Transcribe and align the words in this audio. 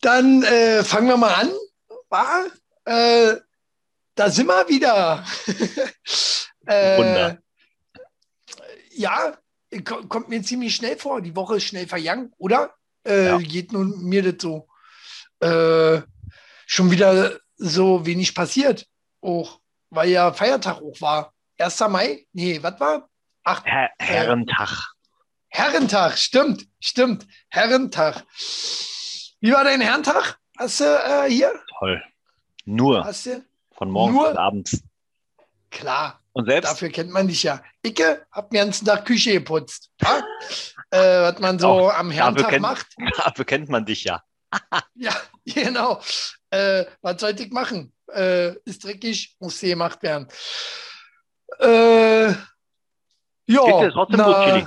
Dann 0.00 0.42
äh, 0.44 0.84
fangen 0.84 1.08
wir 1.08 1.16
mal 1.16 1.34
an. 1.34 1.50
War, 2.08 2.46
äh, 2.84 3.36
da 4.14 4.30
sind 4.30 4.46
wir 4.46 4.68
wieder. 4.68 5.24
äh, 6.66 6.96
Wunder. 6.98 7.38
Ja, 8.90 9.36
ko- 9.84 10.06
kommt 10.06 10.28
mir 10.28 10.42
ziemlich 10.42 10.74
schnell 10.74 10.96
vor. 10.96 11.20
Die 11.20 11.36
Woche 11.36 11.56
ist 11.56 11.64
schnell 11.64 11.86
vergangen, 11.86 12.32
oder? 12.38 12.74
Äh, 13.06 13.26
Ja. 13.26 13.38
Geht 13.38 13.72
nun 13.72 14.02
mir 14.04 14.22
das 14.22 14.42
so. 14.42 14.68
Äh, 15.40 16.02
schon 16.66 16.90
wieder 16.90 17.38
so 17.56 18.04
wenig 18.06 18.34
passiert. 18.34 18.86
Auch, 19.20 19.60
weil 19.90 20.10
ja 20.10 20.32
Feiertag 20.32 20.76
auch 20.82 21.00
war. 21.00 21.32
1. 21.58 21.80
Mai? 21.88 22.26
Nee, 22.32 22.62
was 22.62 22.78
war? 22.80 23.08
Ach, 23.44 23.62
Herr 23.64 23.90
Herrentag. 23.98 24.94
Herrentag, 25.48 26.18
stimmt, 26.18 26.66
stimmt. 26.80 27.26
Herrentag. 27.48 28.24
Wie 29.40 29.52
war 29.52 29.64
dein 29.64 29.80
Herrentag? 29.80 30.38
Hast 30.58 30.80
du 30.80 30.84
äh, 30.84 31.30
hier? 31.30 31.52
Toll. 31.78 32.02
Nur 32.64 33.04
Hast 33.04 33.26
du? 33.26 33.44
von 33.72 33.90
morgens 33.90 34.16
Nur? 34.16 34.28
bis 34.30 34.36
abends. 34.38 34.82
Klar, 35.70 36.20
Und 36.32 36.46
selbst 36.46 36.70
dafür 36.72 36.88
kennt 36.88 37.10
man 37.10 37.28
dich 37.28 37.42
ja. 37.44 37.62
Icke 37.82 38.26
hab 38.32 38.50
mir 38.50 38.58
den 38.60 38.66
ganzen 38.68 38.86
Tag 38.86 39.04
Küche 39.04 39.34
geputzt. 39.34 39.90
Ja? 40.00 40.22
äh, 40.90 41.22
was 41.22 41.38
man 41.40 41.58
so 41.58 41.90
am 41.90 42.10
Herrentag 42.10 42.48
kennt- 42.50 42.62
macht. 42.62 42.86
dafür 43.18 43.44
kennt 43.44 43.68
man 43.68 43.84
dich 43.86 44.04
ja. 44.04 44.22
Ja, 44.94 45.14
genau. 45.44 46.00
Äh, 46.50 46.86
was 47.02 47.20
sollte 47.20 47.44
ich 47.44 47.52
machen? 47.52 47.92
Äh, 48.12 48.54
ist 48.64 48.82
dreckig, 48.84 49.36
muss 49.38 49.60
sie 49.60 49.68
gemacht 49.68 50.02
werden. 50.02 50.26
Äh, 51.60 52.28
ja, 52.30 52.36
dir 53.46 53.90
trotzdem 53.92 54.22
gut, 54.22 54.36
Chili? 54.44 54.66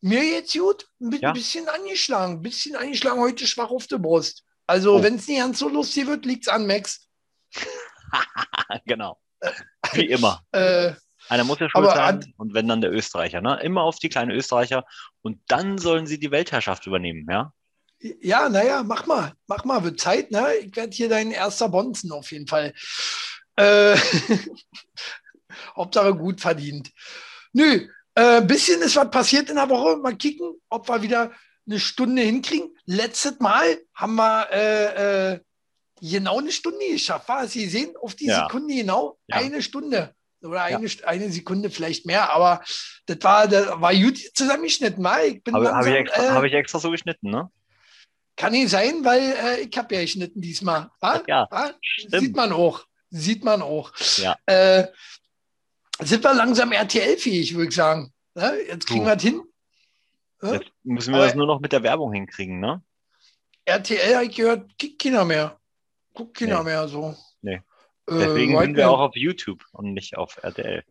Mir 0.00 0.20
geht's 0.20 0.52
gut. 0.54 0.86
Ein 1.00 1.12
Ja? 1.20 1.32
bisschen 1.32 1.68
angeschlagen, 1.68 2.34
ein 2.34 2.42
bisschen 2.42 2.76
angeschlagen, 2.76 3.20
heute 3.20 3.46
schwach 3.46 3.70
auf 3.70 3.86
der 3.86 3.98
Brust. 3.98 4.44
Also, 4.66 4.96
Oh. 4.96 5.02
wenn 5.02 5.16
es 5.16 5.26
nicht 5.28 5.38
ganz 5.40 5.58
so 5.58 5.68
lustig 5.68 6.06
wird, 6.06 6.24
liegt's 6.26 6.48
an 6.48 6.66
Max. 6.66 7.08
genau. 8.86 9.18
Wie 9.92 10.06
immer. 10.06 10.42
Äh, 10.52 10.92
Einer 11.28 11.44
muss 11.44 11.58
ja 11.58 11.68
schuld 11.68 11.84
Aber 11.86 11.94
sein 11.94 12.14
an- 12.22 12.34
und 12.38 12.54
wenn 12.54 12.68
dann 12.68 12.80
der 12.80 12.92
Österreicher. 12.92 13.40
Ne? 13.40 13.60
Immer 13.62 13.82
auf 13.82 13.98
die 13.98 14.08
kleinen 14.08 14.30
Österreicher 14.30 14.84
und 15.22 15.40
dann 15.48 15.76
sollen 15.78 16.06
sie 16.06 16.18
die 16.18 16.30
Weltherrschaft 16.30 16.86
übernehmen. 16.86 17.26
Ja? 17.30 17.52
ja, 18.00 18.48
naja, 18.48 18.82
mach 18.82 19.06
mal, 19.06 19.32
mach 19.46 19.64
mal, 19.64 19.82
wird 19.84 20.00
Zeit, 20.00 20.30
ne? 20.30 20.54
Ich 20.56 20.74
werde 20.76 20.94
hier 20.94 21.08
dein 21.08 21.30
erster 21.32 21.68
Bonzen 21.68 22.12
auf 22.12 22.30
jeden 22.32 22.46
Fall. 22.46 22.72
Äh, 23.56 23.96
Hauptsache 25.76 26.14
gut 26.14 26.40
verdient. 26.40 26.90
Nö, 27.52 27.88
äh, 28.20 28.40
bisschen 28.42 28.80
ist 28.82 28.96
was 28.96 29.10
passiert 29.10 29.48
in 29.50 29.56
der 29.56 29.68
Woche. 29.68 29.96
Mal 29.98 30.16
kicken, 30.16 30.54
ob 30.68 30.88
wir 30.88 31.02
wieder 31.02 31.30
eine 31.66 31.78
Stunde 31.80 32.22
hinkriegen. 32.22 32.68
Letztes 32.86 33.38
Mal 33.40 33.78
haben 33.94 34.14
wir 34.16 34.48
äh, 34.52 35.32
äh, 35.34 35.40
genau 36.00 36.38
eine 36.38 36.52
Stunde 36.52 36.84
geschafft. 36.90 37.28
War 37.28 37.46
Sie 37.46 37.66
sehen, 37.68 37.94
auf 38.00 38.14
die 38.14 38.26
Ja. 38.26 38.42
Sekunde 38.46 38.74
genau 38.74 39.18
Ja. 39.28 39.36
eine 39.36 39.62
Stunde. 39.62 40.14
Oder 40.40 40.62
eine, 40.62 40.86
St- 40.86 41.02
eine 41.02 41.30
Sekunde 41.32 41.68
vielleicht 41.68 42.06
mehr, 42.06 42.30
aber 42.32 42.62
das 43.06 43.18
war, 43.22 43.48
das 43.48 43.66
war 43.80 43.92
gut 43.92 44.18
zusammengeschnitten. 44.34 45.02
Mal. 45.02 45.24
Ich 45.26 45.42
bin 45.42 45.52
Habe 45.54 45.72
hab 45.72 45.84
ich, 45.84 45.94
extra, 45.94 46.22
äh, 46.22 46.28
hab 46.30 46.44
ich 46.44 46.52
extra 46.52 46.78
so 46.78 46.90
geschnitten, 46.92 47.30
ne? 47.30 47.50
kann 48.36 48.52
nicht 48.52 48.68
sein, 48.70 49.04
weil 49.04 49.20
äh, 49.20 49.60
ich 49.62 49.76
habe 49.76 49.92
ja 49.96 50.00
geschnitten 50.02 50.40
diesmal. 50.40 50.90
wa? 51.00 51.20
Ja, 51.26 51.48
stimmt. 51.80 52.20
Sieht 52.22 52.36
man 52.36 52.52
auch. 52.52 52.84
Sieht 53.10 53.42
man 53.42 53.62
auch. 53.62 53.90
Ja. 54.18 54.36
Äh, 54.46 54.86
sind 56.02 56.22
wir 56.24 56.34
langsam 56.34 56.72
RTL-fähig, 56.72 57.54
würde 57.54 57.68
ich 57.68 57.74
sagen. 57.74 58.12
Ne? 58.34 58.58
Jetzt 58.68 58.86
kriegen 58.86 59.04
wir 59.04 59.16
es 59.16 59.22
hin. 59.22 59.42
Ja? 60.42 60.54
Jetzt 60.54 60.70
müssen 60.84 61.10
wir 61.12 61.18
Aber- 61.18 61.26
das 61.26 61.34
nur 61.34 61.46
noch 61.46 61.60
mit 61.60 61.72
der 61.72 61.82
Werbung 61.82 62.12
hinkriegen, 62.12 62.60
ne? 62.60 62.82
RTL 63.64 64.14
habe 64.14 64.24
ich 64.26 64.36
gehört, 64.36 64.78
kickt 64.78 65.02
keiner 65.02 65.24
mehr. 65.24 65.58
Guckt 66.14 66.36
keiner 66.38 66.58
Nee. 66.58 66.64
mehr 66.64 66.88
so. 66.88 67.16
Nee. 67.42 67.54
Äh, 67.54 67.60
Deswegen 68.18 68.54
wollt 68.54 68.66
sind 68.66 68.76
wir 68.76 68.90
auch 68.90 69.00
auf 69.00 69.16
YouTube 69.16 69.62
und 69.72 69.92
nicht 69.92 70.16
auf 70.16 70.38
RTL. 70.42 70.82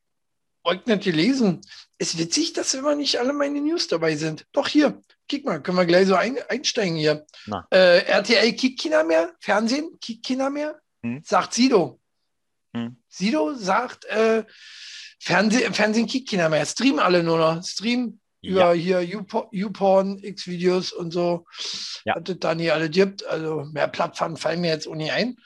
wollt 0.63 0.85
nicht 0.85 1.03
gelesen. 1.03 1.62
Ist 1.97 2.17
witzig, 2.19 2.53
dass 2.53 2.73
immer 2.73 2.94
nicht 2.96 3.17
alle 3.19 3.34
meine 3.34 3.62
News 3.62 3.88
dabei 3.88 4.16
sind. 4.17 4.46
Doch 4.51 4.67
hier, 4.67 5.01
kick 5.29 5.46
mal, 5.46 5.62
können 5.63 5.78
wir 5.78 5.85
gleich 5.85 6.07
so 6.07 6.16
ein, 6.16 6.38
einsteigen 6.50 6.96
hier. 6.97 7.25
Äh, 7.72 8.00
RTL 8.06 8.53
kickt 8.53 8.84
keiner 8.84 9.03
mehr, 9.06 9.34
Fernsehen 9.40 9.97
kickt 10.01 10.28
keiner 10.28 10.50
mehr, 10.50 10.79
Hm. 11.03 11.22
sagt 11.23 11.53
Sido. 11.53 12.00
Sido 13.17 13.53
sagt, 13.55 14.05
äh, 14.05 14.44
Fernseh, 15.19 15.72
Fernsehen 15.73 16.07
kickt 16.07 16.29
keiner 16.29 16.50
mehr, 16.50 16.66
streamen 16.66 17.00
alle 17.00 17.23
nur 17.23 17.38
noch. 17.38 17.63
Streamen 17.63 18.22
über 18.41 18.73
hier 18.73 19.00
YouPo- 19.00 19.50
YouPorn, 19.51 20.19
X-Videos 20.23 20.91
und 20.91 21.11
so. 21.11 21.45
Ja. 22.05 22.16
Was 22.16 22.29
es 22.29 22.39
da 22.39 22.55
nie 22.55 22.72
alle 22.72 22.89
gibt. 22.89 23.25
Also 23.25 23.66
mehr 23.66 23.88
Plattformen 23.88 24.38
fallen 24.38 24.61
mir 24.61 24.69
jetzt 24.69 24.88
nicht 24.88 25.11
ein. 25.11 25.38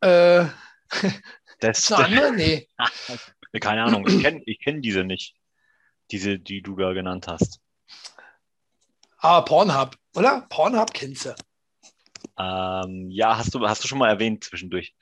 Äh, 0.00 0.46
Das, 1.60 1.78
ist 1.78 1.92
eine 1.92 2.04
andere? 2.04 2.32
Nee. 2.32 2.68
keine 3.60 3.84
Ahnung, 3.84 4.06
ich 4.06 4.22
kenne 4.22 4.42
ich 4.44 4.60
kenn 4.60 4.82
diese 4.82 5.04
nicht. 5.04 5.34
Diese, 6.10 6.38
die 6.38 6.60
du 6.60 6.76
da 6.76 6.92
genannt 6.92 7.26
hast. 7.28 7.60
Ah, 9.18 9.40
Pornhub, 9.40 9.96
oder? 10.14 10.46
Pornhub 10.50 10.92
kennst 10.92 11.24
du. 11.24 11.34
Ähm, 12.38 13.10
ja, 13.10 13.38
hast 13.38 13.54
du, 13.54 13.66
hast 13.66 13.82
du 13.82 13.88
schon 13.88 13.98
mal 13.98 14.10
erwähnt 14.10 14.44
zwischendurch. 14.44 14.94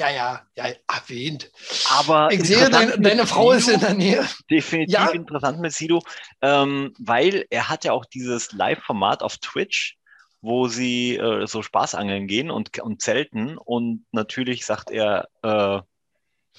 Ja, 0.00 0.08
ja, 0.08 0.40
ja, 0.56 0.64
erwähnt. 0.88 1.50
Aber 1.90 2.32
Ich 2.32 2.42
sehe, 2.44 2.70
dein, 2.70 3.02
deine 3.02 3.26
Frau 3.26 3.52
ist 3.52 3.66
Sido, 3.66 3.74
in 3.74 3.80
der 3.82 3.94
Nähe. 3.94 4.28
definitiv 4.50 4.94
Ja. 4.94 5.10
interessant 5.10 5.60
mit 5.60 5.74
Sido, 5.74 6.02
ähm, 6.40 6.94
weil 6.98 7.44
er 7.50 7.68
hat 7.68 7.84
ja 7.84 7.92
auch 7.92 8.06
dieses 8.06 8.50
Live-Format 8.52 9.22
auf 9.22 9.36
Twitch, 9.36 9.98
wo 10.40 10.68
sie 10.68 11.18
äh, 11.18 11.46
so 11.46 11.60
Spaßangeln 11.60 12.26
gehen 12.26 12.50
und, 12.50 12.78
und 12.78 13.02
zelten 13.02 13.58
und 13.58 14.06
natürlich 14.10 14.64
sagt 14.64 14.90
er, 14.90 15.28
äh, 15.42 15.80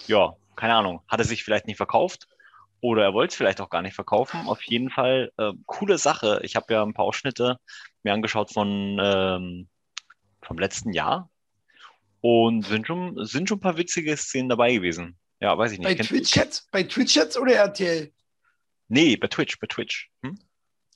ja, 0.05 0.35
keine 0.55 0.75
Ahnung, 0.75 1.01
hat 1.07 1.19
er 1.19 1.25
sich 1.25 1.43
vielleicht 1.43 1.65
nicht 1.65 1.77
verkauft 1.77 2.27
oder 2.79 3.05
er 3.05 3.13
wollte 3.15 3.31
es 3.31 3.37
vielleicht 3.37 3.59
auch 3.59 3.71
gar 3.71 3.81
nicht 3.81 3.95
verkaufen. 3.95 4.45
Auf 4.45 4.61
jeden 4.61 4.91
Fall 4.91 5.31
äh, 5.37 5.51
coole 5.65 5.97
Sache. 5.97 6.41
Ich 6.43 6.55
habe 6.55 6.71
ja 6.71 6.83
ein 6.83 6.93
paar 6.93 7.05
Ausschnitte 7.05 7.57
mir 8.03 8.13
angeschaut 8.13 8.53
von 8.53 8.99
ähm, 9.01 9.67
vom 10.43 10.59
letzten 10.59 10.93
Jahr 10.93 11.30
und 12.21 12.65
sind 12.65 12.87
schon, 12.87 13.25
sind 13.25 13.49
schon 13.49 13.57
ein 13.57 13.61
paar 13.61 13.77
witzige 13.77 14.15
Szenen 14.17 14.49
dabei 14.49 14.73
gewesen. 14.75 15.17
Ja, 15.39 15.57
weiß 15.57 15.71
ich 15.73 15.79
nicht. 15.79 15.87
Bei 15.87 15.95
Kennt- 15.95 16.09
Twitch 16.09 16.35
jetzt? 16.35 16.69
Bei 16.71 16.83
Twitch 16.83 17.15
jetzt 17.15 17.37
oder 17.37 17.53
RTL? 17.55 18.11
Nee, 18.87 19.17
bei 19.17 19.27
Twitch, 19.27 19.59
bei 19.59 19.67
Twitch. 19.67 20.09
Hm? 20.23 20.37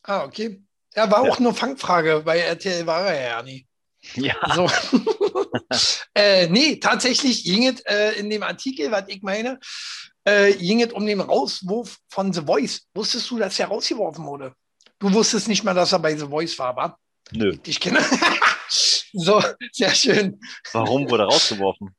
Ah, 0.03 0.23
okay. 0.23 0.61
Ja, 0.95 1.09
war 1.11 1.25
Ja. 1.25 1.31
auch 1.31 1.39
nur 1.39 1.53
Fangfrage. 1.53 2.21
Bei 2.23 2.39
RTL 2.39 2.85
war 2.85 3.07
er 3.11 3.27
ja 3.29 3.41
nie. 3.43 3.65
Ja, 4.15 4.35
So. 4.53 4.69
äh, 6.13 6.47
nee, 6.47 6.75
tatsächlich 6.77 7.43
ging 7.43 7.67
es 7.67 7.81
äh, 7.81 8.19
in 8.19 8.29
dem 8.29 8.43
Artikel, 8.43 8.91
was 8.91 9.05
ich 9.07 9.23
meine, 9.23 9.59
äh, 10.25 10.53
ging 10.53 10.81
es 10.83 10.93
um 10.93 11.05
den 11.07 11.21
Rauswurf 11.21 11.97
von 12.09 12.31
The 12.31 12.41
Voice. 12.41 12.81
Wusstest 12.93 13.31
du, 13.31 13.39
dass 13.39 13.57
er 13.59 13.67
rausgeworfen 13.67 14.23
wurde? 14.25 14.53
Du 14.99 15.11
wusstest 15.11 15.47
nicht 15.47 15.63
mal, 15.63 15.73
dass 15.73 15.91
er 15.91 15.99
bei 15.99 16.15
The 16.15 16.27
Voice 16.27 16.57
war, 16.59 16.75
wa? 16.75 16.97
nö. 17.31 17.57
Ich 17.65 17.79
kenne. 17.79 17.99
so, 19.15 19.41
sehr 19.71 19.93
schön. 19.93 20.39
Warum 20.73 21.09
wurde 21.09 21.23
er 21.23 21.27
rausgeworfen? 21.27 21.95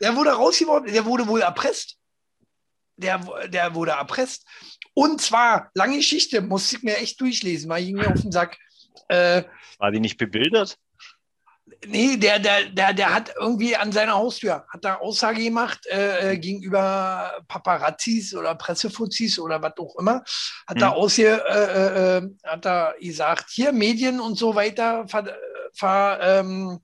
Der 0.00 0.14
wurde 0.14 0.30
rausgeworfen, 0.30 0.92
der 0.92 1.04
wurde 1.04 1.26
wohl 1.26 1.40
erpresst. 1.40 1.96
Der, 2.96 3.18
der 3.48 3.74
wurde 3.74 3.92
erpresst. 3.92 4.46
Und 4.94 5.20
zwar, 5.20 5.70
lange 5.74 5.96
Geschichte, 5.96 6.40
musste 6.40 6.76
ich 6.76 6.82
mir 6.82 6.96
echt 6.98 7.20
durchlesen, 7.20 7.68
weil 7.70 7.84
ging 7.84 7.96
mir 7.96 8.12
auf 8.12 8.20
den 8.20 8.32
Sack. 8.32 8.58
Äh, 9.08 9.44
War 9.78 9.90
die 9.90 10.00
nicht 10.00 10.18
bebildert? 10.18 10.78
nee, 11.86 12.16
der, 12.16 12.38
der, 12.38 12.64
der, 12.70 12.92
der 12.92 13.14
hat 13.14 13.32
irgendwie 13.38 13.76
an 13.76 13.92
seiner 13.92 14.14
Haustür, 14.14 14.66
hat 14.68 14.84
da 14.84 14.96
Aussage 14.96 15.42
gemacht 15.42 15.86
äh, 15.86 16.32
äh, 16.32 16.38
gegenüber 16.38 17.40
Paparazzis 17.48 18.34
oder 18.34 18.54
Pressefuzis 18.54 19.38
oder 19.38 19.62
was 19.62 19.76
auch 19.78 19.96
immer. 19.96 20.22
Hat 20.66 20.76
Hm. 20.76 20.80
da 20.80 20.90
ausge, 20.90 21.42
äh, 21.48 22.18
äh, 22.18 22.22
hat 22.44 22.64
da 22.64 22.94
gesagt, 23.00 23.50
hier 23.50 23.72
Medien 23.72 24.20
und 24.20 24.36
so 24.38 24.54
weiter, 24.54 25.06
ver, 25.08 25.36
ver, 25.78 26.18
ähm, 26.22 26.80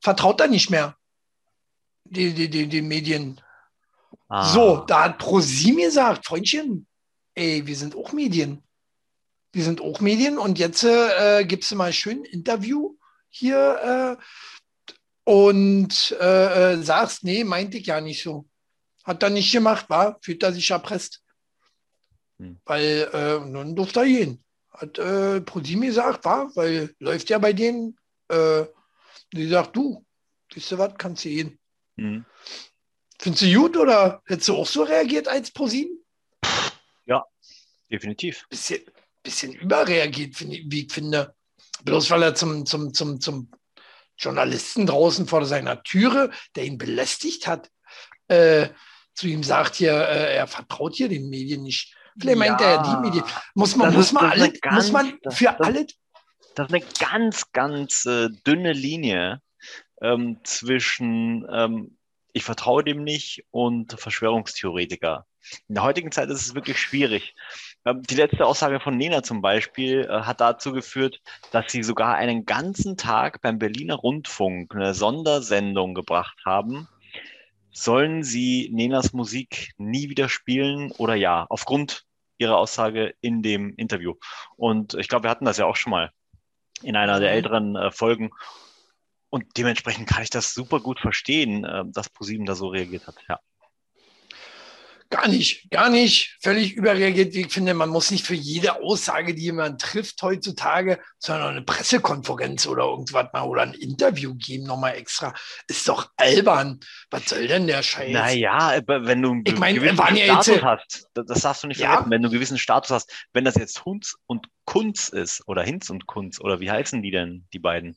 vertraut 0.00 0.40
er 0.40 0.48
nicht 0.48 0.70
mehr. 0.70 0.96
Die, 2.04 2.34
die, 2.34 2.50
die, 2.50 2.66
die 2.68 2.82
Medien. 2.82 3.40
Ah, 4.28 4.44
So, 4.44 4.84
da 4.86 5.04
hat 5.04 5.18
ProSim 5.18 5.76
gesagt, 5.76 6.26
Freundchen, 6.26 6.86
ey, 7.34 7.66
wir 7.66 7.76
sind 7.76 7.96
auch 7.96 8.12
Medien. 8.12 8.62
Wir 9.52 9.64
sind 9.64 9.80
auch 9.80 10.00
Medien 10.00 10.38
und 10.38 10.58
jetzt 10.58 10.84
äh, 10.84 11.44
gibt 11.44 11.64
es 11.64 11.72
mal 11.74 11.92
schön 11.92 12.20
ein 12.20 12.24
Interview 12.24 12.96
hier 13.28 14.18
äh, 14.18 15.30
und 15.30 16.16
äh, 16.20 16.72
äh, 16.72 16.82
sagst, 16.82 17.24
nee, 17.24 17.44
meinte 17.44 17.78
ich 17.78 17.86
ja 17.86 18.00
nicht 18.00 18.22
so. 18.22 18.46
Hat 19.04 19.22
er 19.22 19.30
nicht 19.30 19.52
gemacht, 19.52 19.88
war, 19.88 20.18
fühlt 20.22 20.42
er 20.42 20.52
sich 20.52 20.70
erpresst. 20.70 21.22
Hm. 22.38 22.60
Weil 22.64 23.08
äh, 23.12 23.52
dann 23.52 23.76
durfte 23.76 24.00
er 24.00 24.06
gehen. 24.06 24.44
Hat 24.74 24.98
äh, 24.98 25.40
ProSim 25.40 25.82
gesagt, 25.82 26.24
war, 26.24 26.54
weil 26.56 26.94
läuft 26.98 27.30
ja 27.30 27.38
bei 27.38 27.52
denen. 27.52 27.96
Äh, 28.28 28.64
die 29.32 29.48
sagt, 29.48 29.76
du, 29.76 30.04
wisst 30.52 30.70
du 30.72 30.78
was, 30.78 30.94
kannst 30.98 31.24
du 31.24 31.28
gehen. 31.28 31.58
hm. 31.96 32.24
Findest 33.20 33.44
du 33.44 33.54
gut 33.54 33.76
oder 33.76 34.22
hättest 34.26 34.48
du 34.48 34.56
auch 34.56 34.66
so 34.66 34.82
reagiert 34.82 35.28
als 35.28 35.50
ProSieben? 35.50 36.04
Definitiv. 37.90 38.46
Bisschen, 38.48 38.82
bisschen 39.22 39.52
überreagiert, 39.54 40.40
wie 40.40 40.84
ich 40.84 40.92
finde. 40.92 41.34
Bloß 41.84 42.10
weil 42.10 42.22
er 42.22 42.34
zum, 42.34 42.66
zum, 42.66 42.92
zum, 42.92 43.20
zum 43.20 43.50
Journalisten 44.18 44.86
draußen 44.86 45.26
vor 45.26 45.44
seiner 45.44 45.82
Türe, 45.82 46.30
der 46.56 46.64
ihn 46.64 46.78
belästigt 46.78 47.46
hat, 47.46 47.70
äh, 48.28 48.68
zu 49.14 49.28
ihm 49.28 49.42
sagt 49.42 49.76
hier, 49.76 49.92
äh, 49.92 50.36
er 50.36 50.46
vertraut 50.46 50.96
hier 50.96 51.08
den 51.08 51.28
Medien 51.28 51.62
nicht. 51.62 51.94
Er 52.22 52.36
ja 52.36 52.82
die 52.82 53.00
Medien. 53.02 53.24
Muss 53.54 53.76
man, 53.76 53.92
muss 53.94 54.12
man 54.12 54.30
alle, 54.30 54.52
ganz, 54.52 54.76
muss 54.76 54.92
man 54.92 55.18
für 55.30 55.44
das, 55.44 55.60
alle. 55.60 55.86
Das 56.54 56.68
ist 56.68 56.74
eine 56.74 56.84
ganz, 57.00 57.52
ganz 57.52 58.06
äh, 58.06 58.28
dünne 58.46 58.72
Linie 58.72 59.42
ähm, 60.00 60.38
zwischen 60.44 61.46
ähm, 61.50 61.96
ich 62.34 62.44
vertraue 62.44 62.84
dem 62.84 63.04
nicht 63.04 63.44
und 63.50 63.98
Verschwörungstheoretiker. 63.98 65.24
In 65.68 65.76
der 65.76 65.84
heutigen 65.84 66.10
Zeit 66.10 66.28
ist 66.30 66.40
es 66.40 66.54
wirklich 66.54 66.80
schwierig. 66.80 67.34
Ähm, 67.86 68.02
die 68.02 68.16
letzte 68.16 68.44
Aussage 68.44 68.80
von 68.80 68.96
Nena 68.96 69.22
zum 69.22 69.40
Beispiel 69.40 70.00
äh, 70.10 70.22
hat 70.22 70.40
dazu 70.40 70.72
geführt, 70.72 71.20
dass 71.52 71.70
sie 71.70 71.84
sogar 71.84 72.16
einen 72.16 72.44
ganzen 72.44 72.96
Tag 72.96 73.40
beim 73.40 73.58
Berliner 73.58 73.94
Rundfunk 73.94 74.74
eine 74.74 74.94
Sondersendung 74.94 75.94
gebracht 75.94 76.38
haben. 76.44 76.88
Sollen 77.76 78.22
sie 78.22 78.70
Nenas 78.72 79.12
Musik 79.12 79.72
nie 79.78 80.08
wieder 80.08 80.28
spielen 80.28 80.92
oder 80.92 81.16
ja, 81.16 81.44
aufgrund 81.48 82.04
ihrer 82.38 82.56
Aussage 82.56 83.14
in 83.20 83.42
dem 83.42 83.74
Interview? 83.74 84.14
Und 84.56 84.94
ich 84.94 85.08
glaube, 85.08 85.24
wir 85.24 85.30
hatten 85.30 85.44
das 85.44 85.58
ja 85.58 85.66
auch 85.66 85.76
schon 85.76 85.90
mal 85.90 86.10
in 86.82 86.96
einer 86.96 87.18
der 87.18 87.30
mhm. 87.30 87.36
älteren 87.36 87.76
äh, 87.76 87.90
Folgen. 87.90 88.30
Und 89.28 89.44
dementsprechend 89.56 90.08
kann 90.08 90.22
ich 90.22 90.30
das 90.30 90.54
super 90.54 90.78
gut 90.78 91.00
verstehen, 91.00 91.64
äh, 91.64 91.82
dass 91.86 92.10
ProSieben 92.10 92.46
da 92.46 92.54
so 92.54 92.68
reagiert 92.68 93.08
hat. 93.08 93.16
Ja. 93.28 93.40
Gar 95.10 95.28
nicht, 95.28 95.70
gar 95.70 95.90
nicht. 95.90 96.36
Völlig 96.40 96.74
überreagiert. 96.74 97.34
Ich 97.34 97.52
finde, 97.52 97.74
man 97.74 97.88
muss 97.88 98.10
nicht 98.10 98.26
für 98.26 98.34
jede 98.34 98.82
Aussage, 98.82 99.34
die 99.34 99.42
jemand 99.42 99.80
trifft 99.80 100.20
heutzutage, 100.22 100.98
sondern 101.18 101.50
eine 101.50 101.62
Pressekonferenz 101.62 102.66
oder 102.66 102.84
irgendwas 102.84 103.28
mal 103.32 103.42
oder 103.42 103.62
ein 103.62 103.74
Interview 103.74 104.34
geben, 104.34 104.64
nochmal 104.64 104.96
extra. 104.96 105.32
Ist 105.68 105.88
doch 105.88 106.10
albern. 106.16 106.80
Was 107.10 107.26
soll 107.26 107.46
denn 107.46 107.66
der 107.66 107.82
Scheiß? 107.82 108.12
Naja, 108.12 108.80
wenn 108.86 109.22
du 109.22 109.32
einen 109.32 109.42
ich 109.46 109.56
mein, 109.56 109.74
gewissen 109.74 110.16
ja 110.16 110.42
Status 110.42 110.62
hast, 110.62 111.08
das 111.14 111.40
darfst 111.42 111.62
du 111.62 111.68
nicht 111.68 111.80
ja? 111.80 111.88
vergessen, 111.88 112.10
wenn 112.10 112.22
du 112.22 112.28
einen 112.28 112.34
gewissen 112.34 112.58
Status 112.58 112.90
hast, 112.90 113.12
wenn 113.32 113.44
das 113.44 113.54
jetzt 113.56 113.84
Hunz 113.84 114.16
und 114.26 114.48
Kunz 114.64 115.08
ist 115.08 115.46
oder 115.46 115.62
Hinz 115.62 115.90
und 115.90 116.06
Kunz 116.06 116.40
oder 116.40 116.60
wie 116.60 116.70
heißen 116.70 117.02
die 117.02 117.10
denn, 117.10 117.46
die 117.52 117.58
beiden? 117.58 117.96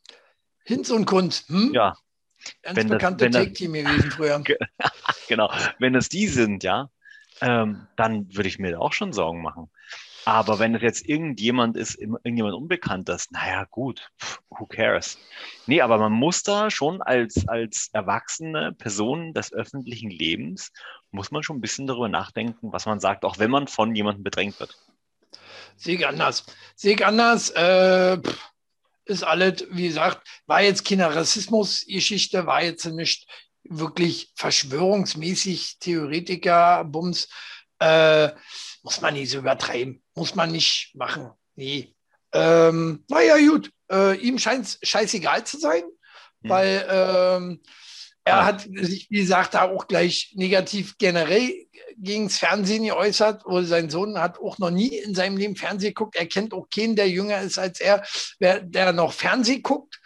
Hinz 0.66 0.90
und 0.90 1.06
Kunz. 1.06 1.46
Hm? 1.48 1.74
Ja. 1.74 1.96
Ganz 2.62 2.78
wenn 2.78 2.90
bekannte 2.90 3.30
Take-Team 3.30 3.74
gewesen 3.74 4.12
früher. 4.12 4.44
genau. 5.28 5.52
Wenn 5.80 5.96
es 5.96 6.10
die 6.10 6.28
sind, 6.28 6.64
ja, 6.64 6.90
ähm, 7.42 7.88
dann 7.96 8.36
würde 8.36 8.50
ich 8.50 8.60
mir 8.60 8.72
da 8.72 8.80
auch 8.80 8.94
schon 8.94 9.14
Sorgen 9.14 9.42
machen. 9.42 9.70
Aber 10.26 10.60
wenn 10.60 10.76
es 10.76 10.82
jetzt 10.82 11.08
irgendjemand 11.08 11.78
ist, 11.78 11.96
irgendjemand 11.96 12.54
Unbekanntes, 12.54 13.32
naja, 13.32 13.64
gut, 13.72 14.10
who 14.50 14.66
cares? 14.66 15.18
Nee, 15.68 15.80
aber 15.80 15.98
man 15.98 16.12
muss 16.12 16.44
da 16.44 16.70
schon 16.70 17.02
als, 17.02 17.48
als 17.48 17.90
erwachsene 17.94 18.74
Person 18.74 19.34
des 19.34 19.54
öffentlichen 19.54 20.10
Lebens, 20.10 20.74
muss 21.12 21.32
man 21.32 21.44
schon 21.44 21.58
ein 21.58 21.62
bisschen 21.62 21.88
darüber 21.88 22.10
nachdenken, 22.10 22.74
was 22.74 22.86
man 22.86 23.00
sagt, 23.00 23.24
auch 23.24 23.40
wenn 23.40 23.52
man 23.52 23.68
von 23.68 23.96
jemandem 23.96 24.24
bedrängt 24.24 24.60
wird. 24.60 24.78
Ich 25.86 26.06
anders. 26.06 26.46
Ich 26.82 27.06
anders. 27.06 27.50
Äh, 27.52 28.18
ist 29.06 29.24
alles, 29.24 29.66
wie 29.72 29.88
gesagt, 29.88 30.28
war 30.46 30.62
jetzt 30.62 30.86
keine 30.86 31.14
Rassismusgeschichte, 31.16 32.46
war 32.46 32.64
jetzt 32.64 32.86
nicht 32.86 33.28
wirklich 33.70 34.32
verschwörungsmäßig 34.36 35.78
Theoretiker, 35.80 36.84
Bums, 36.84 37.28
äh, 37.80 38.30
muss 38.84 39.02
man 39.02 39.14
nicht 39.14 39.32
so 39.32 39.40
übertreiben, 39.40 40.02
muss 40.16 40.36
man 40.36 40.52
nicht 40.52 40.92
machen. 40.96 41.32
Nee. 41.56 41.96
Ähm, 42.34 43.04
naja, 43.10 43.38
gut, 43.38 43.72
äh, 43.92 44.16
ihm 44.18 44.40
scheint 44.40 44.66
es 44.66 44.80
scheißegal 44.82 45.46
zu 45.46 45.58
sein, 45.60 45.84
hm. 45.84 46.50
weil 46.50 46.88
ähm, 46.90 47.62
er 48.28 48.46
hat 48.46 48.68
sich, 48.74 49.10
wie 49.10 49.22
gesagt, 49.22 49.54
da 49.54 49.64
auch 49.64 49.88
gleich 49.88 50.34
negativ 50.36 50.98
generell 50.98 51.66
gegen 51.98 52.28
das 52.28 52.38
Fernsehen 52.38 52.84
geäußert, 52.84 53.44
wo 53.46 53.62
sein 53.62 53.90
Sohn 53.90 54.20
hat 54.20 54.38
auch 54.40 54.58
noch 54.58 54.70
nie 54.70 54.98
in 54.98 55.16
seinem 55.16 55.38
Leben 55.38 55.56
Fernsehen 55.56 55.92
geguckt. 55.92 56.18
Er 56.18 56.28
kennt 56.28 56.54
auch 56.54 56.68
keinen, 56.70 56.98
der 56.98 57.10
jünger 57.10 57.42
ist 57.42 57.58
als 57.58 57.80
er, 57.80 58.04
wer, 58.40 58.60
der 58.60 58.92
noch 58.92 59.14
Fernsehen 59.14 59.64
guckt. 59.64 60.02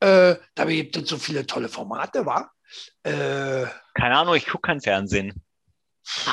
Äh, 0.00 0.36
dabei 0.54 0.74
gibt 0.74 0.96
es 0.96 1.08
so 1.08 1.16
viele 1.16 1.46
tolle 1.46 1.70
Formate, 1.70 2.26
war. 2.26 2.52
Äh, 3.02 3.66
Keine 3.94 4.16
Ahnung, 4.16 4.34
ich 4.34 4.46
gucke 4.46 4.68
kein 4.68 4.80
Fernsehen. 4.80 5.42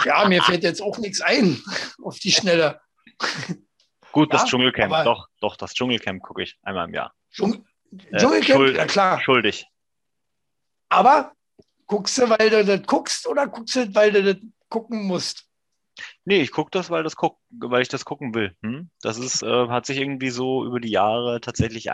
Ja, 0.05 0.27
mir 0.27 0.41
fällt 0.43 0.63
jetzt 0.63 0.81
auch 0.81 0.97
nichts 0.97 1.21
ein 1.21 1.61
auf 2.03 2.19
die 2.19 2.31
Schnelle. 2.31 2.81
Gut, 4.11 4.33
das 4.33 4.41
ja, 4.41 4.47
Dschungelcamp, 4.47 5.05
doch, 5.05 5.27
doch, 5.39 5.55
das 5.55 5.73
Dschungelcamp 5.73 6.21
gucke 6.21 6.43
ich 6.43 6.57
einmal 6.63 6.87
im 6.87 6.93
Jahr. 6.93 7.13
Dschung 7.31 7.65
äh, 8.11 8.17
Dschungelcamp, 8.17 8.67
äh, 8.67 8.75
ja 8.75 8.85
klar. 8.85 9.21
Schuldig. 9.21 9.67
Aber 10.89 11.31
guckst 11.87 12.17
du, 12.17 12.29
weil 12.29 12.49
du 12.49 12.65
das 12.65 12.85
guckst 12.85 13.27
oder 13.27 13.47
guckst 13.47 13.75
du, 13.75 13.95
weil 13.95 14.11
du 14.11 14.23
das 14.33 14.43
gucken 14.69 15.05
musst? 15.05 15.45
Nee, 16.25 16.41
ich 16.41 16.51
gucke 16.51 16.71
das, 16.71 16.89
weil, 16.89 17.03
das 17.03 17.15
guck, 17.15 17.39
weil 17.49 17.81
ich 17.81 17.89
das 17.89 18.05
gucken 18.05 18.33
will. 18.33 18.55
Hm? 18.63 18.89
Das 19.01 19.17
ist, 19.17 19.43
äh, 19.43 19.67
hat 19.67 19.85
sich 19.85 19.97
irgendwie 19.97 20.29
so 20.29 20.65
über 20.65 20.79
die 20.79 20.91
Jahre 20.91 21.41
tatsächlich 21.41 21.91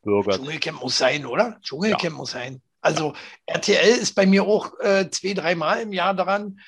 eingebürgert. 0.00 0.36
Dschungelcamp 0.36 0.80
muss 0.80 0.98
sein, 0.98 1.26
oder? 1.26 1.58
Dschungelcamp 1.62 2.02
ja. 2.02 2.10
muss 2.10 2.30
sein. 2.32 2.62
Also 2.80 3.14
ja. 3.48 3.54
RTL 3.56 3.98
ist 3.98 4.14
bei 4.14 4.26
mir 4.26 4.44
auch 4.44 4.78
äh, 4.80 5.10
zwei, 5.10 5.34
dreimal 5.34 5.82
im 5.82 5.92
Jahr 5.92 6.14
daran. 6.14 6.60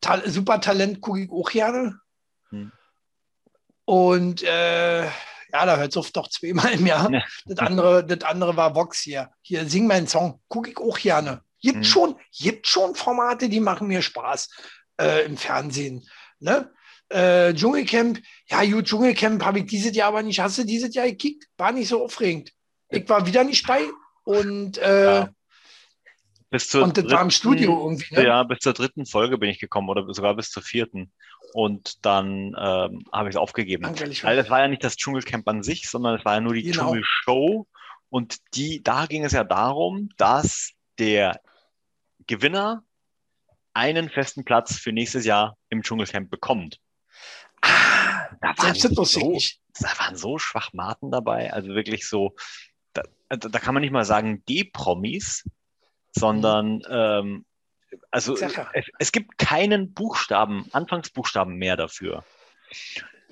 Ta 0.00 0.20
Super 0.26 0.60
Talent 0.60 1.00
gucke 1.00 1.22
ich 1.22 1.30
auch 1.30 1.50
gerne. 1.50 2.00
Hm. 2.50 2.72
Und 3.84 4.42
äh, 4.42 5.04
ja, 5.04 5.66
da 5.66 5.76
hört 5.76 5.90
es 5.90 5.96
oft 5.96 6.16
doch 6.16 6.28
zweimal 6.28 6.72
im 6.72 6.86
Jahr. 6.86 7.10
Ja. 7.10 7.22
Das, 7.46 7.58
andere, 7.58 8.04
das 8.04 8.22
andere 8.22 8.56
war 8.56 8.74
Vox 8.74 9.00
hier. 9.00 9.30
Hier, 9.42 9.68
sing 9.68 9.86
meinen 9.86 10.06
Song. 10.06 10.40
Gucke 10.48 10.70
ich 10.70 10.78
auch 10.78 10.98
gerne. 10.98 11.42
Gibt, 11.60 11.78
mhm. 11.78 11.84
schon, 11.84 12.16
gibt 12.32 12.66
schon 12.66 12.94
Formate, 12.94 13.48
die 13.48 13.60
machen 13.60 13.88
mir 13.88 14.00
Spaß 14.00 14.48
äh, 15.00 15.26
im 15.26 15.36
Fernsehen. 15.36 16.08
Ne? 16.38 16.72
Äh, 17.10 17.52
Dschungelcamp, 17.52 18.20
ja 18.46 18.64
gut, 18.64 18.86
Dschungelcamp 18.86 19.44
habe 19.44 19.58
ich 19.58 19.66
dieses 19.66 19.94
Jahr 19.94 20.08
aber 20.08 20.22
nicht. 20.22 20.40
Hast 20.40 20.56
du 20.56 20.64
dieses 20.64 20.94
Jahr 20.94 21.06
gekickt? 21.06 21.48
War 21.58 21.72
nicht 21.72 21.88
so 21.88 22.02
aufregend. 22.02 22.52
Ich 22.90 23.08
war 23.08 23.26
wieder 23.26 23.44
nicht 23.44 23.66
bei 23.66 23.82
und 24.24 24.78
äh, 24.78 25.04
ja. 25.04 25.28
bis 26.50 26.68
zur 26.68 26.84
und 26.84 26.96
das 26.96 27.04
dritten, 27.04 27.16
war 27.16 27.22
im 27.22 27.30
Studio 27.30 27.80
irgendwie. 27.84 28.14
Ne? 28.14 28.26
Ja, 28.26 28.42
bis 28.42 28.58
zur 28.58 28.72
dritten 28.72 29.06
Folge 29.06 29.38
bin 29.38 29.50
ich 29.50 29.58
gekommen 29.58 29.88
oder 29.88 30.12
sogar 30.12 30.34
bis 30.34 30.50
zur 30.50 30.62
vierten. 30.62 31.12
Und 31.52 32.04
dann 32.04 32.54
ähm, 32.58 33.04
habe 33.12 33.28
ich 33.28 33.34
es 33.34 33.36
aufgegeben. 33.36 33.84
Weil 33.84 34.38
es 34.38 34.50
war 34.50 34.60
ja 34.60 34.68
nicht 34.68 34.84
das 34.84 34.96
Dschungelcamp 34.96 35.48
an 35.48 35.62
sich, 35.62 35.88
sondern 35.88 36.18
es 36.18 36.24
war 36.24 36.34
ja 36.34 36.40
nur 36.40 36.54
die 36.54 36.62
genau. 36.62 36.84
Dschungelshow. 36.84 37.66
Und 38.08 38.38
die, 38.54 38.82
da 38.82 39.06
ging 39.06 39.24
es 39.24 39.32
ja 39.32 39.44
darum, 39.44 40.10
dass 40.16 40.72
der 40.98 41.40
Gewinner 42.26 42.84
einen 43.72 44.10
festen 44.10 44.44
Platz 44.44 44.76
für 44.76 44.92
nächstes 44.92 45.24
Jahr 45.24 45.56
im 45.68 45.82
Dschungelcamp 45.82 46.30
bekommt. 46.30 46.78
Ah, 47.62 48.28
da 48.40 48.54
waren, 48.56 48.74
so, 48.74 49.38
da 49.80 49.88
waren 49.98 50.16
so 50.16 50.38
Schwachmaten 50.38 51.10
dabei, 51.10 51.52
also 51.52 51.68
wirklich 51.68 52.08
so, 52.08 52.34
da, 53.30 53.48
da 53.48 53.58
kann 53.58 53.74
man 53.74 53.80
nicht 53.80 53.92
mal 53.92 54.04
sagen 54.04 54.44
D-Promis, 54.48 55.48
sondern 56.12 56.82
ähm, 56.88 57.44
also 58.10 58.36
es, 58.36 58.52
es, 58.98 59.12
gibt 59.12 59.38
keinen 59.38 59.94
Buchstaben, 59.94 60.68
Anfangsbuchstaben 60.72 61.54
mehr 61.54 61.76
dafür. 61.76 62.24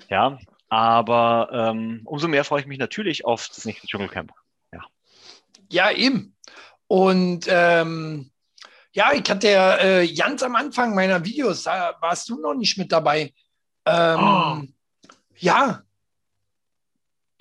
Ja, 0.09 0.39
aber 0.69 1.49
ähm, 1.51 2.01
umso 2.05 2.27
mehr 2.27 2.43
freue 2.43 2.61
ich 2.61 2.67
mich 2.67 2.79
natürlich 2.79 3.25
auf 3.25 3.47
das 3.47 3.65
nächste 3.65 3.87
Dschungelcamp. 3.87 4.31
Ja, 4.73 4.81
ja 5.69 5.91
eben. 5.91 6.35
Und 6.87 7.45
ähm, 7.49 8.31
ja, 8.91 9.11
ich 9.13 9.29
hatte 9.29 9.49
ja 9.49 9.77
äh, 9.77 10.13
ganz 10.13 10.41
am 10.43 10.55
Anfang 10.55 10.95
meiner 10.95 11.23
Videos, 11.23 11.63
da 11.63 11.95
warst 12.01 12.27
du 12.29 12.39
noch 12.39 12.53
nicht 12.53 12.77
mit 12.77 12.91
dabei. 12.91 13.33
Ähm, 13.85 14.19
oh. 14.19 14.61
Ja. 15.37 15.83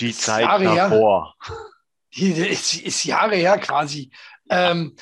Die 0.00 0.12
Zeit 0.12 0.42
Jahre 0.42 0.64
davor. 0.64 1.34
Her. 1.42 1.56
Ist, 2.10 2.80
ist 2.82 3.04
Jahre 3.04 3.36
her 3.36 3.58
quasi. 3.58 4.10
Ähm, 4.50 4.96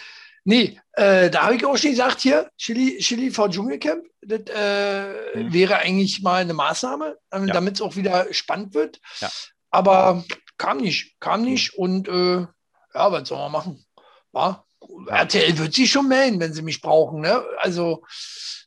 nee, 0.45 0.81
äh, 0.93 1.31
da 1.31 1.45
habe 1.45 1.57
ich 1.57 1.65
auch 1.65 1.77
schon 1.77 1.91
gesagt, 1.91 2.21
hier, 2.21 2.51
Chili, 2.57 2.99
Chili 2.99 3.31
vor 3.31 3.51
Dschungelcamp, 3.51 4.05
das 4.23 4.41
äh, 4.49 5.39
mhm. 5.39 5.53
wäre 5.53 5.77
eigentlich 5.77 6.23
mal 6.23 6.41
eine 6.41 6.55
Maßnahme, 6.55 7.17
äh, 7.31 7.41
ja. 7.41 7.47
damit 7.47 7.75
es 7.77 7.81
auch 7.81 7.97
wieder 7.97 8.33
spannend 8.33 8.75
wird. 8.75 9.01
Ja. 9.21 9.31
Aber 9.71 10.25
kam 10.59 10.79
nicht, 10.79 11.21
kam 11.21 11.43
nicht 11.43 11.75
und 11.75 12.09
äh, 12.09 12.47
ja, 12.95 13.13
was 13.13 13.29
soll 13.29 13.39
man 13.39 13.53
machen? 13.53 13.85
War 14.33 14.67
RTL 15.09 15.59
wird 15.59 15.75
sich 15.75 15.91
schon 15.91 16.09
melden, 16.09 16.41
wenn 16.41 16.53
sie 16.53 16.63
mich 16.63 16.81
brauchen. 16.81 17.21
Ne? 17.21 17.43
Also 17.59 18.05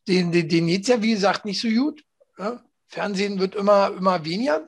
den, 0.08 0.31
den, 0.31 0.48
den 0.50 0.67
geht's 0.67 0.88
ja, 0.88 1.01
wie 1.01 1.12
gesagt, 1.12 1.46
nicht 1.46 1.62
so 1.62 1.69
gut. 1.69 2.03
Ne? 2.38 2.63
Fernsehen 2.88 3.39
wird 3.39 3.55
immer, 3.55 3.93
immer 3.96 4.25
weniger. 4.25 4.67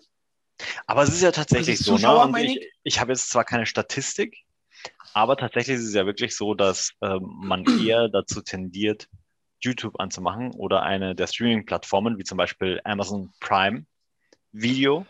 Aber 0.86 1.04
es 1.04 1.10
ist 1.10 1.22
ja 1.22 1.32
tatsächlich 1.32 1.80
so. 1.80 1.98
Ne? 1.98 2.44
ich, 2.44 2.72
ich 2.84 3.00
habe 3.00 3.12
jetzt 3.12 3.30
zwar 3.30 3.44
keine 3.44 3.66
Statistik, 3.66 4.38
aber 5.14 5.38
tatsächlich 5.38 5.78
ist 5.78 5.88
es 5.88 5.94
ja 5.94 6.06
wirklich 6.06 6.36
so, 6.36 6.54
dass 6.54 6.92
ähm, 7.02 7.22
man 7.44 7.66
eher 7.86 8.10
dazu 8.10 8.42
tendiert, 8.42 9.08
YouTube 9.60 10.00
anzumachen 10.00 10.52
oder 10.52 10.84
eine 10.84 11.16
der 11.16 11.28
Streaming-Plattformen, 11.28 12.18
wie 12.18 12.24
zum 12.24 12.38
Beispiel 12.38 12.82
Amazon 12.84 13.32
Prime 13.40 13.86
Video. 14.52 15.06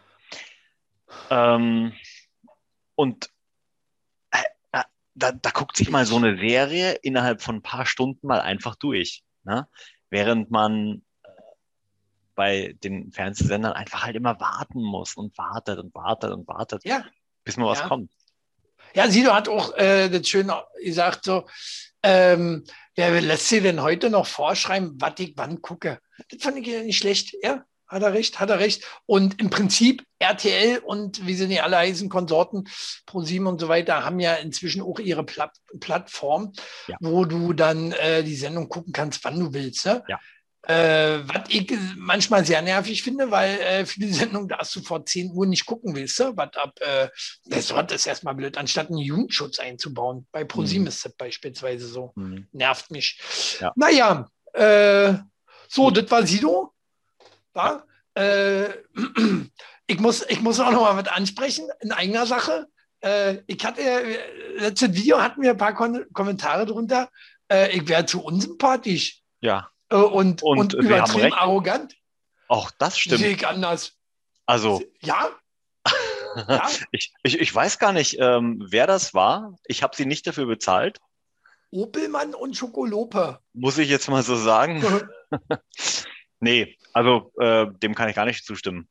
Ähm, 1.29 1.93
und 2.95 3.29
da, 5.15 5.31
da 5.31 5.49
guckt 5.51 5.77
sich 5.77 5.89
mal 5.89 6.05
so 6.05 6.15
eine 6.15 6.37
Serie 6.37 6.93
innerhalb 6.93 7.41
von 7.41 7.55
ein 7.55 7.61
paar 7.61 7.85
Stunden 7.85 8.27
mal 8.27 8.41
einfach 8.41 8.75
durch. 8.75 9.23
Ne? 9.43 9.67
Während 10.09 10.51
man 10.51 10.97
äh, 10.97 11.01
bei 12.41 12.75
den 12.83 13.11
Fernsehsendern 13.11 13.73
einfach 13.73 14.03
halt 14.03 14.15
immer 14.15 14.39
warten 14.39 14.81
muss 14.81 15.15
und 15.15 15.37
wartet 15.37 15.77
und 15.77 15.93
wartet 15.93 16.31
und 16.31 16.47
wartet, 16.47 16.83
Ja, 16.83 17.05
bis 17.43 17.55
mal 17.55 17.67
was 17.67 17.81
Ja. 17.81 17.87
kommt. 17.87 18.11
Ja, 18.95 19.07
Sido 19.11 19.31
hat 19.31 19.47
auch 19.47 19.77
äh, 19.77 20.09
das 20.09 20.27
schön 20.27 20.51
gesagt, 20.83 21.25
so, 21.25 21.45
ähm, 22.01 22.63
wer 22.95 23.21
lässt 23.21 23.47
sie 23.49 23.61
denn 23.61 23.83
heute 23.83 24.09
noch 24.09 24.25
vorschreiben, 24.25 24.95
was 24.99 25.13
ich 25.19 25.33
wann 25.35 25.61
gucke? 25.61 25.99
Das 26.29 26.41
fand 26.41 26.57
ich 26.57 26.65
ja 26.65 26.81
nicht 26.81 26.97
schlecht. 26.97 27.35
Ja, 27.43 27.63
hat 27.87 28.01
er 28.01 28.13
recht, 28.13 28.39
hat 28.39 28.49
er 28.49 28.57
recht. 28.57 28.83
Und 29.05 29.39
im 29.39 29.51
Prinzip 29.51 30.03
RTL 30.17 30.79
und 30.79 31.27
wie 31.27 31.35
sie 31.35 31.45
nicht 31.47 31.61
alle 31.61 31.77
heißen, 31.77 32.09
Konsorten, 32.09 32.67
ProSieben 33.05 33.45
und 33.45 33.61
so 33.61 33.67
weiter, 33.67 34.03
haben 34.03 34.19
ja 34.19 34.33
inzwischen 34.33 34.81
auch 34.81 34.97
ihre 34.97 35.23
Plat 35.23 35.51
Plattform, 35.79 36.53
Ja. 36.87 36.97
wo 37.01 37.25
du 37.25 37.53
dann 37.53 37.91
äh, 37.91 38.23
die 38.23 38.35
Sendung 38.35 38.67
gucken 38.67 38.93
kannst, 38.93 39.23
wann 39.25 39.39
du 39.39 39.53
willst. 39.53 39.85
Ne? 39.85 40.03
Ja. 40.07 40.19
Äh, 40.63 41.19
was 41.27 41.43
ich 41.49 41.71
manchmal 41.97 42.45
sehr 42.45 42.61
nervig 42.61 43.01
finde, 43.01 43.31
weil 43.31 43.59
äh, 43.59 43.85
viele 43.85 44.13
Sendungen 44.13 44.47
darfst 44.47 44.75
du 44.75 44.81
vor 44.81 45.05
10 45.05 45.31
Uhr 45.31 45.47
nicht 45.47 45.65
gucken 45.65 45.95
willst, 45.95 46.19
du? 46.19 46.37
was 46.37 46.55
ab, 46.55 46.79
äh, 46.81 47.09
das 47.45 47.73
Wort 47.73 47.91
ist 47.91 48.05
erstmal 48.05 48.35
blöd, 48.35 48.57
anstatt 48.57 48.89
einen 48.89 48.99
Jugendschutz 48.99 49.59
einzubauen. 49.59 50.27
Bei 50.31 50.43
ProSieben 50.43 50.83
Mhm. 50.83 50.87
ist 50.87 51.03
das 51.05 51.13
beispielsweise 51.13 51.87
so. 51.87 52.11
Mhm. 52.15 52.47
Nervt 52.51 52.91
mich. 52.91 53.19
Ja. 53.59 53.73
Naja, 53.75 54.27
äh, 54.53 55.15
so, 55.67 55.89
das 55.89 56.09
war 56.11 56.25
Sido. 56.27 56.73
War? 57.53 57.85
Äh, 58.13 58.69
ich, 59.87 59.99
muss, 59.99 60.23
ich 60.29 60.41
muss 60.41 60.59
auch 60.59 60.71
noch 60.71 60.81
mal 60.81 60.97
was 61.03 61.11
ansprechen 61.11 61.69
in 61.79 61.91
eigener 61.91 62.25
Sache. 62.27 62.67
Äh, 62.99 63.37
ich 63.47 63.65
hatte, 63.65 63.81
äh, 63.81 64.59
letztes 64.59 64.93
Video 64.93 65.19
hatten 65.19 65.41
wir 65.41 65.51
ein 65.51 65.57
paar 65.57 65.73
Kon 65.73 66.05
Kommentare 66.13 66.65
drunter. 66.67 67.09
Äh, 67.51 67.75
ich 67.75 67.87
wäre 67.87 68.05
zu 68.05 68.21
unsympathisch 68.23 69.21
Ja, 69.41 69.69
äh, 69.91 69.95
und, 69.95 70.41
Und 70.43 70.59
und, 70.59 70.73
übertrieben 70.73 71.33
arrogant. 71.33 71.95
auch 72.47 72.71
das 72.79 72.95
Sehe 72.95 73.01
stimmt. 73.17 73.21
ich 73.23 73.47
anders. 73.47 73.93
Also, 74.45 74.81
Ja, 75.01 75.29
ja. 76.47 76.69
ich, 76.91 77.13
ich, 77.23 77.39
ich 77.39 77.53
weiß 77.55 77.79
gar 77.79 77.93
nicht, 77.93 78.17
ähm, 78.19 78.65
wer 78.69 78.87
das 78.87 79.13
war. 79.13 79.55
Ich 79.65 79.83
habe 79.83 79.95
sie 79.95 80.05
nicht 80.05 80.25
dafür 80.27 80.45
bezahlt, 80.45 80.99
Opelmann 81.73 82.33
und 82.35 82.55
Schokolope. 82.57 83.39
muss 83.53 83.77
ich 83.77 83.89
jetzt 83.89 84.09
mal 84.09 84.23
so 84.23 84.35
sagen. 84.35 84.83
nee, 86.41 86.77
also 86.93 87.31
äh, 87.39 87.67
dem 87.81 87.95
kann 87.95 88.09
ich 88.09 88.15
gar 88.15 88.25
nicht 88.25 88.45
zustimmen. 88.45 88.89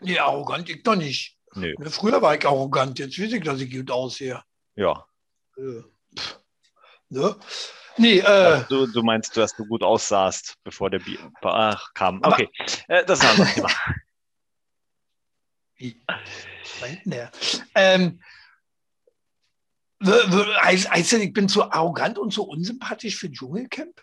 nee, 0.00 0.18
arrogant 0.18 0.68
ich 0.68 0.82
doch 0.82 0.94
nicht. 0.96 1.36
Nö, 1.54 1.74
Ne, 1.78 1.90
Früher 1.90 2.22
war 2.22 2.34
ich 2.36 2.46
arrogant, 2.46 2.98
jetzt 2.98 3.18
weiß 3.18 3.32
ich, 3.32 3.42
dass 3.42 3.60
ich 3.60 3.72
gut 3.72 3.90
aussehe. 3.90 4.42
ja. 4.76 5.04
Äh, 5.56 5.82
pff, 6.16 6.40
ne? 7.08 7.36
Nee, 7.98 8.18
äh, 8.20 8.64
Du, 8.68 8.86
du 8.86 9.02
meinst, 9.02 9.36
dass 9.36 9.54
du 9.56 9.66
gut 9.66 9.82
aussahst, 9.82 10.54
bevor 10.64 10.88
der 10.90 11.00
Bier 11.00 11.18
Ach, 11.42 11.92
kam. 11.94 12.22
Aber- 12.22 12.34
Okay, 12.34 12.48
äh, 12.88 13.04
das 13.04 13.22
ist 13.22 13.40
ein 13.40 13.54
Thema. 13.54 13.68
wie? 15.76 16.00
Denn 16.82 17.00
der? 17.10 17.30
Ähm, 17.74 18.22
heißt, 20.04 20.90
heißt 20.90 21.12
das, 21.12 21.20
ich 21.20 21.32
bin 21.32 21.48
zu 21.48 21.70
arrogant 21.70 22.18
und 22.18 22.32
zu 22.32 22.44
unsympathisch 22.44 23.16
für 23.16 23.30
Dschungelcamp? 23.30 24.00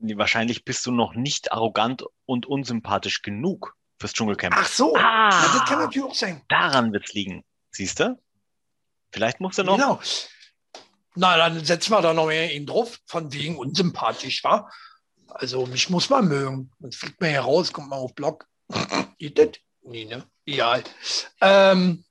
Nee, 0.00 0.16
Wahrscheinlich 0.16 0.64
bist 0.64 0.84
du 0.86 0.90
noch 0.90 1.14
nicht 1.14 1.52
arrogant 1.52 2.04
und 2.26 2.46
unsympathisch 2.46 3.22
genug 3.22 3.76
fürs 4.00 4.12
Dschungelcamp. 4.12 4.56
Ach 4.58 4.66
so, 4.66 4.96
Ah. 4.96 5.30
ja, 5.30 5.52
das 5.58 5.64
kann 5.68 5.78
natürlich 5.78 6.08
auch 6.08 6.14
sein. 6.14 6.42
Daran 6.48 6.92
wird's 6.92 7.12
liegen. 7.12 7.44
Siehst 7.70 8.00
du? 8.00 8.20
Vielleicht 9.12 9.40
musst 9.40 9.58
du 9.58 9.62
noch. 9.62 9.76
Genau. 9.76 10.00
Na, 11.14 11.36
dann 11.36 11.64
setzen 11.64 11.92
wir 11.92 12.00
da 12.00 12.14
noch 12.14 12.26
mehr 12.26 12.54
ihn 12.54 12.66
drauf, 12.66 12.98
von 13.06 13.32
wegen 13.32 13.58
unsympathisch, 13.58 14.42
war. 14.44 14.72
Also 15.28 15.66
mich 15.66 15.90
muss 15.90 16.08
man 16.08 16.26
mögen. 16.26 16.70
Sonst 16.80 16.96
fliegt 16.96 17.20
man 17.20 17.30
hier 17.30 17.40
raus, 17.40 17.72
kommt 17.72 17.90
man 17.90 17.98
auf 17.98 18.14
Block. 18.14 18.46
Geht 19.18 19.38
das? 19.38 19.48
Nee, 19.82 20.06
ne? 20.06 20.24
Egal. 20.46 20.82
Ähm, 21.40 22.04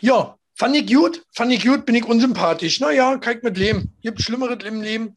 ja, 0.00 0.38
fand 0.54 0.76
ich 0.76 0.92
gut, 0.92 1.24
fand 1.32 1.52
ich 1.52 1.64
gut, 1.64 1.84
bin 1.84 1.94
ich 1.94 2.04
unsympathisch. 2.04 2.80
Naja, 2.80 3.16
kann 3.18 3.38
ich 3.38 3.42
mit 3.42 3.56
leben. 3.56 3.96
Gibt 4.00 4.22
Schlimmeres 4.22 4.64
im 4.64 4.82
Leben. 4.82 5.14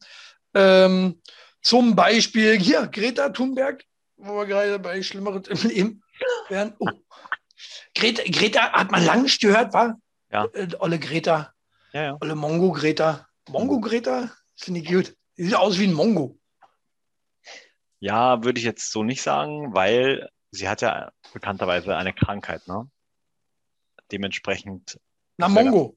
Ähm, 0.54 1.20
zum 1.62 1.94
Beispiel 1.94 2.58
hier, 2.58 2.86
Greta 2.86 3.28
Thunberg, 3.28 3.84
wo 4.16 4.36
wir 4.36 4.46
gerade 4.46 4.78
bei 4.78 5.02
Schlimmeres 5.02 5.48
im 5.48 5.68
Leben 5.68 6.02
wären. 6.48 6.74
Oh. 6.78 6.88
Greta, 7.94 8.22
Greta 8.24 8.72
hat 8.72 8.90
man 8.90 9.04
lange 9.04 9.22
nicht 9.22 9.40
gehört, 9.40 9.72
war? 9.72 9.98
Ja. 10.30 10.46
Äh, 10.52 10.68
Olle 10.78 10.98
Greta. 10.98 11.52
Ja, 11.92 12.02
ja. 12.02 12.16
Olle 12.20 12.34
Mongo 12.34 12.72
Greta. 12.72 13.28
Mongo 13.48 13.80
Greta? 13.80 14.30
Finde 14.56 14.80
ich 14.80 14.88
gut. 14.88 15.16
Die 15.36 15.44
sieht 15.44 15.54
aus 15.54 15.78
wie 15.78 15.86
ein 15.86 15.92
Mongo. 15.92 16.38
Ja, 17.98 18.42
würde 18.44 18.58
ich 18.58 18.64
jetzt 18.64 18.90
so 18.90 19.02
nicht 19.02 19.22
sagen, 19.22 19.74
weil 19.74 20.28
sie 20.50 20.68
hat 20.68 20.82
ja 20.82 21.12
bekannterweise 21.32 21.96
eine 21.96 22.12
Krankheit, 22.12 22.66
ne? 22.66 22.88
Dementsprechend 24.12 25.00
Na, 25.36 25.48
Mongo. 25.48 25.96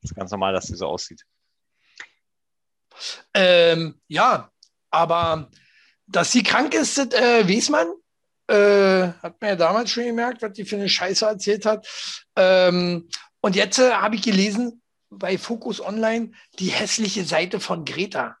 ist 0.00 0.14
ganz 0.14 0.30
normal, 0.30 0.52
dass 0.52 0.66
sie 0.66 0.76
so 0.76 0.86
aussieht. 0.86 1.24
Ähm, 3.34 4.00
ja, 4.08 4.50
aber 4.90 5.50
dass 6.06 6.32
sie 6.32 6.42
krank 6.42 6.74
ist, 6.74 6.98
das 6.98 7.08
äh, 7.08 7.48
weiß 7.48 7.70
man. 7.70 7.92
Äh, 8.48 9.12
hat 9.22 9.40
man 9.40 9.50
ja 9.50 9.56
damals 9.56 9.90
schon 9.90 10.04
gemerkt, 10.04 10.42
was 10.42 10.52
die 10.52 10.64
für 10.64 10.76
eine 10.76 10.88
Scheiße 10.88 11.24
erzählt 11.24 11.64
hat. 11.64 11.86
Ähm, 12.36 13.08
und 13.42 13.54
jetzt 13.54 13.78
äh, 13.78 13.92
habe 13.92 14.14
ich 14.14 14.22
gelesen 14.22 14.82
bei 15.10 15.36
Focus 15.36 15.80
Online 15.80 16.32
die 16.58 16.68
hässliche 16.68 17.24
Seite 17.24 17.60
von 17.60 17.84
Greta. 17.84 18.36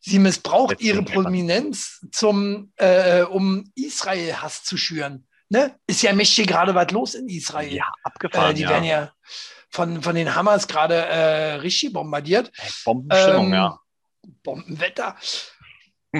Sie 0.00 0.18
missbraucht 0.18 0.80
ihre. 0.80 1.02
Prominenz, 1.02 2.00
zum, 2.12 2.72
äh, 2.76 3.22
um 3.22 3.70
Israel-Hass 3.74 4.62
zu 4.62 4.76
schüren. 4.76 5.26
Ne? 5.48 5.78
Ist 5.86 6.02
ja 6.02 6.12
mächtig 6.14 6.46
gerade 6.46 6.74
was 6.74 6.90
los 6.92 7.14
in 7.14 7.28
Israel. 7.28 7.72
Ja, 7.72 7.84
Äh, 7.84 8.00
abgefahren, 8.04 8.54
die 8.54 8.62
ja. 8.62 8.70
werden 8.70 8.84
ja 8.84 9.12
von, 9.70 10.00
von 10.02 10.14
den 10.14 10.34
Hamas 10.34 10.68
gerade 10.68 10.94
äh, 10.94 11.54
richtig 11.56 11.92
bombardiert. 11.92 12.52
Bombenstimmung, 12.84 13.46
Ähm, 13.48 13.52
ja. 13.52 13.78
Bombenwetter. 14.42 15.16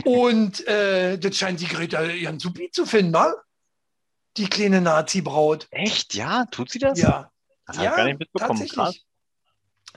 Und 0.04 0.66
äh, 0.66 1.16
das 1.18 1.36
scheint 1.38 1.60
die 1.60 1.68
Greta 1.68 2.02
ihren 2.04 2.40
Supi 2.40 2.70
zu 2.72 2.84
finden, 2.84 3.14
wa? 3.14 3.32
Die 4.36 4.48
kleine 4.48 4.80
Nazi-Braut. 4.80 5.68
Echt? 5.70 6.14
Ja? 6.14 6.46
Tut 6.50 6.70
sie 6.70 6.80
das? 6.80 7.00
Ja, 7.00 7.30
Das 7.66 7.76
ja 7.76 7.90
ich 7.90 7.96
gar 7.96 8.04
nicht 8.04 8.18
mitbekommen. 8.18 8.58
Krass. 8.60 8.74
tatsächlich. 8.74 9.04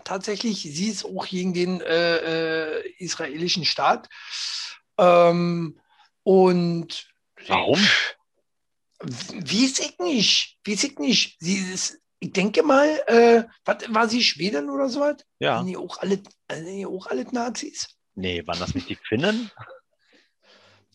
Tatsächlich, 0.03 0.61
sie 0.61 0.89
ist 0.89 1.05
auch 1.05 1.25
gegen 1.27 1.53
den 1.53 1.81
äh, 1.81 2.77
äh, 2.77 2.93
israelischen 2.99 3.65
Staat. 3.65 4.09
Ähm, 4.97 5.79
und 6.23 7.07
Warum? 7.47 7.79
Weiß 8.99 9.79
ich 9.79 9.99
nicht. 9.99 10.59
Weiß 10.65 10.83
ich 10.83 10.99
nicht. 10.99 11.37
Sie 11.39 11.57
ist, 11.57 11.99
ich 12.19 12.31
denke 12.33 12.63
mal, 12.63 12.87
äh, 13.07 13.43
was, 13.65 13.93
war 13.93 14.09
sie 14.09 14.23
Schwedin 14.23 14.69
oder 14.69 14.89
so 14.89 15.01
was? 15.01 15.17
Ja. 15.39 15.57
Sind 15.57 15.67
die 15.67 15.77
auch 15.77 15.97
alle, 15.99 16.21
sind 16.51 16.65
die 16.65 16.85
auch 16.85 17.07
alle 17.07 17.23
Nazis? 17.31 17.87
Nee, 18.15 18.45
waren 18.47 18.59
das 18.59 18.73
nicht 18.75 18.89
die 18.89 18.95
Finnen? 18.95 19.51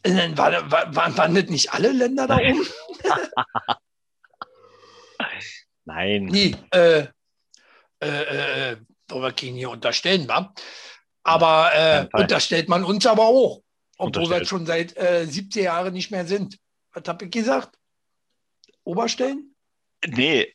Äh, 0.02 0.14
dann 0.14 0.36
War, 0.36 0.70
war, 0.70 0.94
waren, 0.94 1.16
waren 1.16 1.34
das 1.34 1.44
nicht 1.46 1.72
alle 1.72 1.92
Länder 1.92 2.26
da 2.26 2.36
oben? 2.38 2.66
Nein. 5.84 6.26
Nee, 6.26 6.54
äh, 6.70 7.06
äh, 8.00 8.70
äh, 8.72 8.76
wir 9.08 9.32
keinen 9.32 9.56
hier 9.56 9.70
unterstellen, 9.70 10.26
wa? 10.28 10.54
Aber 11.24 11.70
äh, 11.74 12.08
unterstellt 12.12 12.68
man 12.68 12.84
uns 12.84 13.06
aber 13.06 13.22
auch, 13.22 13.62
obwohl 13.98 14.30
wir 14.30 14.44
schon 14.44 14.66
seit 14.66 14.96
äh, 14.96 15.24
70 15.26 15.64
Jahren 15.64 15.92
nicht 15.92 16.10
mehr 16.10 16.26
sind. 16.26 16.58
Was 16.92 17.04
habe 17.06 17.26
ich 17.26 17.30
gesagt? 17.30 17.76
Oberstellen? 18.84 19.54
Nee, 20.06 20.42
äh, 20.42 20.54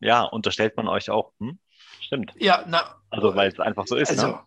ja, 0.00 0.22
unterstellt 0.24 0.76
man 0.76 0.88
euch 0.88 1.08
auch. 1.08 1.32
Hm? 1.40 1.58
Stimmt. 2.00 2.32
Ja, 2.36 2.64
na, 2.68 3.00
Also, 3.10 3.34
weil 3.34 3.50
es 3.50 3.58
einfach 3.58 3.86
so 3.86 3.96
ist. 3.96 4.10
also, 4.10 4.26
ne? 4.26 4.40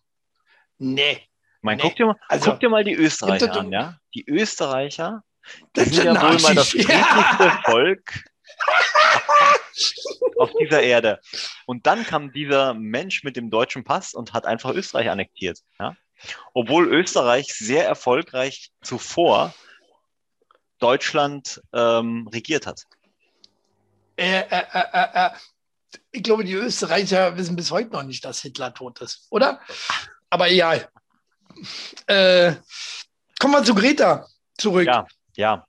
nee. 0.78 1.12
Ich 1.12 1.64
meine, 1.64 1.82
nee. 1.82 1.90
guck, 1.90 1.96
dir 1.98 2.06
mal, 2.06 2.16
Also- 2.28 2.52
guck 2.52 2.60
dir 2.60 2.70
mal 2.70 2.84
die 2.84 2.94
Österreicher 2.94 3.52
an, 3.56 3.72
ja? 3.72 3.98
Die 4.14 4.30
Österreicher, 4.30 5.24
die 5.46 5.64
Das 5.74 5.90
sind 5.90 6.06
ja 6.06 6.22
wohl 6.22 6.40
mal 6.40 6.56
das 6.56 6.70
friedlichste 6.70 6.94
Ja. 6.94 7.62
Volk 7.66 8.24
auf 10.38 10.52
dieser 10.60 10.82
Erde. 10.82 11.20
Und 11.66 11.88
dann 11.88 12.06
kam 12.06 12.32
dieser 12.32 12.74
Mensch 12.74 13.24
mit 13.24 13.36
dem 13.36 13.50
deutschen 13.50 13.84
Pass 13.84 14.14
und 14.14 14.34
hat 14.34 14.46
einfach 14.46 14.72
Österreich 14.74 15.10
annektiert. 15.10 15.60
Ja? 15.80 15.96
Obwohl 16.54 16.88
Österreich 16.88 17.54
sehr 17.54 17.86
erfolgreich 17.86 18.72
zuvor 18.82 19.54
Deutschland 20.80 21.62
ähm, 21.74 22.28
regiert 22.32 22.68
hat. 22.68 22.84
Äh, 24.16 24.42
äh, 24.42 24.64
äh, 24.74 24.84
äh, 24.94 25.26
äh, 25.26 25.30
ich 26.12 26.24
glaube, 26.24 26.44
die 26.44 26.54
Österreicher 26.54 27.38
wissen 27.38 27.56
bis 27.56 27.72
heute 27.72 27.92
noch 27.92 28.04
nicht, 28.04 28.26
dass 28.26 28.42
Hitler 28.42 28.74
tot 28.74 29.02
ist, 29.02 29.28
oder? 29.30 29.62
Aber 30.30 30.50
egal. 30.50 30.90
Äh, 32.08 32.54
kommen 33.40 33.54
wir 33.54 33.64
zu 33.64 33.76
Greta 33.76 34.28
zurück. 34.58 34.88
Ja. 34.88 35.06
Ja. 35.36 35.67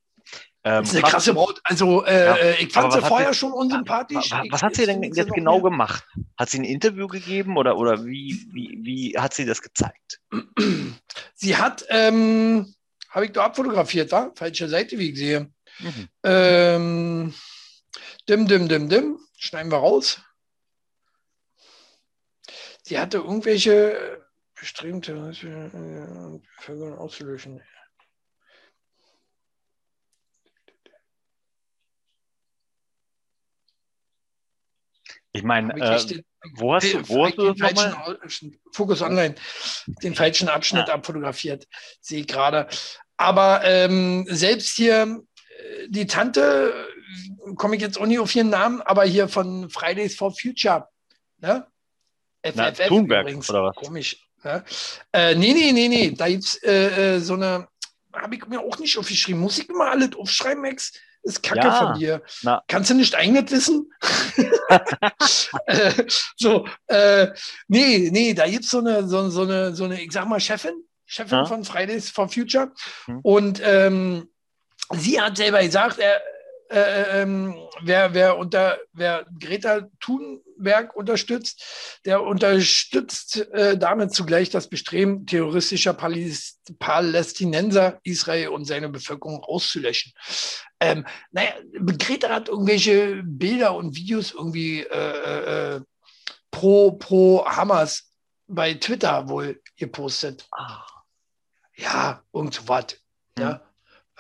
Ähm, 0.69 0.81
Das 0.83 0.89
ist 0.91 0.95
eine 0.97 1.03
was- 1.05 1.11
krasse 1.13 1.33
Braut. 1.35 1.61
Also, 1.65 2.05
äh, 2.05 2.25
Ja, 2.27 2.35
äh, 2.37 2.63
ich 2.63 2.73
fand 2.73 2.93
sie 2.93 3.01
was 3.01 3.09
vorher 3.09 3.33
sie- 3.33 3.39
schon 3.39 3.53
unsympathisch. 3.53 4.31
wa- 4.31 4.43
Ich- 4.45 4.53
was 4.53 4.63
hat 4.63 4.75
sie 4.75 4.85
denn 4.85 5.03
jetzt 5.03 5.33
genau 5.33 5.55
mehr. 5.55 5.63
gemacht? 5.71 6.05
Hat 6.37 6.51
sie 6.51 6.59
ein 6.59 6.65
Interview 6.65 7.07
gegeben 7.07 7.57
oder, 7.57 7.79
oder 7.79 8.05
wie, 8.05 8.47
wie, 8.53 8.79
wie 8.83 9.19
hat 9.19 9.33
sie 9.33 9.47
das 9.47 9.63
gezeigt? 9.63 10.21
Sie 11.35 11.57
hat, 11.57 11.87
ähm, 11.89 12.75
habe 13.11 13.25
ich 13.27 13.33
da 13.33 13.45
abfotografiert, 13.45 14.13
war? 14.13 14.33
Falsche 14.35 14.69
Seite, 14.69 14.99
wie 14.99 15.11
ich 15.11 15.17
sehe. 15.19 15.51
Mhm. 15.79 16.09
Ähm, 16.25 17.35
dim, 18.29 18.47
dim, 18.47 18.69
dim, 18.69 18.89
dim. 18.91 19.19
Schneiden 19.39 19.71
wir 19.73 19.79
raus. 19.79 20.21
Sie 22.83 22.99
hatte 22.99 23.19
irgendwelche 23.19 24.23
bestrebte 24.59 25.13
äh, 25.13 26.39
Bevölkerung 26.57 26.99
auszulöschen. 26.99 27.63
Ich 35.33 35.43
meine, 35.43 35.75
äh, 35.75 35.81
wo 36.55 36.75
hast 36.75 36.93
du, 36.93 37.09
wo 37.09 37.27
hast 37.27 37.37
du 37.37 37.53
den 37.53 37.57
falschen 37.57 38.59
Fokus 38.73 39.03
Online, 39.03 39.35
den 40.03 40.15
falschen 40.15 40.49
Abschnitt 40.49 40.89
abfotografiert, 40.89 41.67
sehe 42.01 42.21
ich 42.21 42.27
gerade. 42.27 42.69
Aber 43.17 43.63
ähm, 43.65 44.25
selbst 44.29 44.77
hier 44.77 45.23
äh, 45.49 45.89
die 45.89 46.07
Tante, 46.07 46.73
äh, 47.47 47.55
komme 47.55 47.77
ich 47.77 47.83
jetzt 47.83 48.01
auch 48.01 48.07
nicht 48.07 48.21
auf 48.21 48.35
ihren 48.35 48.51
Namen, 48.51 48.81
aber 48.83 49.05
hier 49.05 49.29
von 49.29 49.69
Fridays 49.71 50.17
for 50.17 50.33
Future, 50.33 50.89
ne? 51.39 51.67
Na, 52.55 52.73
FFF 52.73 52.87
Thunberg, 52.87 53.23
übrigens. 53.23 53.51
oder 53.51 53.65
was? 53.65 53.77
Komisch. 53.77 54.29
Ne? 54.45 54.65
Äh, 55.13 55.35
nee, 55.35 55.53
nee, 55.53 55.73
nee, 55.73 55.89
nee. 55.89 56.11
Da 56.13 56.29
gibt 56.29 56.45
es 56.45 56.63
äh, 56.63 57.17
äh, 57.17 57.21
so 57.21 57.35
eine, 57.35 57.67
habe 58.13 58.37
ich 58.37 58.47
mir 58.47 58.61
auch 58.61 58.79
nicht 58.79 58.97
aufgeschrieben. 58.97 59.41
Muss 59.41 59.59
ich 59.59 59.69
immer 59.69 59.91
alles 59.91 60.15
aufschreiben, 60.17 60.63
Max? 60.63 60.93
Ist 61.23 61.43
Kacke 61.43 61.67
Ja. 61.67 61.73
von 61.73 61.99
dir. 61.99 62.23
Na. 62.43 62.63
Kannst 62.69 62.91
du 62.91 62.95
nicht 62.95 63.15
eigenes 63.15 63.51
wissen? 63.51 63.91
äh, 65.67 66.05
so, 66.37 66.67
äh, 66.87 67.29
nee, 67.69 68.09
nee, 68.13 68.35
da 68.35 68.47
gibt 68.49 68.65
so 68.65 68.79
eine, 68.79 69.07
so, 69.09 69.29
so 69.31 69.43
eine, 69.43 69.75
so 69.75 69.85
eine, 69.85 70.01
ich 70.01 70.13
sag 70.13 70.27
mal, 70.27 70.41
Chefin, 70.41 70.85
Chefin 71.07 71.39
Ja. 71.39 71.45
von 71.45 71.65
Fridays 71.65 72.11
for 72.11 72.29
Future. 72.29 72.73
Hm. 73.07 73.21
Und 73.23 73.61
ähm, 73.65 74.29
sie 74.95 75.21
hat 75.21 75.37
selber 75.37 75.63
gesagt, 75.63 75.99
er, 75.99 76.21
äh, 76.71 77.23
ähm, 77.23 77.57
wer, 77.81 78.15
wer, 78.15 78.39
unter, 78.39 78.79
wer 78.93 79.27
Greta 79.41 79.89
Thunberg 80.01 80.95
unterstützt, 80.95 82.01
der 82.05 82.23
unterstützt 82.23 83.39
äh, 83.53 83.79
damit 83.79 84.13
zugleich 84.13 84.51
das 84.51 84.69
Bestreben 84.69 85.27
terroristischer 85.27 85.95
Palis 85.95 86.61
Palästinenser 86.79 87.99
Israel 88.03 88.49
und 88.49 88.67
seine 88.67 88.91
Bevölkerung 88.91 89.43
auszulöschen. 89.43 90.13
Ähm, 90.81 91.07
naja, 91.31 91.53
Greta 91.73 92.29
hat 92.29 92.49
irgendwelche 92.49 93.23
Bilder 93.25 93.75
und 93.75 93.97
Videos 93.97 94.33
irgendwie 94.33 94.83
äh, 94.83 95.77
äh, 95.77 95.81
pro, 96.51 96.93
pro 96.93 97.47
Hamas 97.47 98.11
bei 98.47 98.75
Twitter 98.75 99.29
wohl 99.29 99.61
gepostet. 99.77 100.47
Ah, 100.53 100.85
Ja, 101.77 102.23
irgend 102.33 102.55
so 102.55 102.69
was. 102.69 102.99
Hm. 103.39 103.43
Ja. 103.43 103.61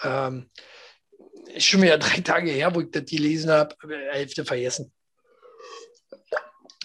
Ähm, 0.03 0.51
ist 1.55 1.67
schon 1.67 1.83
wieder 1.83 1.99
drei 1.99 2.21
Tage 2.21 2.51
her, 2.51 2.75
wo 2.75 2.81
ich 2.81 2.91
das 2.91 3.05
gelesen 3.05 3.51
habe, 3.51 3.77
Hälfte 4.11 4.45
vergessen. 4.45 4.93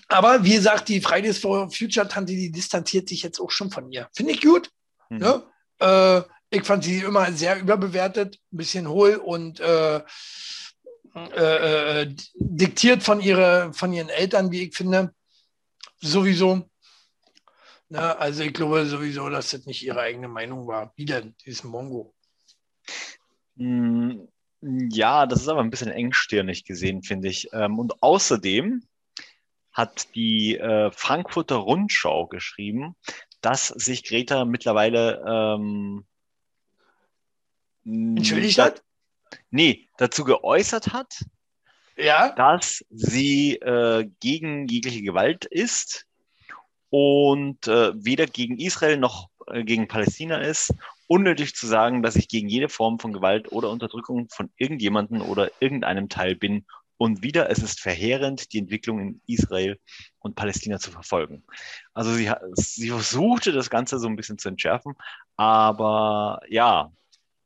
Aber 0.08 0.44
wie 0.44 0.54
gesagt, 0.54 0.90
die 0.90 1.02
Fridays 1.02 1.40
for 1.40 1.72
Future 1.72 2.08
Tante, 2.08 2.34
die 2.34 2.52
distanziert 2.52 3.10
sich 3.10 3.24
jetzt 3.24 3.40
auch 3.40 3.50
schon 3.50 3.72
von 3.72 3.92
ihr. 3.92 4.10
Finde 4.14 4.34
ich 4.34 4.42
gut. 4.42 4.70
hm. 5.10 5.18
Ne? 5.18 5.44
Äh, 5.80 6.22
ich 6.56 6.64
fand 6.64 6.84
sie 6.84 7.00
immer 7.00 7.32
sehr 7.32 7.60
überbewertet, 7.60 8.40
ein 8.52 8.58
bisschen 8.58 8.88
hohl 8.88 9.16
und 9.16 9.60
äh, 9.60 10.04
äh, 11.16 12.02
äh, 12.02 12.16
diktiert 12.36 13.02
von, 13.02 13.22
ihre, 13.22 13.74
von 13.74 13.92
ihren 13.92 14.10
Eltern, 14.10 14.52
wie 14.52 14.64
ich 14.68 14.76
finde. 14.76 15.14
Sowieso. 16.00 16.70
Ne? 17.90 18.18
Also 18.18 18.44
ich 18.44 18.54
glaube 18.54 18.86
sowieso, 18.86 19.30
dass 19.30 19.52
das 19.52 19.66
nicht 19.66 19.84
ihre 19.84 20.02
eigene 20.02 20.28
Meinung 20.28 20.68
war. 20.68 20.94
Wie 20.96 21.06
denn? 21.06 21.36
Dieses 21.46 21.64
Mongo. 21.64 22.14
Mm, 23.56 24.22
Ja, 24.90 25.26
das 25.26 25.42
ist 25.42 25.48
aber 25.50 25.62
ein 25.62 25.70
bisschen 25.70 25.92
engstirnig 25.92 26.64
gesehen, 26.64 27.04
finde 27.04 27.28
ich. 27.28 27.50
Ähm, 27.54 27.80
Und 27.80 28.02
außerdem 28.02 28.84
hat 29.72 30.16
die 30.16 30.58
äh, 30.58 30.92
Frankfurter 30.92 31.56
Rundschau 31.56 32.28
geschrieben, 32.28 32.96
dass 33.42 33.68
sich 33.68 34.04
Greta 34.04 34.46
mittlerweile 34.46 35.24
ähm, 35.28 36.06
Entschuldigt 37.86 38.58
da- 38.60 38.66
hat? 38.66 38.84
Nee, 39.50 39.90
dazu 39.98 40.24
geäußert 40.24 40.94
hat, 40.94 41.26
Ja. 41.98 42.30
dass 42.36 42.86
sie 42.90 43.56
äh, 43.56 44.08
gegen 44.20 44.68
jegliche 44.68 45.02
Gewalt 45.02 45.46
ist 45.46 46.06
und 46.90 47.68
äh, 47.68 47.92
weder 47.96 48.28
gegen 48.28 48.60
Israel 48.60 48.98
noch 48.98 49.30
äh, 49.48 49.64
gegen 49.64 49.88
Palästina 49.88 50.38
ist. 50.38 50.74
Unnötig 51.14 51.54
zu 51.56 51.68
sagen, 51.68 52.02
dass 52.02 52.16
ich 52.16 52.28
gegen 52.28 52.50
jede 52.50 52.70
Form 52.70 52.98
von 52.98 53.14
Gewalt 53.14 53.52
oder 53.52 53.70
Unterdrückung 53.70 54.30
von 54.30 54.50
irgendjemanden 54.58 55.22
oder 55.22 55.52
irgendeinem 55.60 56.10
Teil 56.10 56.36
bin. 56.36 56.66
Und 56.98 57.22
wieder, 57.22 57.52
es 57.52 57.60
ist 57.60 57.80
verheerend, 57.80 58.52
die 58.52 58.58
Entwicklung 58.58 59.00
in 59.00 59.22
Israel 59.28 59.78
und 60.18 60.36
Palästina 60.36 60.80
zu 60.80 60.90
verfolgen. 60.90 61.44
Also 61.94 62.14
sie, 62.14 62.32
sie 62.54 62.90
versuchte 62.90 63.52
das 63.52 63.70
Ganze 63.70 64.00
so 64.00 64.08
ein 64.08 64.16
bisschen 64.16 64.40
zu 64.40 64.50
entschärfen, 64.50 64.96
aber 65.36 66.40
ja, 66.50 66.92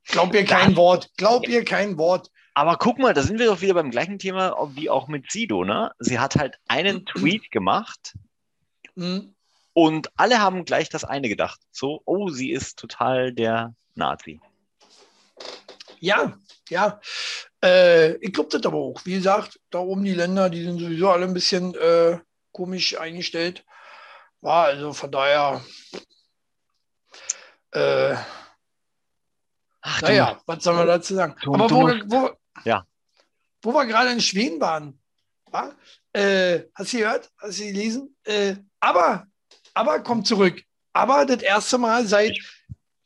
Glaub 0.05 0.33
ihr 0.33 0.45
kein 0.45 0.77
Wort. 0.77 1.11
Glaub 1.17 1.49
ihr 1.49 1.65
kein 1.65 1.97
Wort. 1.97 2.29
aber 2.53 2.77
guck 2.77 2.97
mal, 2.97 3.13
da 3.13 3.21
sind 3.21 3.37
wir 3.39 3.47
doch 3.47 3.59
wieder 3.59 3.73
beim 3.73 3.91
gleichen 3.91 4.17
Thema 4.17 4.55
wie 4.75 4.89
auch 4.89 5.09
mit 5.09 5.29
Sido, 5.29 5.65
ne? 5.65 5.91
Sie 5.99 6.19
hat 6.19 6.37
halt 6.37 6.57
einen 6.69 7.05
Tweet 7.05 7.51
gemacht 7.51 8.15
Hm. 8.97 9.35
Und 9.79 10.09
alle 10.15 10.39
haben 10.41 10.65
gleich 10.65 10.89
das 10.89 11.03
eine 11.03 11.29
gedacht. 11.29 11.59
So, 11.71 12.01
oh, 12.05 12.29
sie 12.29 12.49
ist 12.51 12.79
total 12.79 13.31
der 13.31 13.75
Nazi. 13.93 14.41
Ja, 15.99 16.35
ja. 16.69 16.99
Äh, 17.63 18.13
ich 18.15 18.33
glaube 18.33 18.49
das 18.49 18.65
aber 18.65 18.77
auch. 18.79 19.05
Wie 19.05 19.13
gesagt, 19.13 19.59
da 19.69 19.77
oben 19.77 20.03
die 20.03 20.15
Länder, 20.15 20.49
die 20.49 20.63
sind 20.63 20.79
sowieso 20.79 21.11
alle 21.11 21.25
ein 21.25 21.33
bisschen 21.35 21.75
äh, 21.75 22.19
komisch 22.51 22.99
eingestellt. 22.99 23.63
War 24.41 24.65
also 24.65 24.93
von 24.93 25.11
daher. 25.11 25.61
Äh, 27.71 28.15
Ach, 29.81 30.01
naja, 30.01 30.41
was 30.47 30.63
soll 30.63 30.73
man 30.75 30.87
dazu 30.87 31.13
sagen? 31.13 31.35
du- 31.43 31.53
aber 31.53 31.67
du 31.67 31.75
wo, 31.75 31.81
musst- 31.81 32.03
wo, 32.07 32.29
Ja. 32.63 32.83
wo 33.61 33.73
wir 33.73 33.85
gerade 33.85 34.09
in 34.11 34.21
Schweden 34.21 34.59
waren, 34.59 34.99
war, 35.51 35.75
äh, 36.13 36.63
hast 36.73 36.93
du 36.93 36.97
gehört? 36.97 37.31
Hast 37.37 37.59
du 37.59 37.63
gelesen? 37.65 38.15
Äh, 38.23 38.55
aber, 38.79 39.27
aber 39.77 39.99
kommt 40.01 40.27
zurück. 40.27 40.63
Aber 40.93 41.25
das 41.25 41.41
erste 41.43 41.77
Mal 41.77 42.05
seit 42.05 42.31
Ich- 42.31 42.51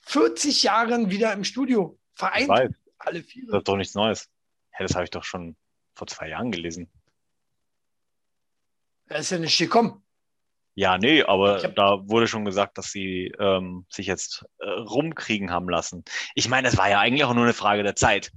40 0.02 0.64
Jahren 0.64 1.10
wieder 1.12 1.32
im 1.34 1.44
Studio. 1.44 1.98
Vereint 2.16 2.50
alle 2.98 3.24
vier. 3.24 3.46
das 3.48 3.60
ist 3.60 3.68
doch 3.68 3.78
nichts 3.78 3.96
Neues. 3.96 4.30
Hä, 4.72 4.84
das 4.84 4.94
habe 4.96 5.04
ich 5.04 5.10
doch 5.10 5.24
schon 5.24 5.56
vor 5.94 6.08
zwei 6.08 6.30
Jahren 6.30 6.52
gelesen. 6.52 6.90
Da 9.08 9.16
ist 9.16 9.32
ja 9.32 9.40
nicht 9.40 9.58
gekommen. 9.58 10.02
Ja, 10.76 10.98
nee, 10.98 11.22
aber 11.24 11.62
hab- 11.64 11.76
da 11.76 12.08
wurde 12.08 12.28
schon 12.28 12.46
gesagt, 12.46 12.78
dass 12.78 12.92
sie 12.92 13.34
ähm, 13.40 13.86
sich 13.90 14.08
jetzt 14.08 14.46
äh, 14.60 14.70
rumkriegen 14.70 15.52
haben 15.52 15.68
lassen. 15.68 16.06
Ich 16.34 16.48
meine, 16.48 16.68
es 16.70 16.78
war 16.78 16.90
ja 16.90 17.00
eigentlich 17.00 17.26
auch 17.26 17.34
nur 17.34 17.44
eine 17.44 17.54
Frage 17.54 17.84
der 17.84 17.96
Zeit. 17.96 18.32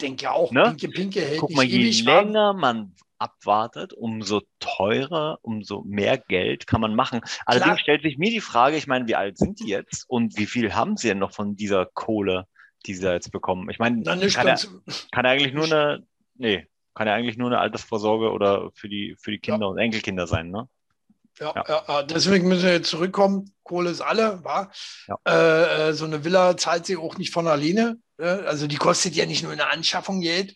Denke 0.00 0.32
auch. 0.32 0.50
Ne? 0.50 0.64
Pinke 0.76 0.88
Pinke 0.88 1.20
hält 1.20 1.38
Guck 1.40 1.52
mal, 1.52 1.64
je 1.64 1.90
länger 2.02 2.52
man 2.54 2.94
abwartet, 3.22 3.92
umso 3.92 4.42
teurer, 4.58 5.38
umso 5.42 5.82
mehr 5.82 6.18
Geld 6.18 6.66
kann 6.66 6.80
man 6.80 6.94
machen. 6.94 7.20
Allerdings 7.46 7.80
stellt 7.80 8.02
sich 8.02 8.18
mir 8.18 8.30
die 8.30 8.40
Frage, 8.40 8.76
ich 8.76 8.86
meine, 8.86 9.06
wie 9.06 9.14
alt 9.14 9.38
sind 9.38 9.60
die 9.60 9.68
jetzt 9.68 10.04
und 10.08 10.36
wie 10.36 10.46
viel 10.46 10.74
haben 10.74 10.96
sie 10.96 11.08
denn 11.08 11.18
noch 11.18 11.32
von 11.32 11.56
dieser 11.56 11.86
Kohle, 11.86 12.46
die 12.86 12.94
sie 12.94 13.02
da 13.02 13.12
jetzt 13.12 13.32
bekommen? 13.32 13.70
Ich 13.70 13.78
meine, 13.78 14.02
kann, 14.02 14.20
ja, 14.20 14.42
ganz, 14.42 14.68
kann 15.12 15.24
ja 15.24 15.30
eigentlich 15.30 15.54
nur 15.54 15.66
eine, 15.66 16.06
nee, 16.34 16.66
kann 16.94 17.06
ja 17.06 17.14
eigentlich 17.14 17.38
nur 17.38 17.48
eine 17.48 17.60
Altersvorsorge 17.60 18.32
oder 18.32 18.70
für 18.74 18.88
die, 18.88 19.16
für 19.20 19.30
die 19.30 19.38
Kinder 19.38 19.68
und 19.68 19.78
Enkelkinder 19.78 20.26
sein, 20.26 20.50
ne? 20.50 20.68
ja, 21.40 21.52
ja. 21.54 21.64
ja. 21.68 21.84
Ja, 21.88 22.02
deswegen 22.02 22.48
müssen 22.48 22.64
wir 22.64 22.72
jetzt 22.72 22.90
zurückkommen. 22.90 23.54
Kohle 23.62 23.90
ist 23.90 24.00
alle, 24.00 24.42
war. 24.44 24.72
Ja. 25.06 25.16
Äh, 25.26 25.88
äh, 25.88 25.92
so 25.92 26.04
eine 26.04 26.24
Villa 26.24 26.56
zahlt 26.56 26.86
sie 26.86 26.96
auch 26.96 27.16
nicht 27.18 27.32
von 27.32 27.46
alleine. 27.46 27.98
Ne? 28.18 28.44
Also 28.46 28.66
die 28.66 28.76
kostet 28.76 29.14
ja 29.14 29.26
nicht 29.26 29.42
nur 29.42 29.52
in 29.52 29.58
der 29.58 29.70
Anschaffung 29.70 30.20
Geld. 30.20 30.54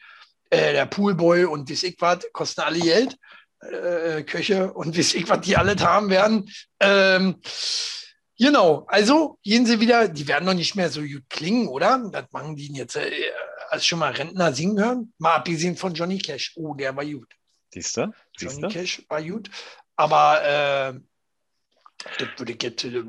Äh, 0.51 0.73
der 0.73 0.87
Poolboy 0.87 1.45
und 1.45 1.69
weiß 1.71 1.83
ich 1.85 1.97
was 2.01 2.27
kosten 2.33 2.61
alle 2.63 2.79
Geld. 2.79 3.17
Äh, 3.61 4.23
Köche 4.23 4.73
und 4.73 4.97
weiß 4.97 5.15
ich 5.15 5.29
was 5.29 5.41
die 5.41 5.57
alle 5.57 5.75
haben 5.81 6.11
werden. 6.11 6.51
Ähm, 6.81 7.41
genau, 8.39 8.85
also 8.89 9.39
gehen 9.43 9.67
sie 9.67 9.81
wieder, 9.81 10.09
die 10.09 10.29
werden 10.29 10.45
noch 10.45 10.55
nicht 10.55 10.77
mehr 10.77 10.91
so 10.91 11.01
gut 11.01 11.25
klingen, 11.29 11.69
oder? 11.69 12.09
Das 12.13 12.27
machen 12.33 12.55
die 12.55 12.73
jetzt, 12.73 12.97
äh, 12.97 13.11
als 13.71 13.87
schon 13.87 13.99
mal 13.99 14.13
Rentner 14.13 14.53
singen 14.53 14.79
hören. 14.79 15.13
Mal 15.19 15.37
abgesehen 15.37 15.77
von 15.77 15.95
Johnny 15.95 16.19
Cash. 16.19 16.53
Oh, 16.57 16.75
der 16.75 16.95
war 16.97 17.05
gut. 17.05 17.29
Siehst 17.73 17.97
du? 17.97 18.13
Johnny? 18.39 18.69
Cash 18.73 19.03
war 19.09 19.23
gut. 19.23 19.51
Aber 19.97 20.43
äh, 20.45 21.01
das 22.19 22.29
würde 22.37 22.53
ich 22.53 22.63
jetzt. 22.63 22.85
Äh, 22.85 23.03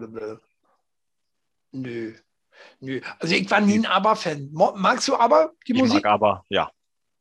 nö. 1.71 2.15
Nö. 2.79 3.01
Also 3.19 3.35
ich 3.35 3.49
war 3.51 3.61
nie 3.61 3.79
ein 3.79 3.85
Aber-Fan. 3.85 4.49
Magst 4.51 5.07
du 5.07 5.15
aber 5.15 5.53
die 5.67 5.73
Ich 5.73 5.79
Musik? 5.79 6.03
mag 6.03 6.13
aber, 6.13 6.45
ja. 6.49 6.71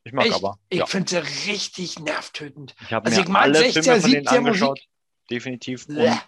Ich 0.06 0.12
mag 0.12 0.26
Echt? 0.26 0.36
aber. 0.36 0.56
Ich 0.68 0.78
Ja. 0.78 0.86
finde 0.86 1.10
sie 1.10 1.50
richtig 1.50 1.98
nervtötend. 1.98 2.76
Ich 2.80 2.92
habe 2.92 3.06
Also 3.06 3.18
mir 3.18 3.24
ich 3.24 3.28
mag 3.28 3.42
alle 3.42 3.58
60er, 3.58 3.82
Filme 3.82 4.00
von 4.00 4.10
denen 4.12 4.26
70er 4.26 4.36
angeschaut. 4.38 4.80
Definitiv. 5.28 5.86
Und, 5.88 6.20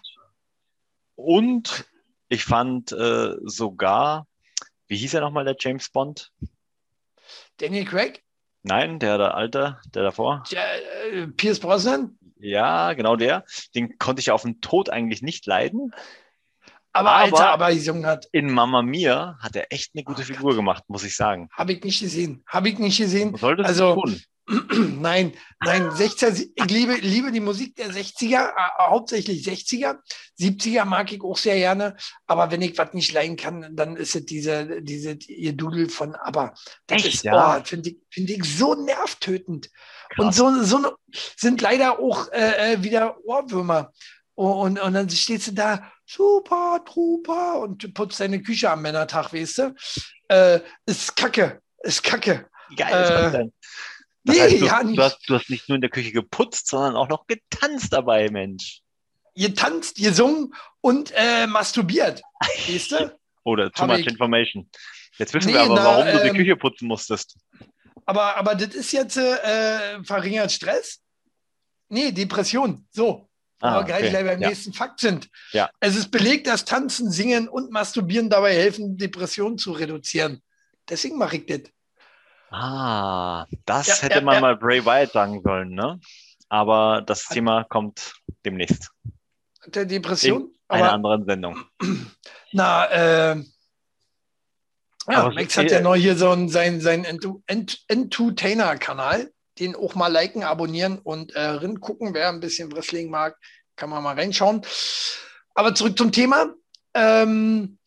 und 1.15 1.85
ich 2.27 2.43
fand 2.43 2.91
äh, 2.91 3.35
sogar, 3.43 4.27
wie 4.87 4.97
hieß 4.97 5.13
er 5.13 5.21
nochmal, 5.21 5.45
der 5.45 5.55
James 5.57 5.89
Bond? 5.89 6.31
Daniel 7.57 7.85
Craig, 7.85 8.21
Nein, 8.63 8.99
der, 8.99 9.17
der 9.17 9.35
Alte, 9.35 9.79
der 9.93 10.03
davor. 10.03 10.43
ja, 10.49 10.61
äh, 11.13 11.27
Pierce 11.27 11.61
Brosnan. 11.61 12.17
Ja, 12.37 12.91
genau 12.93 13.15
der. 13.15 13.45
Den 13.75 13.97
konnte 13.97 14.19
ich 14.19 14.31
auf 14.31 14.41
den 14.41 14.59
Tod 14.59 14.89
eigentlich 14.89 15.21
nicht 15.21 15.45
leiden. 15.45 15.93
Aber, 16.93 17.11
Aber- 17.11 17.23
als 17.23 17.39
er 17.39 17.51
aber 17.51 17.73
gesungen 17.73 18.05
hat, 18.05 18.27
In 18.31 18.51
Mamma 18.51 18.81
Mia 18.81 19.37
hat 19.39 19.55
er 19.55 19.71
echt 19.71 19.91
eine 19.93 20.03
gute 20.03 20.21
Oh 20.21 20.25
Figur 20.25 20.55
gemacht, 20.55 20.83
muss 20.87 21.03
ich 21.03 21.15
sagen. 21.15 21.49
habe 21.51 21.73
ich 21.73 21.83
nicht 21.83 21.99
gesehen. 21.99 22.43
Habe 22.47 22.69
ich 22.69 22.79
nicht 22.79 22.97
gesehen. 22.97 23.35
Solltest 23.37 23.69
Also- 23.69 23.95
du 23.95 24.01
tun. 24.01 24.21
nein, 24.99 25.33
nein, 25.63 25.91
60er, 25.91 26.31
ich 26.55 26.65
liebe, 26.71 26.95
liebe 26.95 27.31
die 27.31 27.39
Musik 27.39 27.75
der 27.75 27.91
60er, 27.91 28.49
äh, 28.49 28.53
hauptsächlich 28.79 29.43
60er. 29.47 29.97
70er 30.39 30.85
mag 30.85 31.11
ich 31.13 31.21
auch 31.21 31.37
sehr 31.37 31.55
gerne, 31.55 31.95
aber 32.25 32.49
wenn 32.49 32.63
ich 32.63 32.75
was 32.75 32.91
nicht 32.93 33.13
leiden 33.13 33.37
kann, 33.37 33.75
dann 33.75 33.95
ist 33.95 34.15
es 34.15 34.25
diese, 34.25 34.81
diese 34.81 35.11
ihr 35.27 35.53
Dudel 35.53 35.87
von 35.87 36.15
ABBA. 36.15 36.55
Das 36.87 37.05
Echt, 37.05 37.13
ist, 37.13 37.23
ja? 37.25 37.59
oh, 37.59 37.61
finde 37.63 37.91
ich, 37.91 37.97
finde 38.09 38.33
ich 38.33 38.43
so 38.57 38.73
nervtötend. 38.73 39.69
Und 40.17 40.25
Krass. 40.25 40.37
so, 40.37 40.63
so 40.63 40.77
eine- 40.77 40.93
sind 41.37 41.61
leider 41.61 41.99
auch 41.99 42.31
äh, 42.31 42.73
äh, 42.73 42.83
wieder 42.83 43.17
Ohrwürmer. 43.25 43.91
Und, 44.33 44.79
und 44.79 44.93
dann 44.93 45.09
stehst 45.11 45.49
du 45.49 45.51
da, 45.51 45.91
super, 46.09 46.83
Trooper, 46.85 47.59
und 47.59 47.93
putzt 47.93 48.19
deine 48.19 48.41
Küche 48.41 48.69
am 48.71 48.81
Männertag, 48.81 49.31
weißt 49.33 49.57
du? 49.59 49.75
Äh, 50.27 50.59
ist 50.85 51.15
kacke, 51.15 51.61
ist 51.83 52.03
kacke. 52.03 52.47
Geiles 52.75 53.33
äh. 53.33 53.49
Das 54.23 54.35
nee, 54.35 54.41
heißt, 54.41 54.61
du, 54.61 54.65
ja 54.65 54.81
du, 54.81 54.89
nicht. 54.89 54.99
hast, 54.99 55.29
du 55.29 55.35
hast 55.35 55.49
nicht 55.49 55.69
nur 55.69 55.75
in 55.75 55.81
der 55.81 55.89
Küche 55.89 56.11
geputzt, 56.11 56.67
sondern 56.67 56.95
auch 56.95 57.07
noch 57.07 57.25
getanzt 57.27 57.93
dabei, 57.93 58.29
Mensch. 58.29 58.81
Ihr 59.33 59.55
tanzt, 59.55 59.97
ihr 59.99 60.09
gesungen 60.09 60.53
und 60.81 61.13
äh, 61.15 61.47
masturbiert. 61.47 62.21
Weißt 62.67 62.91
du? 62.91 63.17
Oder 63.43 63.71
too 63.71 63.83
Hab 63.83 63.89
much 63.89 63.99
ich- 63.99 64.07
information. 64.07 64.69
Jetzt 65.17 65.33
wissen 65.33 65.47
Nee, 65.47 65.53
wir 65.53 65.61
aber, 65.61 65.75
na, 65.75 65.83
warum 65.83 66.05
du 66.05 66.21
die 66.23 66.29
ähm, 66.29 66.35
Küche 66.35 66.55
putzen 66.55 66.87
musstest. 66.87 67.35
Aber, 68.05 68.35
aber 68.37 68.55
das 68.55 68.73
ist 68.73 68.91
jetzt 68.91 69.17
äh, 69.17 70.03
verringert 70.03 70.51
Stress? 70.51 71.01
Nee, 71.89 72.11
Depression. 72.11 72.87
So. 72.91 73.28
Aber 73.59 73.83
gleich 73.83 73.99
okay. 73.99 74.09
gleich 74.09 74.25
beim 74.25 74.41
ja. 74.41 74.49
nächsten 74.49 74.73
Fakt 74.73 74.99
sind. 74.99 75.29
Ja. 75.51 75.69
Es 75.79 75.95
ist 75.95 76.11
belegt, 76.11 76.47
dass 76.47 76.65
Tanzen, 76.65 77.11
Singen 77.11 77.47
und 77.47 77.71
Masturbieren 77.71 78.29
dabei 78.29 78.53
helfen, 78.53 78.97
Depressionen 78.97 79.57
zu 79.57 79.71
reduzieren. 79.71 80.41
Deswegen 80.87 81.17
mache 81.17 81.37
ich 81.37 81.45
das. 81.45 81.61
Ah, 82.51 83.45
das 83.65 83.87
Ja, 83.87 83.95
hätte 84.01 84.15
ja, 84.15 84.21
man 84.21 84.41
mal 84.41 84.55
Bray 84.57 84.83
Wyatt 84.83 85.11
sagen 85.11 85.41
sollen, 85.43 85.69
ne? 85.71 85.99
Aber 86.47 87.03
das 87.05 87.25
Thema 87.27 87.63
kommt 87.65 88.13
demnächst 88.43 88.89
Der 89.67 89.85
Depression. 89.85 90.41
in 90.41 90.51
einer 90.67 90.85
Aber 90.85 90.93
anderen 90.93 91.25
Sendung. 91.25 91.63
na, 92.51 92.85
äh, 92.85 93.43
ja, 95.07 95.23
Aber 95.23 95.33
Max 95.33 95.57
hat 95.57 95.71
ja 95.71 95.81
noch 95.81 95.95
hier 95.95 96.15
so 96.15 96.29
einen, 96.29 96.49
seinen, 96.49 96.81
seinen 96.81 97.05
Entertainer-Kanal. 97.87 99.31
Den 99.59 99.75
auch 99.75 99.95
mal 99.95 100.07
liken, 100.07 100.43
abonnieren 100.43 100.99
und 100.99 101.33
äh, 101.33 101.41
rin 101.41 101.79
gucken. 101.79 102.13
Wer 102.13 102.29
ein 102.29 102.39
bisschen 102.39 102.71
Wrestling 102.71 103.09
mag, 103.09 103.37
kann 103.75 103.89
man 103.89 104.03
mal 104.03 104.15
reinschauen. 104.15 104.61
Aber 105.53 105.75
zurück 105.75 105.97
zum 105.97 106.11
Thema. 106.11 106.53
Ähm, 106.93 107.77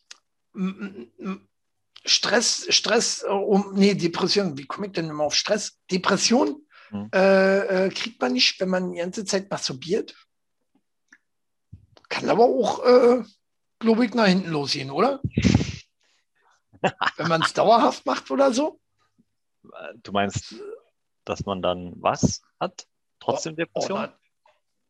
Stress, 2.05 2.67
Stress, 2.69 3.23
äh, 3.23 3.31
um, 3.31 3.73
nee, 3.73 3.95
Depression. 3.95 4.57
Wie 4.57 4.65
komme 4.65 4.87
ich 4.87 4.93
denn 4.93 5.09
immer 5.09 5.23
auf 5.23 5.35
Stress? 5.35 5.79
Depression 5.89 6.63
Hm. 6.93 7.09
äh, 7.11 7.89
kriegt 7.89 8.21
man 8.21 8.33
nicht, 8.33 8.59
wenn 8.59 8.69
man 8.69 8.91
die 8.91 8.99
ganze 8.99 9.25
Zeit 9.25 9.49
masturbiert. 9.49 10.15
Kann 12.07 12.29
aber 12.29 12.43
auch, 12.45 12.85
äh, 12.85 13.23
glaube 13.79 14.05
ich, 14.05 14.13
nach 14.13 14.27
hinten 14.27 14.51
losgehen, 14.51 14.91
oder? 14.91 15.19
wenn 17.17 17.27
man 17.27 17.41
es 17.41 17.53
dauerhaft 17.53 18.05
macht 18.05 18.29
oder 18.29 18.53
so. 18.53 18.79
Du 20.03 20.11
meinst, 20.11 20.53
dass 21.25 21.45
man 21.45 21.61
dann 21.61 21.93
was 21.95 22.41
hat? 22.59 22.85
Trotzdem 23.19 23.55
Depression? 23.55 23.97
Orna 23.97 24.13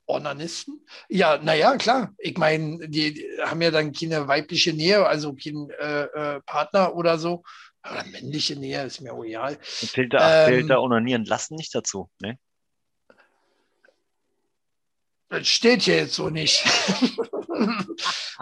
Ornanisten? 0.05 0.85
Ja, 1.07 1.37
naja, 1.37 1.77
klar. 1.77 2.13
Ich 2.17 2.37
meine, 2.37 2.89
die, 2.89 3.25
haben 3.41 3.61
ja 3.61 3.71
dann 3.71 3.93
keine 3.93 4.27
weibliche 4.27 4.73
Nähe, 4.73 5.05
also 5.05 5.33
keinen 5.33 5.69
äh, 5.69 6.03
äh, 6.03 6.41
Partner 6.41 6.95
oder 6.95 7.17
so. 7.17 7.43
Oder 7.89 8.05
männliche 8.05 8.55
Nähe, 8.55 8.83
ist 8.85 9.01
mir. 9.01 9.13
Zählt 9.61 10.13
da, 10.13 10.45
Ähm, 10.45 10.53
zählt 10.53 10.69
da 10.69 10.79
Onanieren 10.79 11.25
lassen 11.25 11.55
nicht 11.55 11.73
dazu, 11.75 12.09
ne? 12.21 12.37
Das 15.29 15.47
steht 15.47 15.81
hier 15.81 15.95
jetzt 15.95 16.13
so 16.13 16.29
nicht. 16.29 16.63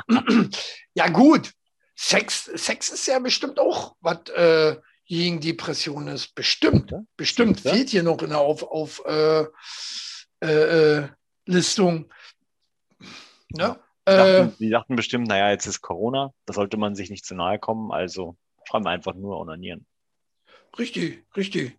ja, 0.93 1.07
gut. 1.07 1.51
Sex, 1.95 2.45
Sex 2.45 2.89
ist 2.89 3.07
ja 3.07 3.19
bestimmt 3.19 3.59
auch 3.59 3.95
was 4.01 4.29
äh, 4.29 4.75
gegen 5.11 5.41
Depressionen 5.41 6.07
ist. 6.15 6.33
Bestimmt. 6.35 6.91
Ja, 6.91 7.01
Bestimmt. 7.17 7.65
ja. 7.65 7.73
Fehlt 7.73 7.89
hier 7.89 8.01
noch 8.01 8.21
in 8.21 8.29
der 8.29 8.39
auf, 8.39 8.63
auf 8.63 9.03
äh, 9.05 9.43
äh, 10.41 10.99
äh, 10.99 11.07
Listung. 11.45 12.09
Ne? 13.49 13.77
Die 14.07 14.11
Äh, 14.13 14.15
dachten, 14.15 14.55
die 14.57 14.69
dachten 14.69 14.95
bestimmt, 14.95 15.27
naja, 15.27 15.51
jetzt 15.51 15.65
ist 15.65 15.81
Corona, 15.81 16.33
da 16.45 16.53
sollte 16.53 16.77
man 16.77 16.95
sich 16.95 17.09
nicht 17.09 17.25
zu 17.25 17.35
nahe 17.35 17.59
kommen, 17.59 17.91
also 17.91 18.37
schreiben 18.63 18.85
wir 18.85 18.91
einfach 18.91 19.13
nur 19.13 19.37
Onanieren. 19.37 19.85
Richtig, 20.79 21.25
richtig. 21.35 21.77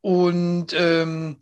Und 0.00 0.72
ähm, 0.72 1.38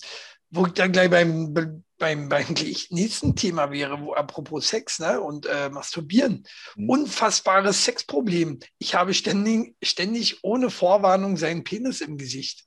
wo 0.50 0.66
ich 0.66 0.74
dann 0.74 0.92
gleich 0.92 1.08
beim, 1.08 1.82
beim, 1.98 2.28
beim 2.28 2.46
nächsten 2.90 3.36
Thema 3.36 3.70
wäre, 3.70 4.00
wo 4.00 4.14
apropos 4.14 4.68
Sex 4.68 4.98
ne, 4.98 5.20
und 5.20 5.46
äh, 5.46 5.70
Masturbieren. 5.70 6.46
Mhm. 6.76 6.90
Unfassbares 6.90 7.84
Sexproblem. 7.84 8.60
Ich 8.78 8.94
habe 8.94 9.14
ständig, 9.14 9.76
ständig 9.82 10.42
ohne 10.42 10.70
Vorwarnung 10.70 11.36
seinen 11.36 11.64
Penis 11.64 12.00
im 12.00 12.16
Gesicht. 12.18 12.64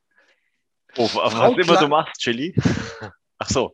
Oh, 0.97 1.09
was 1.13 1.33
Frau 1.33 1.53
immer 1.53 1.73
Kla- 1.73 1.79
du 1.79 1.87
machst, 1.87 2.19
Chili. 2.19 2.55
Ach 3.37 3.49
so, 3.49 3.71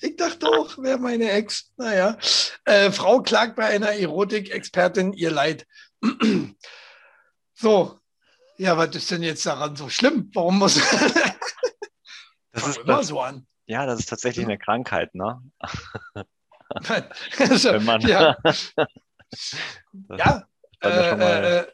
Ich 0.00 0.16
dachte 0.16 0.46
auch, 0.46 0.78
wäre 0.78 0.98
meine 0.98 1.30
Ex. 1.30 1.72
Naja. 1.76 2.18
Äh, 2.64 2.90
Frau 2.92 3.22
klagt 3.22 3.56
bei 3.56 3.66
einer 3.66 3.92
Erotikexpertin 3.92 5.12
ihr 5.12 5.30
Leid. 5.30 5.66
so. 7.54 7.98
Ja, 8.56 8.76
was 8.76 8.94
ist 8.96 9.10
denn 9.10 9.22
jetzt 9.22 9.46
daran 9.46 9.76
so 9.76 9.88
schlimm? 9.88 10.30
Warum 10.34 10.58
muss 10.58 10.74
das 12.52 12.66
ist 12.66 12.78
immer 12.78 12.96
das, 12.98 13.06
so 13.06 13.20
an? 13.20 13.46
Ja, 13.68 13.86
das 13.86 14.00
ist 14.00 14.08
tatsächlich 14.08 14.44
eine 14.46 14.58
Krankheit, 14.58 15.14
ne? 15.14 15.40
also, 17.38 17.72
Wenn 17.72 17.84
man, 17.84 18.00
ja, 18.00 18.36
ja, 20.16 20.44
hat 20.82 20.82
man 20.82 20.92
äh, 20.92 21.08
schon 21.08 21.18
mal, 21.18 21.44
äh, 21.44 21.66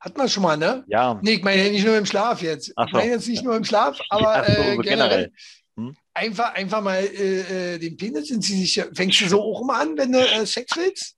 hat 0.00 0.16
man 0.16 0.28
schon 0.28 0.42
mal, 0.42 0.56
ne? 0.56 0.84
ja, 0.86 1.18
Nee, 1.22 1.34
ich 1.34 1.42
meine 1.42 1.64
ja 1.64 1.70
nicht 1.70 1.84
nur 1.84 1.98
im 1.98 2.06
Schlaf 2.06 2.42
jetzt. 2.42 2.72
Ach 2.76 2.86
Ich 2.86 2.92
so. 2.92 2.98
meine 2.98 3.10
jetzt 3.10 3.28
nicht 3.28 3.42
nur 3.42 3.56
im 3.56 3.64
Schlaf, 3.64 3.98
aber 4.08 4.36
Ach 4.36 4.46
so, 4.46 4.52
äh, 4.52 4.76
so 4.76 4.82
generell. 4.82 5.32
Hm? 5.76 5.96
Einfach, 6.14 6.54
einfach 6.54 6.80
mal 6.80 7.02
äh, 7.02 7.78
den 7.78 7.96
Penis 7.96 8.30
in 8.30 8.40
sie 8.40 8.64
sich. 8.64 8.80
Fängst 8.94 9.20
du 9.20 9.28
so 9.28 9.42
auch 9.42 9.62
immer 9.62 9.80
an, 9.80 9.98
wenn 9.98 10.12
du 10.12 10.46
Sex 10.46 10.76
willst? 10.76 11.16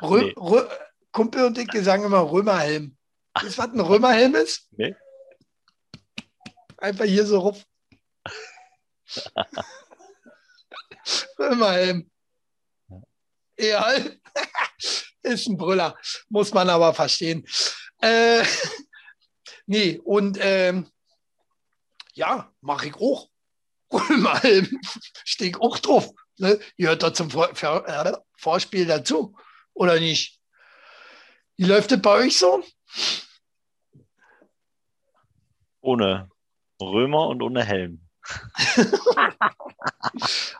Rö 0.00 0.22
Nee. 0.22 0.34
Rö 0.38 0.66
Kumpel 1.12 1.44
und 1.44 1.58
ich, 1.58 1.72
wir 1.72 1.82
sagen 1.82 2.04
immer 2.04 2.30
Römerhelm. 2.30 2.96
Du, 3.40 3.46
was 3.46 3.58
ein 3.58 3.80
Römerhelm 3.80 4.34
ist? 4.34 4.68
Nee. 4.72 4.94
Einfach 6.78 7.04
hier 7.04 7.26
so 7.26 7.40
ruf. 7.40 7.64
Römerhelm. 11.38 12.10
Ja, 13.58 13.94
ist 15.22 15.48
ein 15.48 15.56
Brüller. 15.56 15.96
Muss 16.28 16.52
man 16.52 16.68
aber 16.70 16.94
verstehen. 16.94 17.46
Äh, 18.00 18.44
nee, 19.66 20.00
und 20.04 20.38
ähm, 20.40 20.88
ja, 22.14 22.52
mache 22.60 22.88
ich 22.88 22.94
auch. 22.94 23.28
Römerhelm. 23.92 24.80
Stehe 25.24 25.50
ich 25.50 25.60
auch 25.60 25.78
drauf. 25.78 26.10
Ne? 26.36 26.60
Gehört 26.76 27.02
da 27.02 27.14
zum 27.14 27.30
Vor 27.30 27.50
äh, 27.52 28.12
Vorspiel 28.36 28.86
dazu. 28.86 29.36
Oder 29.72 29.98
nicht? 29.98 30.38
Wie 31.56 31.64
läuft 31.64 31.90
das 31.90 32.02
bei 32.02 32.10
euch 32.10 32.36
so? 32.36 32.62
ohne 35.88 36.30
Römer 36.80 37.28
und 37.28 37.42
ohne 37.42 37.64
Helm. 37.64 38.07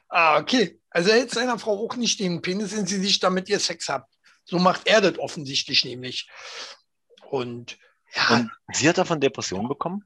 Ah, 0.09 0.39
okay. 0.39 0.81
Also 0.91 1.11
hält 1.13 1.31
seiner 1.31 1.59
Frau 1.59 1.85
auch 1.85 1.97
nicht 1.97 2.19
den 2.21 2.41
Penis 2.41 2.73
in 2.73 2.87
sie 2.87 2.99
sich, 3.01 3.21
damit 3.21 3.49
ihr 3.49 3.61
Sex 3.61 3.89
habt. 3.89 4.13
So 4.45 4.59
macht 4.59 4.87
er 4.87 5.01
das 5.01 5.19
offensichtlich 5.19 5.85
nämlich. 5.85 6.29
Und 7.31 7.79
ja, 8.15 8.37
Und 8.37 8.51
sie 8.73 8.89
hat 8.89 8.99
davon 8.99 9.21
Depressionen 9.21 9.69
bekommen? 9.69 10.05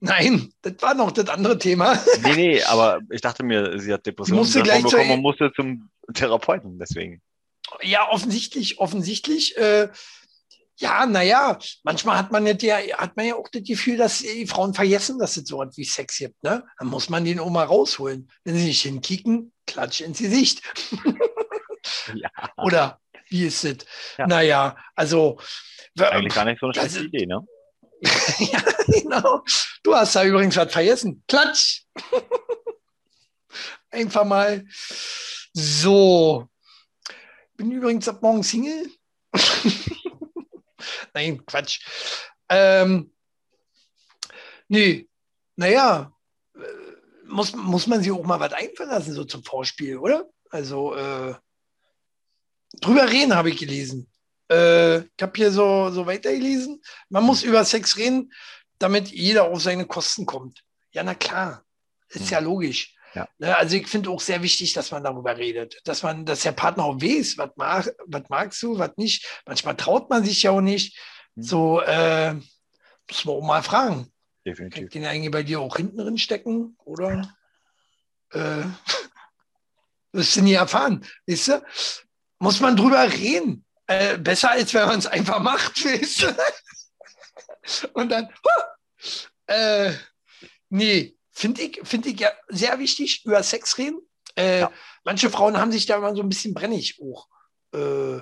nein, 0.00 0.52
das 0.62 0.74
war 0.80 0.94
noch 0.94 1.10
das 1.10 1.28
andere 1.28 1.58
Thema. 1.58 1.98
Nee, 2.22 2.34
nee, 2.36 2.62
aber 2.64 3.00
ich 3.10 3.22
dachte 3.22 3.42
mir, 3.42 3.78
sie 3.80 3.92
hat 3.92 4.04
Depressionen 4.04 4.42
Musste 4.42 4.62
gleich 4.62 4.82
bekommen 4.82 5.10
und 5.10 5.22
musste 5.22 5.50
zum 5.54 5.88
Therapeuten, 6.12 6.78
deswegen. 6.78 7.22
Ja, 7.82 8.08
offensichtlich, 8.10 8.78
offensichtlich. 8.78 9.56
Äh, 9.56 9.88
Ja, 10.78 11.06
naja, 11.06 11.58
manchmal 11.84 12.18
hat 12.18 12.32
man, 12.32 12.46
ja, 12.46 12.78
hat 12.98 13.16
man 13.16 13.26
ja 13.26 13.34
auch 13.34 13.48
das 13.48 13.62
Gefühl, 13.62 13.96
dass 13.96 14.18
die 14.18 14.46
Frauen 14.46 14.74
vergessen, 14.74 15.18
dass 15.18 15.36
es 15.36 15.48
so 15.48 15.62
etwas 15.62 15.78
wie 15.78 15.84
Sex 15.84 16.18
gibt. 16.18 16.42
Ne? 16.42 16.64
Dann 16.78 16.88
muss 16.88 17.08
man 17.08 17.24
den 17.24 17.38
mal 17.38 17.64
rausholen. 17.64 18.30
Wenn 18.44 18.56
sie 18.56 18.66
nicht 18.66 18.82
hinkicken, 18.82 19.52
klatsch 19.66 20.02
ins 20.02 20.18
Gesicht. 20.18 20.62
ja. 22.14 22.30
Oder 22.58 23.00
wie 23.28 23.46
ist 23.46 23.64
es? 23.64 23.78
Ja. 24.18 24.26
Naja, 24.26 24.76
also. 24.94 25.40
Eigentlich 25.98 26.34
gar 26.34 26.44
nicht 26.44 26.60
so 26.60 26.66
eine 26.66 26.74
schlechte 26.74 27.04
Idee, 27.04 27.26
ne? 27.26 27.40
ja, 28.38 28.62
genau. 28.86 29.42
Du 29.82 29.94
hast 29.94 30.14
da 30.14 30.24
übrigens 30.24 30.56
was 30.56 30.70
vergessen. 30.70 31.24
Klatsch! 31.26 31.84
Einfach 33.90 34.24
mal 34.24 34.66
so. 35.54 36.46
Bin 37.56 37.72
übrigens 37.72 38.06
ab 38.08 38.20
morgen 38.20 38.42
Single. 38.42 38.90
Nein, 41.16 41.46
Quatsch. 41.46 41.80
Ähm, 42.50 43.10
nee, 44.68 45.08
naja, 45.56 46.12
äh, 46.54 46.58
muss, 47.24 47.54
muss 47.56 47.86
man 47.86 48.02
sich 48.02 48.12
auch 48.12 48.22
mal 48.22 48.38
was 48.38 48.52
einfallen 48.52 48.90
lassen, 48.90 49.14
so 49.14 49.24
zum 49.24 49.42
Vorspiel, 49.42 49.96
oder? 49.96 50.28
Also, 50.50 50.94
äh, 50.94 51.34
drüber 52.82 53.10
reden 53.10 53.34
habe 53.34 53.48
ich 53.48 53.56
gelesen. 53.56 54.10
Äh, 54.50 54.98
ich 54.98 55.22
habe 55.22 55.32
hier 55.34 55.50
so, 55.50 55.90
so 55.90 56.06
weitergelesen. 56.06 56.82
Man 57.08 57.24
muss 57.24 57.42
über 57.42 57.64
Sex 57.64 57.96
reden, 57.96 58.30
damit 58.78 59.08
jeder 59.08 59.44
auf 59.44 59.62
seine 59.62 59.86
Kosten 59.86 60.26
kommt. 60.26 60.62
Ja, 60.92 61.02
na 61.02 61.14
klar. 61.14 61.64
Ist 62.10 62.28
ja 62.28 62.40
logisch. 62.40 62.94
Ja. 63.16 63.26
Ne, 63.38 63.56
also 63.56 63.76
ich 63.76 63.86
finde 63.86 64.10
auch 64.10 64.20
sehr 64.20 64.42
wichtig, 64.42 64.74
dass 64.74 64.90
man 64.90 65.02
darüber 65.02 65.38
redet, 65.38 65.80
dass 65.84 66.02
man, 66.02 66.26
dass 66.26 66.42
der 66.42 66.52
Partner 66.52 66.84
auch 66.84 67.00
weiß, 67.00 67.38
was, 67.38 67.50
mag, 67.56 67.90
was 68.04 68.28
magst 68.28 68.62
du, 68.62 68.78
was 68.78 68.90
nicht. 68.98 69.26
Manchmal 69.46 69.74
traut 69.74 70.10
man 70.10 70.22
sich 70.22 70.42
ja 70.42 70.50
auch 70.50 70.60
nicht. 70.60 70.98
Mhm. 71.34 71.42
So 71.42 71.80
äh, 71.80 72.34
muss 72.34 73.24
man 73.24 73.34
auch 73.36 73.42
mal 73.42 73.62
fragen. 73.62 74.12
Definitiv. 74.44 74.74
Kann 74.74 74.84
ich 74.84 74.90
den 74.90 75.06
eigentlich 75.06 75.30
bei 75.30 75.42
dir 75.42 75.60
auch 75.60 75.76
hinten 75.76 75.96
drin 75.96 76.18
stecken? 76.18 76.76
Oder 76.84 77.34
äh, 78.32 78.64
wirst 80.12 80.36
du 80.36 80.42
nie 80.42 80.52
erfahren. 80.52 81.02
Weißt 81.26 81.48
du? 81.48 81.64
Muss 82.38 82.60
man 82.60 82.76
drüber 82.76 83.10
reden. 83.10 83.64
Äh, 83.86 84.18
besser 84.18 84.50
als 84.50 84.74
wenn 84.74 84.88
man 84.88 84.98
es 84.98 85.06
einfach 85.06 85.40
macht, 85.40 85.82
weißt 85.84 86.22
du? 86.22 87.88
Und 87.94 88.10
dann, 88.10 88.28
huh, 88.28 89.22
äh, 89.46 89.94
nee, 90.68 91.15
Finde 91.38 91.60
ich, 91.60 91.80
find 91.84 92.06
ich 92.06 92.18
ja 92.18 92.30
sehr 92.48 92.78
wichtig, 92.78 93.26
über 93.26 93.42
Sex 93.42 93.76
reden. 93.76 94.00
Äh, 94.38 94.60
ja. 94.60 94.72
Manche 95.04 95.28
Frauen 95.28 95.58
haben 95.58 95.70
sich 95.70 95.84
da 95.84 95.98
immer 95.98 96.16
so 96.16 96.22
ein 96.22 96.30
bisschen 96.30 96.54
brennig 96.54 96.96
hoch. 96.98 97.28
Äh, 97.74 98.20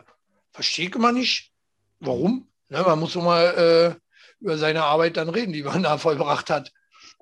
Verstehe 0.51 0.89
ich 0.89 0.95
immer 0.97 1.13
nicht. 1.13 1.53
Warum? 2.01 2.49
Ne, 2.71 2.83
man 2.83 2.99
muss 2.99 3.15
mal 3.15 3.99
äh, 4.01 4.43
über 4.43 4.59
seine 4.59 4.83
Arbeit 4.83 5.17
dann 5.17 5.29
reden, 5.29 5.53
die 5.53 5.63
man 5.63 5.83
da 5.85 5.97
vollbracht 5.97 6.51
hat. 6.51 6.73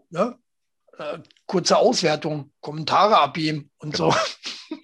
Ne? 0.09 0.39
Äh, 0.97 1.19
kurze 1.45 1.77
Auswertung, 1.77 2.55
Kommentare 2.63 3.19
abgeben 3.19 3.71
und 3.77 3.93
genau. 3.93 4.13
so. 4.13 4.17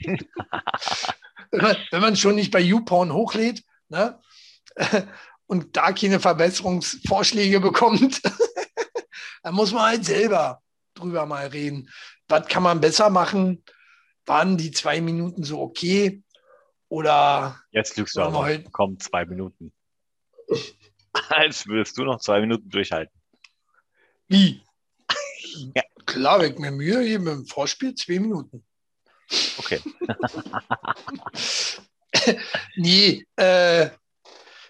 wenn, 1.51 1.63
man, 1.63 1.77
wenn, 1.91 2.01
man, 2.03 2.17
schon 2.17 2.35
nicht 2.35 2.51
bei 2.51 2.61
YouPorn 2.61 3.15
hochlädt 3.15 3.65
ne? 3.89 4.21
und 5.47 5.75
da 5.75 5.93
keine 5.93 6.21
Verbesserungsvorschläge 6.21 7.61
bekommt, 7.61 8.21
dann 9.43 9.55
muss 9.55 9.73
man 9.73 9.85
halt 9.85 10.05
selber 10.05 10.61
drüber 10.99 11.27
mal 11.27 11.49
reden. 11.49 11.91
Was 12.29 12.49
kann 12.49 12.63
man 12.63 12.81
besser 12.81 13.11
machen? 13.11 13.65
Waren 14.27 14.59
die 14.59 14.71
zwei 14.71 15.01
Minuten 15.01 15.45
so 15.45 15.61
okay? 15.61 16.23
Oder. 16.89 17.61
Jetzt 17.71 17.97
lügst 17.97 18.17
du 18.17 18.23
aber. 18.23 18.39
Heute... 18.39 18.71
Komm, 18.71 18.99
zwei 18.99 19.25
Minuten. 19.25 19.73
Als 21.29 21.67
würdest 21.67 21.97
du 21.99 22.05
noch 22.05 22.21
zwei 22.21 22.41
Minuten 22.41 22.69
durchhalten. 22.69 23.15
Wie? 24.29 24.63
ja. 25.75 25.83
Klar, 26.07 26.41
wenn 26.41 26.53
ich 26.53 26.59
mir 26.59 26.71
Mühe 26.71 27.05
gebe 27.05 27.31
im 27.31 27.47
Vorspiel, 27.47 27.95
zwei 27.95 28.19
Minuten. 28.19 28.65
Okay. 29.59 29.81
nee, 32.77 33.27
äh, 33.37 33.91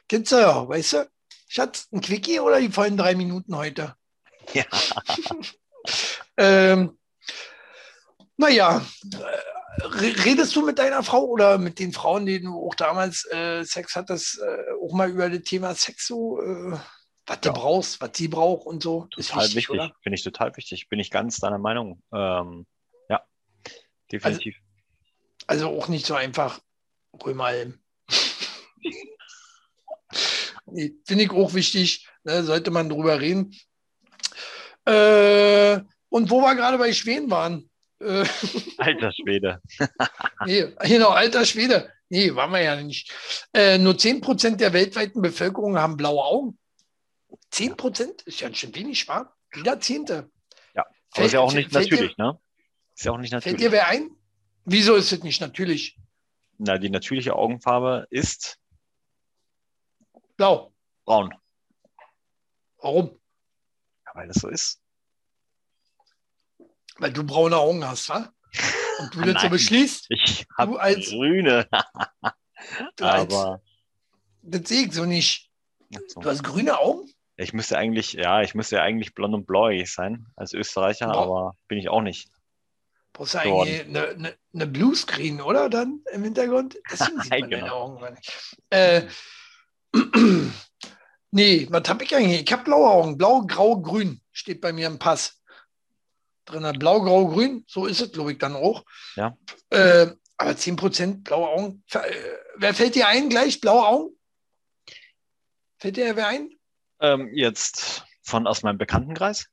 kennst 0.09 0.33
du 0.33 0.37
ja, 0.37 0.69
weißt 0.69 0.93
du? 0.95 1.11
Schatz, 1.49 1.89
ein 1.93 2.01
Quickie 2.01 2.41
oder 2.41 2.61
die 2.61 2.71
vollen 2.71 2.97
drei 2.97 3.15
Minuten 3.15 3.57
heute? 3.57 3.95
Ja. 4.53 4.65
ähm, 6.39 6.99
naja, 8.37 8.81
äh, 9.13 9.85
redest 9.85 10.55
du 10.55 10.65
mit 10.65 10.79
deiner 10.79 11.03
Frau 11.03 11.25
oder 11.25 11.59
mit 11.59 11.79
den 11.79 11.93
Frauen, 11.93 12.27
die 12.27 12.41
du 12.41 12.55
auch 12.55 12.75
damals 12.77 13.27
äh, 13.33 13.65
Sex 13.65 13.97
hattest, 13.97 14.39
äh, 14.39 14.73
auch 14.83 14.93
mal 14.93 15.11
über 15.11 15.29
das 15.29 15.43
Thema 15.43 15.75
Sex 15.75 16.07
so, 16.07 16.41
äh, 16.41 16.79
was 17.27 17.41
du 17.41 17.53
brauchst, 17.53 18.01
was 18.01 18.11
sie 18.15 18.29
braucht 18.29 18.67
und 18.67 18.83
so? 18.83 19.07
Total 19.11 19.45
ist 19.45 19.55
wichtig, 19.55 19.69
wichtig 19.75 19.93
finde 20.03 20.15
ich 20.15 20.25
total 20.25 20.57
wichtig. 20.57 20.89
Bin 20.89 20.99
ich 20.99 21.11
ganz 21.11 21.39
deiner 21.39 21.59
Meinung. 21.59 22.03
Ähm, 22.13 22.67
ja, 23.11 23.23
definitiv. 24.11 24.57
Also, 25.47 25.67
also, 25.67 25.79
auch 25.79 25.89
nicht 25.89 26.07
so 26.07 26.15
einfach 26.15 26.61
Römerhelm. 27.23 27.81
nee, 30.67 30.95
finde 31.05 31.25
ich 31.25 31.31
auch 31.33 31.53
wichtig, 31.53 32.09
ne, 32.25 32.45
sollte 32.45 32.71
man 32.71 32.89
drüber 32.89 33.21
reden. 33.21 33.55
Äh, 34.87 35.81
und 36.09 36.31
wo 36.31 36.41
wir 36.41 36.55
gerade 36.55 36.79
bei 36.79 36.93
Schweden 36.93 37.31
waren. 37.31 37.71
Äh, 38.01 38.25
alter 38.79 39.13
Schwede. 39.13 39.61
nee, 40.47 40.67
genau, 40.83 41.11
alter 41.11 41.45
Schwede. 41.45 41.93
Nee, 42.09 42.35
waren 42.35 42.51
wir 42.53 42.63
ja 42.63 42.81
nicht. 42.81 43.13
Äh, 43.53 43.79
nur 43.79 43.95
10% 43.95 44.57
der 44.57 44.73
weltweiten 44.73 45.21
Bevölkerung 45.21 45.79
haben 45.79 45.97
blaue 45.97 46.25
Augen. 46.25 46.59
10% 47.53 48.27
ist 48.27 48.41
ja 48.41 48.53
schon 48.55 48.75
wenig, 48.75 49.07
wahr? 49.09 49.37
Jeder 49.55 49.81
Zehnte. 49.81 50.31
Ja, 50.75 50.83
aber 50.83 50.95
fällt, 51.11 51.27
ist 51.27 51.33
ja 51.33 51.41
auch 51.41 51.53
nicht 51.53 51.73
natürlich, 51.73 52.17
dir, 52.17 52.25
ne? 52.25 52.39
Ist 52.95 53.05
ja 53.05 53.13
auch 53.13 53.19
nicht 53.19 53.33
natürlich. 53.33 53.59
Fällt 53.59 53.73
dir 53.73 53.73
wer 53.73 53.89
ein? 53.89 54.11
Wieso 54.65 54.95
ist 54.95 55.13
es 55.13 55.23
nicht 55.23 55.41
natürlich? 55.41 55.99
Na, 56.59 56.79
die 56.79 56.91
natürliche 56.91 57.35
Augenfarbe 57.35 58.07
ist 58.11 58.59
blau. 60.37 60.73
Braun. 61.05 61.35
Warum? 62.79 63.19
Ja, 64.07 64.13
weil 64.15 64.29
das 64.29 64.37
so 64.37 64.49
ist. 64.49 64.81
Weil 66.99 67.13
du 67.13 67.25
braune 67.25 67.57
Augen 67.57 67.85
hast, 67.85 68.09
wa? 68.09 68.33
Und 69.01 69.15
du 69.15 69.39
so 69.41 69.49
beschließt, 69.49 70.07
ich 70.11 70.47
du 70.59 70.77
als 70.77 71.11
grüne. 71.11 71.69
du 72.97 73.05
Aber 73.05 73.51
als, 73.51 73.61
das 74.43 74.69
sehe 74.69 74.87
ich 74.87 74.93
so 74.93 75.05
nicht. 75.05 75.51
So. 76.09 76.21
Du 76.21 76.29
hast 76.29 76.43
grüne 76.43 76.79
Augen? 76.79 77.11
Ich 77.37 77.53
müsste 77.53 77.79
eigentlich, 77.79 78.15
ja, 78.15 78.43
ich 78.43 78.55
müsste 78.55 78.77
ja 78.77 78.83
eigentlich 78.83 79.15
blond 79.15 79.35
und 79.35 79.47
bläuig 79.47 79.93
sein 79.93 80.27
als 80.35 80.53
Österreicher, 80.53 81.07
Boah. 81.07 81.23
aber 81.23 81.57
bin 81.69 81.79
ich 81.79 81.89
auch 81.89 82.03
nicht. 82.03 82.29
Brauchst 83.13 83.35
du 83.35 83.39
eigentlich 83.39 83.85
eine, 83.85 84.09
eine, 84.09 84.35
eine 84.53 84.67
Bluescreen, 84.67 85.41
oder 85.41 85.69
dann 85.71 86.03
im 86.13 86.25
Hintergrund? 86.25 86.77
Deswegen 86.91 87.21
sieht 87.23 87.31
man 87.31 87.51
genau. 87.51 87.61
deine 87.61 87.73
Augen 87.73 88.15
nicht. 88.15 88.59
Äh, 88.71 89.07
Nee, 91.31 91.67
was 91.71 91.89
habe 91.89 92.05
ich 92.05 92.15
eigentlich? 92.15 92.43
Ich 92.43 92.53
habe 92.53 92.65
blaue 92.65 92.89
Augen. 92.89 93.19
Blau, 93.19 93.43
grau, 93.43 93.81
grün 93.81 94.21
steht 94.33 94.61
bei 94.61 94.73
mir 94.73 94.87
im 94.87 94.99
Pass. 94.99 95.38
Drin 96.49 96.79
blau, 96.79 97.03
grau, 97.03 97.29
grün. 97.29 97.65
So 97.67 97.87
ist 97.87 98.01
es, 98.01 98.13
glaube 98.13 98.33
ich, 98.33 98.39
dann 98.39 98.57
auch. 98.57 98.85
Ja. 99.17 99.37
Äh, 99.71 100.09
aber 100.39 100.51
10% 100.53 101.25
blaue 101.25 101.49
Augen. 101.49 101.85
Äh, 101.93 102.01
wer 102.57 102.73
fällt 102.75 102.95
dir 102.95 103.09
ein 103.09 103.29
gleich? 103.29 103.61
Blaue 103.61 103.87
Augen? 103.87 104.17
Fällt 105.79 105.97
dir 105.97 106.17
wer 106.17 106.29
ein? 106.29 106.51
Ähm, 107.01 107.31
jetzt 107.35 108.05
von 108.23 108.47
aus 108.47 108.63
meinem 108.63 108.79
Bekanntenkreis? 108.79 109.49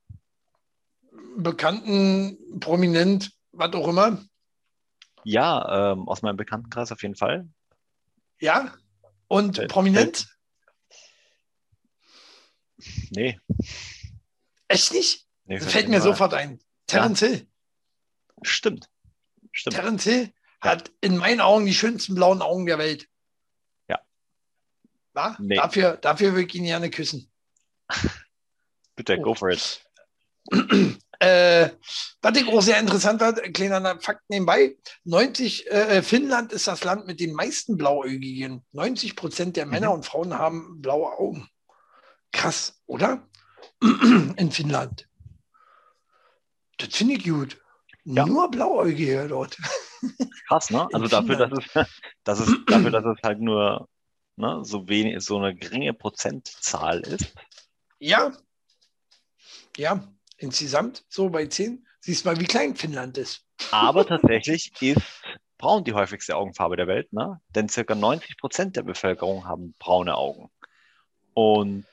Bekannten, 1.38 2.60
prominent, 2.60 3.32
was 3.52 3.74
auch 3.74 3.88
immer. 3.88 4.24
Ja, 5.24 5.92
ähm, 5.92 6.08
aus 6.08 6.22
meinem 6.22 6.38
Bekanntenkreis 6.38 6.92
auf 6.92 7.02
jeden 7.02 7.16
Fall. 7.16 7.48
Ja? 8.40 8.74
Und 9.28 9.58
fällt, 9.58 9.72
prominent? 9.72 10.28
Nee. 13.10 13.40
Echt 14.68 14.94
nicht? 14.94 15.26
Nee, 15.46 15.60
fällt 15.60 15.90
mir 15.90 16.02
sofort 16.02 16.34
ein. 16.34 16.60
Terence 16.88 17.22
ja. 17.22 17.28
Hill. 17.28 17.48
Stimmt. 18.44 18.90
Stimmt. 19.52 19.76
Terence 19.76 20.04
Hill 20.04 20.34
ja. 20.64 20.72
hat 20.72 20.92
in 21.02 21.18
meinen 21.18 21.42
Augen 21.42 21.66
die 21.66 21.74
schönsten 21.74 22.16
blauen 22.16 22.42
Augen 22.42 22.66
der 22.66 22.78
Welt. 22.78 23.08
Ja. 23.88 24.00
Na? 25.14 25.36
Nee. 25.40 25.56
Dafür, 25.56 25.98
dafür 25.98 26.34
würde 26.34 26.48
ich 26.48 26.56
ihn 26.56 26.66
gerne 26.66 26.90
küssen. 26.90 27.32
Bitte, 28.96 29.18
oh. 29.20 29.22
go 29.22 29.34
for 29.34 29.50
it. 29.50 29.82
Äh, 31.20 31.70
was 32.22 32.38
ich 32.38 32.48
auch 32.48 32.62
sehr 32.62 32.78
interessant 32.78 33.22
war, 33.22 33.34
kleiner 33.34 34.00
Fakt 34.02 34.30
nebenbei: 34.30 34.76
90, 35.06 35.72
äh, 35.72 36.02
Finnland 36.02 36.52
ist 36.52 36.68
das 36.68 36.84
Land 36.84 37.08
mit 37.08 37.20
den 37.20 37.34
meisten 37.34 37.78
Blauäugigen. 37.78 38.66
90 38.74 39.16
Prozent 39.16 39.56
der 39.56 39.66
Männer 39.66 39.88
mhm. 39.88 39.94
und 39.94 40.06
Frauen 40.06 40.38
haben 40.38 40.82
blaue 40.82 41.18
Augen. 41.18 41.48
Krass, 42.34 42.82
oder? 42.86 43.26
In 43.82 44.52
Finnland. 44.52 45.08
Das 46.78 46.96
finde 46.96 47.16
ich 47.16 47.24
gut. 47.24 47.58
Ja. 48.04 48.26
Nur 48.26 48.50
Blauäugige 48.52 49.28
dort. 49.28 49.58
Krass, 50.48 50.70
ne? 50.70 50.88
Also 50.94 51.08
dafür, 51.08 51.36
dass 51.36 51.52
es, 51.52 51.88
dass 52.24 52.40
es, 52.40 52.54
dafür, 52.68 52.92
dass 52.92 53.06
es 53.06 53.18
halt 53.24 53.40
nur 53.40 53.90
ne, 54.36 54.60
so 54.64 54.88
wenig, 54.88 55.24
so 55.24 55.38
eine 55.38 55.56
geringe 55.56 55.94
Prozentzahl 55.94 57.00
ist. 57.02 57.34
Ja. 58.00 58.32
Ja, 59.78 60.08
insgesamt 60.38 61.04
so 61.10 61.30
bei 61.30 61.48
10. 61.48 61.86
Siehst 62.00 62.26
mal, 62.26 62.40
wie 62.40 62.46
klein 62.46 62.76
Finnland 62.76 63.18
ist. 63.18 63.46
Aber 63.72 64.06
tatsächlich 64.08 64.72
ist 64.82 65.02
braun 65.58 65.84
die 65.84 65.94
häufigste 65.94 66.36
Augenfarbe 66.36 66.76
der 66.76 66.88
Welt, 66.88 67.12
ne? 67.12 67.42
denn 67.56 67.70
circa 67.70 67.96
90 67.96 68.38
Prozent 68.38 68.76
der 68.76 68.84
Bevölkerung 68.84 69.46
haben 69.48 69.74
braune 69.80 70.16
Augen. 70.16 70.52
Und 71.34 71.86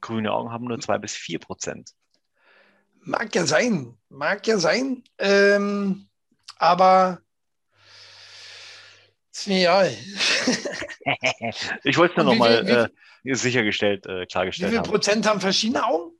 grüne 0.00 0.32
Augen 0.32 0.52
haben 0.52 0.66
nur 0.66 0.78
2 0.78 0.98
bis 0.98 1.14
4 1.14 1.38
Prozent. 1.38 1.90
Mag 3.04 3.34
ja 3.34 3.46
sein, 3.46 3.98
mag 4.08 4.46
ja 4.46 4.58
sein. 4.58 5.02
Ähm, 5.18 6.08
aber 6.56 7.20
ist 9.32 9.48
mir 9.48 9.60
egal. 9.60 9.90
ich 11.84 11.96
wollte 11.98 12.12
es 12.12 12.24
nur 12.24 12.32
wie 12.32 12.38
nochmal 12.38 12.90
äh, 13.24 13.34
sichergestellt, 13.34 14.06
äh, 14.06 14.22
Wie 14.22 14.26
klargestellt 14.26 14.70
viel 14.70 14.78
haben. 14.78 14.88
Prozent 14.88 15.26
haben 15.26 15.40
verschiedene 15.40 15.84
Augen? 15.84 16.12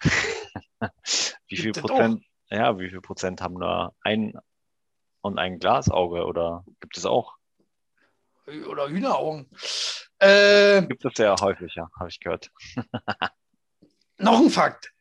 Wie 1.48 1.56
viel 1.56 1.72
Prozent, 1.72 2.24
ja, 2.50 2.76
wie 2.78 2.88
viel 2.90 3.00
Prozent 3.00 3.40
haben 3.40 3.54
nur 3.54 3.94
ein 4.00 4.34
und 5.20 5.38
ein 5.38 5.60
Glasauge 5.60 6.24
oder 6.24 6.64
gibt 6.80 6.96
es 6.96 7.06
auch? 7.06 7.36
Oder 8.46 8.88
Hühneraugen? 8.88 9.48
Äh, 10.18 10.82
Gibt 10.82 11.04
es 11.04 11.12
sehr 11.14 11.36
häufig, 11.40 11.74
ja, 11.76 11.88
habe 11.98 12.08
ich 12.08 12.18
gehört. 12.18 12.50
noch 14.18 14.40
ein 14.40 14.50
Fakt. 14.50 14.92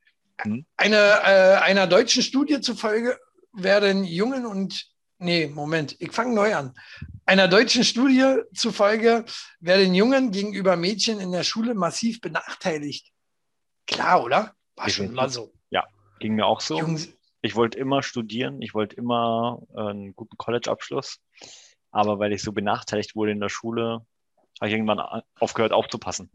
Hm? 0.42 0.66
Eine, 0.78 0.98
äh, 0.98 1.58
einer 1.62 1.88
deutschen 1.88 2.24
Studie 2.24 2.62
zufolge 2.62 3.20
werden 3.54 4.04
Jungen 4.04 4.46
und 4.46 4.88
nee, 5.18 5.48
Moment, 5.48 5.96
ich 6.00 6.12
fange 6.12 6.34
neu 6.34 6.56
an. 6.56 6.74
Einer 7.26 7.48
deutschen 7.48 7.84
Studie 7.84 8.42
zufolge 8.54 9.26
werden 9.60 9.94
Jungen 9.94 10.32
gegenüber 10.32 10.76
Mädchen 10.76 11.20
in 11.20 11.32
der 11.32 11.44
Schule 11.44 11.74
massiv 11.74 12.22
benachteiligt. 12.22 13.12
Klar, 13.88 14.24
oder? 14.24 14.56
War 14.76 14.90
schon 14.90 15.08
immer 15.08 15.30
so. 15.30 15.54
Ging 16.22 16.36
mir 16.36 16.46
auch 16.46 16.62
so. 16.62 16.78
Jungs, 16.78 17.10
Ich 17.42 17.56
wollte 17.56 17.80
immer 17.80 18.04
studieren, 18.04 18.62
ich 18.62 18.76
wollte 18.76 18.96
immer 18.96 19.60
äh, 19.76 19.90
einen 19.90 20.16
guten 20.16 20.38
College-Abschluss, 20.38 21.20
aber 21.90 22.20
weil 22.20 22.32
ich 22.32 22.44
so 22.44 22.52
benachteiligt 22.52 23.16
wurde 23.16 23.32
in 23.32 23.40
der 23.40 23.50
Schule, 23.50 24.06
habe 24.60 24.70
ich 24.70 24.74
irgendwann 24.74 25.02
aufgehört 25.40 25.74
aufzupassen. 25.74 26.30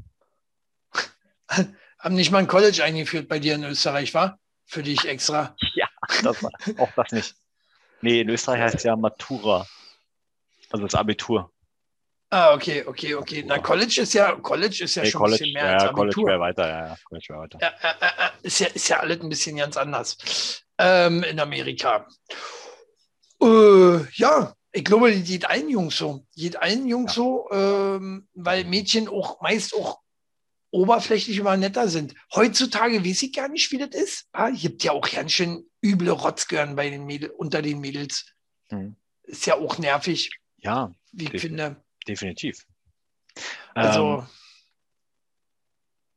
haben 1.99 2.15
nicht 2.15 2.31
mal 2.31 2.39
ein 2.39 2.47
College 2.49 2.83
eingeführt 2.85 3.29
bei 3.29 3.39
dir 3.39 3.55
in 3.55 3.65
Österreich, 3.65 4.15
war? 4.15 4.39
Für 4.65 4.83
dich 4.83 5.05
extra. 5.07 5.57
Das, 6.23 6.43
war- 6.43 6.51
auch 6.79 6.91
das 6.97 7.13
nicht. 7.13 7.35
Nee, 8.03 8.21
in 8.21 8.29
Österreich 8.29 8.61
heißt 8.61 8.75
es 8.77 8.83
ja 8.83 8.97
Matura, 8.97 9.67
also 10.71 10.85
das 10.85 10.95
Abitur. 10.95 11.51
Ah, 12.31 12.53
okay, 12.55 12.85
okay, 12.87 13.15
okay. 13.15 13.45
Na, 13.47 13.59
College 13.59 14.01
ist 14.03 14.13
ja, 14.15 14.33
College 14.35 14.83
ist 14.85 14.97
ja 14.97 15.03
Nee, 15.05 15.11
schon 15.11 15.21
College, 15.21 15.37
ein 15.37 15.39
bisschen 15.39 15.53
mehr 15.55 15.73
als 15.75 15.83
ja, 15.85 15.89
College 15.93 16.03
Abitur. 16.17 16.27
wäre 16.29 16.41
weiter, 16.41 16.69
ja, 16.69 16.87
ja, 16.89 16.97
College 17.05 17.27
wäre 17.29 17.41
weiter. 17.41 17.59
Ja, 17.63 17.69
äh, 17.69 18.05
äh, 18.27 18.31
ist, 18.43 18.59
ja, 18.59 18.67
ist 18.67 18.89
ja 18.89 18.99
alles 19.01 19.21
ein 19.21 19.29
bisschen 19.29 19.57
ganz 19.57 19.77
anders 19.77 20.65
ähm, 20.79 21.23
in 21.23 21.39
Amerika. 21.39 22.07
Äh, 23.41 24.05
ja, 24.15 24.55
ich 24.73 24.85
glaube, 24.85 25.13
die 25.13 25.23
geht 25.23 25.49
allen 25.49 25.69
Jungs 25.69 25.97
so. 25.97 26.27
Geht 26.35 26.57
allen 26.61 26.87
Jungs 26.89 27.13
Ja. 27.13 27.23
so, 27.23 27.49
ähm, 27.53 28.29
weil 28.35 28.65
Mädchen 28.65 29.09
auch 29.09 29.41
meist 29.41 29.75
auch 29.75 30.01
oberflächlich 30.77 31.39
immer 31.39 31.57
netter 31.57 31.89
sind. 31.89 32.15
Heutzutage 32.35 33.05
weiß 33.05 33.23
ich 33.23 33.33
gar 33.33 33.49
nicht, 33.49 33.73
wie 33.73 33.79
das 33.79 33.91
ist. 33.91 34.27
Ah, 34.33 34.51
gibt 34.51 34.85
ja 34.85 34.93
auch 34.93 35.11
ganz 35.11 35.33
schön 35.33 35.65
üble 35.83 36.11
Rotzgören 36.11 36.77
bei 36.77 36.91
den 36.91 37.05
Mädel, 37.05 37.31
unter 37.31 37.63
den 37.63 37.81
Mädels. 37.81 38.27
Mhm. 38.71 38.97
Ist 39.25 39.47
ja 39.47 39.55
auch 39.57 39.79
nervig, 39.79 40.31
Ja, 40.59 40.93
wie 41.13 41.25
ich 41.25 41.31
Definitiv. 41.31 41.41
finde. 41.41 41.85
definitiv. 42.07 42.67
Also, 43.75 44.19
Ähm, 44.21 44.27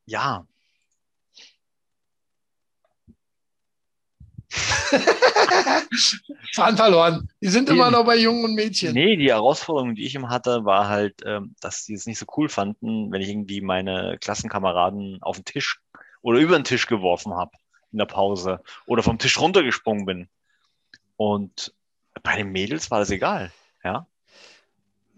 ja, 0.05 0.47
Fahren 6.53 6.77
verloren. 6.77 7.29
Die 7.41 7.47
sind 7.47 7.69
Nee. 7.69 7.75
immer 7.75 7.91
noch 7.91 8.05
bei 8.05 8.17
Jungen 8.17 8.45
und 8.45 8.55
Mädchen. 8.55 8.93
Nee, 8.93 9.15
die 9.15 9.29
Herausforderung, 9.29 9.95
die 9.95 10.05
ich 10.05 10.15
immer 10.15 10.29
hatte, 10.29 10.65
war 10.65 10.87
halt, 10.87 11.21
ähm, 11.25 11.55
dass 11.61 11.85
die 11.85 11.93
es 11.93 12.05
nicht 12.05 12.19
so 12.19 12.25
cool 12.37 12.49
fanden, 12.49 13.11
wenn 13.11 13.21
ich 13.21 13.29
irgendwie 13.29 13.61
meine 13.61 14.17
Klassenkameraden 14.19 15.19
auf 15.21 15.37
den 15.37 15.45
Tisch 15.45 15.79
oder 16.21 16.39
über 16.39 16.57
den 16.57 16.63
Tisch 16.63 16.87
geworfen 16.87 17.33
habe 17.33 17.51
in 17.91 17.99
der 17.99 18.05
Pause 18.05 18.61
oder 18.85 19.03
vom 19.03 19.19
Tisch 19.19 19.39
runtergesprungen 19.39 20.05
bin. 20.05 20.29
Und 21.17 21.73
bei 22.23 22.35
den 22.37 22.51
Mädels 22.51 22.91
war 22.91 22.99
das 22.99 23.09
egal. 23.11 23.51
Ja, 23.83 24.07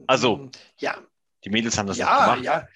Also, 0.07 0.49
ja, 0.77 0.95
die 1.43 1.49
Mädels 1.49 1.77
haben 1.77 1.87
das 1.87 1.97
nicht 1.97 2.05
ja, 2.05 2.25
gemacht. 2.35 2.43
ja. 2.43 2.67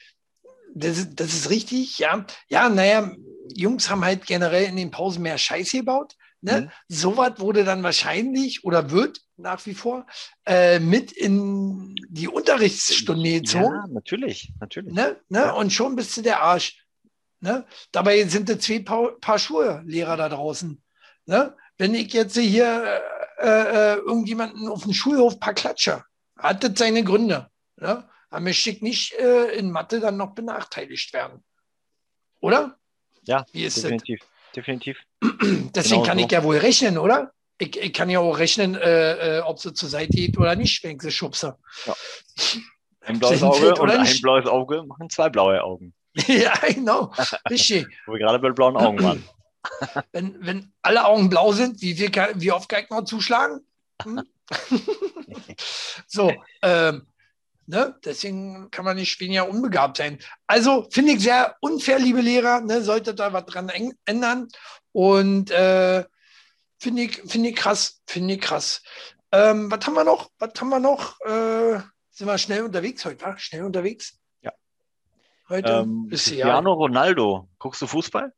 Das, 0.73 0.97
ist- 0.97 1.19
das 1.19 1.33
ist 1.33 1.49
richtig, 1.49 1.99
ja. 1.99 2.25
Ja, 2.49 2.67
naja, 2.69 3.11
Jungs 3.55 3.89
haben 3.89 4.03
halt 4.03 4.25
generell 4.25 4.65
in 4.65 4.75
den 4.75 4.91
Pausen 4.91 5.21
mehr 5.21 5.37
Scheiße 5.37 5.77
gebaut. 5.77 6.15
Ne? 6.41 6.61
Mhm. 6.61 6.71
Sowas 6.87 7.39
wurde 7.39 7.63
dann 7.63 7.81
wahrscheinlich 7.83 8.63
oder 8.63 8.91
wird 8.91 9.21
nach 9.37 9.65
wie 9.65 9.73
vor 9.73 10.05
äh, 10.45 10.79
mit 10.79 11.11
in 11.11 11.95
die 12.09 12.27
Unterrichtsstunde 12.27 13.39
gezogen. 13.41 13.75
Ja, 13.75 13.87
natürlich, 13.87 14.53
natürlich. 14.59 14.93
Ne? 14.93 15.17
Ne? 15.29 15.39
Ja. 15.39 15.51
Und 15.53 15.73
schon 15.73 15.95
bist 15.95 16.15
du 16.17 16.21
der 16.21 16.41
Arsch. 16.41 16.85
Ne? 17.39 17.65
Dabei 17.91 18.23
sind 18.25 18.49
es 18.49 18.59
zwei 18.59 18.79
Pa- 18.79 19.13
Paar 19.19 19.39
Schuhe 19.39 19.83
Lehrer 19.85 20.17
da 20.17 20.29
draußen. 20.29 20.81
Ne? 21.25 21.55
Wenn 21.77 21.93
ich 21.93 22.13
jetzt 22.13 22.37
hier 22.37 23.01
äh, 23.39 23.47
äh, 23.47 23.95
irgendjemanden 23.95 24.67
auf 24.69 24.83
dem 24.83 24.93
Schulhof 24.93 25.39
paar 25.39 25.53
Klatscher, 25.53 26.05
hat 26.37 26.63
das 26.63 26.73
seine 26.75 27.03
Gründe. 27.03 27.49
Ne? 27.77 28.07
Aber 28.29 28.39
möchte 28.41 28.69
ich 28.69 28.81
nicht 28.81 29.13
äh, 29.13 29.47
in 29.57 29.71
Mathe 29.71 29.99
dann 29.99 30.17
noch 30.17 30.33
benachteiligt 30.35 31.11
werden. 31.13 31.43
Oder? 32.39 32.77
Ja, 33.23 33.45
Wie 33.51 33.63
ist 33.65 33.83
das? 33.83 33.91
Definitiv. 34.55 34.97
Deswegen 35.21 36.01
Genau 36.01 36.03
kann 36.03 36.19
so. 36.19 36.25
ich 36.25 36.31
ja 36.31 36.43
wohl 36.43 36.57
rechnen, 36.57 36.97
oder? 36.97 37.31
Ich, 37.57 37.77
ich 37.77 37.93
kann 37.93 38.09
ja 38.09 38.19
auch 38.19 38.37
rechnen, 38.37 38.75
äh, 38.75 39.37
äh, 39.37 39.41
ob 39.41 39.59
sie 39.59 39.73
zur 39.73 39.89
Seite 39.89 40.11
geht 40.11 40.37
oder 40.37 40.55
nicht, 40.55 40.83
wenn 40.83 40.95
ich 40.97 41.01
sie 41.01 41.11
schubse. 41.11 41.57
Ein 43.01 43.19
blaues 43.19 43.43
Auge 43.43 43.69
und 43.69 43.79
oder 43.79 43.99
ein 43.99 44.21
blaues 44.21 44.47
Auge 44.47 44.81
machen 44.81 45.11
zwei 45.11 45.29
blaue 45.29 45.63
Augen. 45.63 45.93
ja, 46.27 46.53
genau. 46.73 47.13
Richtig. 47.47 47.85
Wo 48.07 48.13
wir 48.13 48.19
gerade 48.19 48.39
bei 48.39 48.49
blauen 48.49 48.75
Augen 48.75 49.03
waren. 49.03 49.23
wenn, 50.11 50.43
wenn 50.43 50.73
alle 50.81 51.05
Augen 51.05 51.29
blau 51.29 51.51
sind, 51.51 51.79
wie, 51.81 51.93
viel, 51.93 52.09
wie 52.35 52.51
oft 52.51 52.67
kann 52.67 52.83
ich 52.83 52.89
noch 52.89 53.03
zuschlagen? 53.03 53.61
Hm? 54.01 54.23
so, 56.07 56.33
ähm, 56.63 57.05
ne? 57.67 57.95
deswegen 58.03 58.69
kann 58.71 58.85
man 58.85 58.95
nicht 58.97 59.19
weniger 59.19 59.49
unbegabt 59.49 59.97
sein. 59.97 60.19
Also 60.47 60.87
finde 60.91 61.13
ich 61.13 61.21
sehr 61.21 61.55
unfair, 61.61 61.99
liebe 61.99 62.21
Lehrer, 62.21 62.61
ne? 62.61 62.81
sollte 62.81 63.13
da 63.15 63.33
was 63.33 63.45
dran 63.45 63.71
ändern. 64.05 64.47
Und 64.91 65.51
äh, 65.51 66.05
finde 66.79 67.01
ich, 67.03 67.17
finde 67.25 67.49
ich 67.49 67.55
krass, 67.55 68.01
finde 68.07 68.35
ich 68.35 68.41
krass. 68.41 68.81
Ähm, 69.31 69.69
was 69.71 69.85
haben 69.85 69.95
wir 69.95 70.03
noch? 70.03 70.29
Was 70.39 70.51
haben 70.59 70.69
wir 70.69 70.79
noch? 70.79 71.19
Äh, 71.21 71.79
sind 72.11 72.27
wir 72.27 72.37
schnell 72.37 72.63
unterwegs 72.63 73.03
heute, 73.03 73.25
wa? 73.25 73.37
Schnell 73.37 73.63
unterwegs? 73.63 74.17
Ja. 74.41 74.53
Heute 75.49 75.69
Ähm, 75.71 76.07
ist 76.11 76.27
ja. 76.27 76.31
Cristiano 76.45 76.73
Ronaldo, 76.73 77.49
guckst 77.59 77.81
du 77.81 77.87
Fußball? 77.87 78.31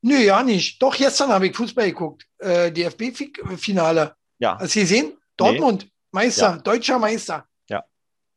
Nö, 0.00 0.16
ja 0.16 0.42
nicht. 0.42 0.82
Doch, 0.82 0.96
gestern 0.96 1.30
habe 1.30 1.46
ich 1.48 1.56
Fußball 1.56 1.86
geguckt. 1.86 2.26
Äh, 2.38 2.70
DFB-Finale. 2.72 4.14
Ja. 4.38 4.58
Hast 4.58 4.74
du 4.74 4.80
gesehen? 4.80 5.18
Dortmund, 5.36 5.88
Meister, 6.12 6.50
Ja. 6.50 6.58
deutscher 6.58 6.98
Meister. 6.98 7.46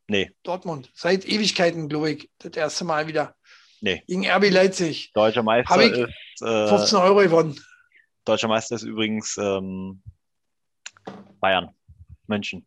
Nee, 0.08 0.30
Dortmund. 0.42 0.90
Seit 0.94 1.26
Ewigkeiten, 1.26 1.88
glaube 1.88 2.10
ich. 2.12 2.30
Das 2.38 2.52
erste 2.56 2.84
Mal 2.84 3.06
wieder. 3.06 3.34
Nee. 3.80 4.02
Gegen 4.06 4.26
RB 4.28 4.50
Leipzig. 4.50 5.12
deutscher 5.12 5.42
Meister 5.42 5.74
Hab 5.74 5.80
ich 5.80 5.92
ist 5.92 6.42
äh, 6.42 6.66
15 6.68 6.98
Euro 6.98 7.16
gewonnen. 7.20 7.60
deutscher 8.24 8.48
Meister 8.48 8.74
ist 8.76 8.82
übrigens 8.82 9.36
ähm, 9.36 10.02
Bayern, 11.40 11.68
München. 12.26 12.66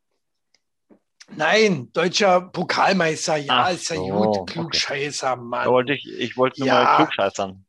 Nein, 1.35 1.89
deutscher 1.93 2.41
Pokalmeister. 2.41 3.37
Ja, 3.37 3.63
Ach 3.67 3.71
ist 3.73 3.89
ja 3.89 3.95
so, 3.95 4.05
gut. 4.07 4.37
okay. 4.37 4.53
Klugscheißer, 4.53 5.35
Mann. 5.37 5.65
Da 5.65 5.71
wollte 5.71 5.93
ich, 5.93 6.05
ich 6.19 6.37
wollte 6.37 6.59
nur 6.59 6.67
Ja. 6.67 6.83
mal 6.83 6.95
klugscheißern. 6.97 7.65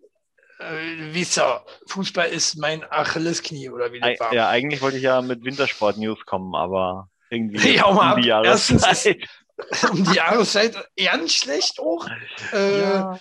Äh, 0.58 1.14
wisst 1.14 1.38
ihr, 1.38 1.64
Fußball 1.86 2.28
ist 2.28 2.56
mein 2.58 2.84
Achillesknie, 2.90 3.70
oder 3.70 3.92
wie 3.92 4.00
das 4.00 4.18
war. 4.20 4.34
Ja, 4.34 4.48
eigentlich 4.48 4.80
wollte 4.82 4.96
ich 4.96 5.02
ja 5.04 5.22
mit 5.22 5.44
Wintersport-News 5.44 6.24
kommen, 6.26 6.54
aber 6.54 7.08
irgendwie 7.30 7.56
Ja, 7.76 7.90
mal 7.92 8.12
ab. 8.16 8.44
Erstens 8.44 8.82
Jahreszeit. 8.82 9.28
um 9.90 10.04
die 10.04 10.14
Jahreszeit 10.16 10.76
ganz 10.96 11.32
schlecht 11.34 11.80
auch. 11.80 12.06
Äh, 12.52 12.80
Ja. 12.82 13.18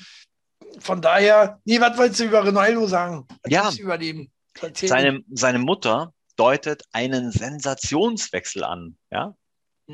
Von 0.80 1.02
daher, 1.02 1.60
nee, 1.66 1.82
was 1.82 1.98
wolltest 1.98 2.22
du 2.22 2.26
über 2.26 2.46
Ronaldo 2.46 2.88
sagen? 2.88 3.28
Was 3.44 3.52
Ja. 3.52 3.72
über 3.78 3.98
den? 3.98 4.32
Erzähl. 4.62 4.88
Seine, 4.90 5.20
seine 5.32 5.60
Mutter 5.60 6.14
deutet 6.38 6.84
einen 6.94 7.32
Sensationswechsel 7.32 8.64
an, 8.64 8.98
ja, 9.12 9.36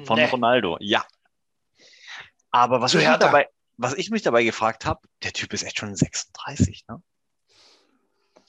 von 0.06 0.18
Nee. 0.18 0.26
Ronaldo. 0.26 0.78
Ja. 0.80 1.04
Aber 2.52 2.80
was 2.80 2.94
ich, 2.94 3.04
dabei, 3.04 3.48
was 3.78 3.94
ich 3.96 4.10
mich 4.12 4.22
dabei 4.22 4.44
gefragt 4.44 4.86
habe, 4.86 5.02
der 5.24 5.34
Typ 5.34 5.52
ist 5.54 5.64
echt 5.64 5.80
schon 5.80 5.96
36, 5.96 6.86
ne? 6.88 7.02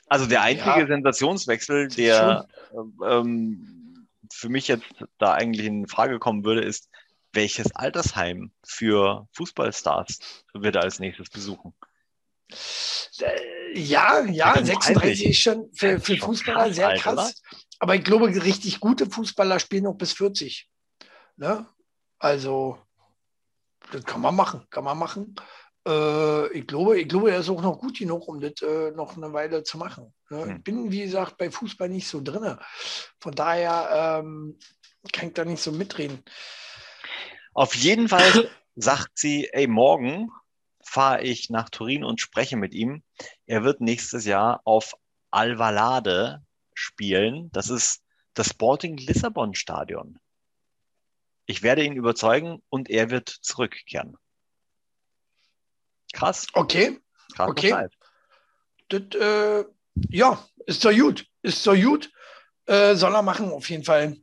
Also 0.06 0.26
der 0.26 0.42
einzige 0.42 0.80
Ja. 0.80 0.86
Sensationswechsel, 0.86 1.88
der 1.88 2.46
ähm, 3.04 4.06
für 4.32 4.48
mich 4.48 4.68
jetzt 4.68 4.86
da 5.18 5.32
eigentlich 5.34 5.66
in 5.66 5.86
Frage 5.88 6.18
kommen 6.18 6.44
würde, 6.44 6.62
ist, 6.62 6.88
welches 7.32 7.74
Altersheim 7.74 8.52
für 8.64 9.28
Fußballstars 9.32 10.18
wird 10.54 10.76
er 10.76 10.82
als 10.82 10.98
nächstes 10.98 11.28
besuchen? 11.30 11.74
Äh, 13.20 13.78
ja, 13.78 14.24
ja, 14.24 14.54
36 14.54 15.26
ist 15.26 15.40
schon 15.40 15.70
für, 15.74 16.00
für 16.00 16.16
Fußballer 16.16 16.72
sehr 16.72 16.96
krass. 16.96 17.42
Aber 17.78 17.94
ich 17.94 18.04
glaube, 18.04 18.28
richtig 18.28 18.80
gute 18.80 19.08
Fußballer 19.08 19.60
spielen 19.60 19.84
noch 19.84 19.94
bis 19.94 20.12
40. 20.12 20.68
Ne? 21.36 21.66
Also, 22.18 22.78
das 23.92 24.04
kann 24.04 24.20
man 24.20 24.34
machen, 24.34 24.66
kann 24.70 24.84
man 24.84 24.98
machen. 24.98 25.36
Äh, 25.86 26.52
ich, 26.52 26.66
glaube, 26.66 27.00
ich 27.00 27.08
glaube, 27.08 27.30
er 27.30 27.40
ist 27.40 27.48
auch 27.48 27.62
noch 27.62 27.78
gut 27.78 27.98
genug, 27.98 28.26
um 28.26 28.40
das 28.40 28.60
äh, 28.62 28.90
noch 28.92 29.16
eine 29.16 29.32
Weile 29.32 29.62
zu 29.62 29.78
machen. 29.78 30.12
Ne? 30.30 30.44
Hm. 30.44 30.56
Ich 30.56 30.64
bin, 30.64 30.90
wie 30.90 31.02
gesagt, 31.02 31.36
bei 31.38 31.50
Fußball 31.50 31.88
nicht 31.88 32.08
so 32.08 32.20
drin. 32.22 32.58
Von 33.20 33.34
daher 33.34 34.20
ähm, 34.22 34.58
kann 35.12 35.28
ich 35.28 35.34
da 35.34 35.44
nicht 35.44 35.62
so 35.62 35.70
mitreden. 35.70 36.22
Auf 37.58 37.74
jeden 37.74 38.08
Fall 38.08 38.22
sagt 38.76 39.18
sie, 39.18 39.48
ey, 39.52 39.66
morgen 39.66 40.30
fahre 40.80 41.22
ich 41.22 41.50
nach 41.50 41.68
Turin 41.70 42.04
und 42.04 42.20
spreche 42.20 42.56
mit 42.56 42.72
ihm. 42.72 43.02
Er 43.46 43.64
wird 43.64 43.80
nächstes 43.80 44.26
Jahr 44.26 44.60
auf 44.62 44.94
Alvalade 45.32 46.46
spielen. 46.72 47.50
Das 47.50 47.68
ist 47.68 48.04
das 48.34 48.50
Sporting 48.50 48.96
Lissabon 48.96 49.56
Stadion. 49.56 50.20
Ich 51.46 51.64
werde 51.64 51.82
ihn 51.82 51.94
überzeugen 51.94 52.62
und 52.68 52.88
er 52.90 53.10
wird 53.10 53.28
zurückkehren. 53.28 54.16
Krass. 56.12 56.46
Okay. 56.52 57.00
Krass 57.34 57.48
okay. 57.50 57.88
Das, 58.88 59.02
äh, 59.20 59.64
ja, 60.10 60.46
ist 60.64 60.84
doch 60.84 60.92
gut. 60.92 61.26
Ist 61.42 61.66
doch 61.66 61.74
gut. 61.74 62.08
Äh, 62.66 62.94
soll 62.94 63.16
er 63.16 63.22
machen, 63.22 63.50
auf 63.50 63.68
jeden 63.68 63.82
Fall. 63.82 64.16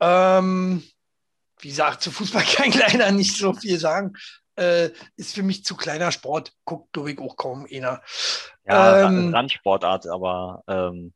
Ähm, 0.00 0.82
wie 1.60 1.68
gesagt, 1.68 2.02
zu 2.02 2.10
Fußball 2.10 2.44
kann 2.56 2.68
ich 2.68 2.74
leider 2.74 3.10
nicht 3.12 3.36
so 3.36 3.52
viel 3.52 3.78
sagen 3.78 4.14
äh, 4.58 4.90
ist 5.16 5.34
für 5.34 5.42
mich 5.42 5.64
zu 5.64 5.76
kleiner 5.76 6.12
Sport. 6.12 6.52
Guckt, 6.64 6.92
glaube 6.92 7.12
ich, 7.12 7.18
auch 7.18 7.36
kaum 7.36 7.66
einer. 7.72 8.02
Ja, 8.66 9.06
ähm, 9.06 9.32
Randsportart, 9.32 10.08
aber 10.08 10.62
ähm, 10.66 11.14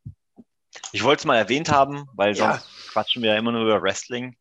ich 0.93 1.03
wollte 1.03 1.21
es 1.21 1.25
mal 1.27 1.37
erwähnt 1.37 1.71
haben, 1.71 2.07
weil 2.15 2.35
sonst 2.35 2.65
ja. 2.65 2.93
quatschen 2.93 3.23
wir 3.23 3.33
ja 3.33 3.39
immer 3.39 3.53
nur 3.53 3.63
über 3.63 3.83
Wrestling 3.83 4.37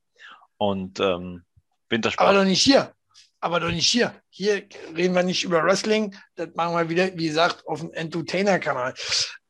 und 0.57 0.99
ähm, 0.99 1.43
Wintersport. 1.89 2.29
Aber 2.29 2.39
doch 2.39 2.45
nicht 2.45 2.61
hier. 2.61 2.93
Aber 3.41 3.59
doch 3.59 3.71
nicht 3.71 3.87
hier. 3.87 4.13
Hier 4.29 4.67
reden 4.95 5.15
wir 5.15 5.23
nicht 5.23 5.43
über 5.43 5.63
Wrestling. 5.63 6.15
Das 6.35 6.49
machen 6.53 6.75
wir 6.75 6.89
wieder, 6.89 7.17
wie 7.17 7.27
gesagt, 7.27 7.67
auf 7.67 7.79
dem 7.79 7.91
Entertainer-Kanal. 7.91 8.93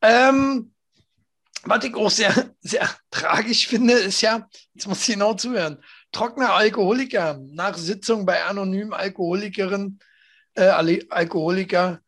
Ähm, 0.00 0.72
was 1.64 1.84
ich 1.84 1.94
auch 1.94 2.10
sehr, 2.10 2.32
sehr 2.60 2.88
tragisch 3.10 3.68
finde, 3.68 3.92
ist 3.92 4.22
ja, 4.22 4.48
jetzt 4.72 4.88
muss 4.88 5.06
ich 5.06 5.14
genau 5.14 5.34
zuhören, 5.34 5.82
trockener 6.12 6.54
Alkoholiker 6.54 7.40
nach 7.50 7.76
Sitzung 7.76 8.26
bei 8.26 8.44
anonymen 8.44 8.92
Alkoholikerin, 8.92 9.98
äh, 10.54 10.68
Alkoholiker 11.08 12.00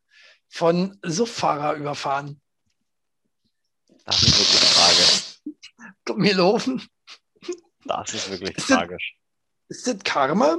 von 0.49 0.99
Suffahrer 1.03 1.75
überfahren. 1.75 2.41
Das 4.05 4.23
ist 4.23 4.39
wirklich 4.39 4.71
tragisch. 4.71 6.17
Mir 6.17 6.37
laufen. 6.37 6.87
Das 7.87 8.15
ist 8.15 8.31
wirklich 8.31 8.57
ist 8.57 8.69
tragisch. 8.69 9.17
Das, 9.69 9.79
ist 9.79 9.87
das 9.87 9.99
Karma? 10.05 10.59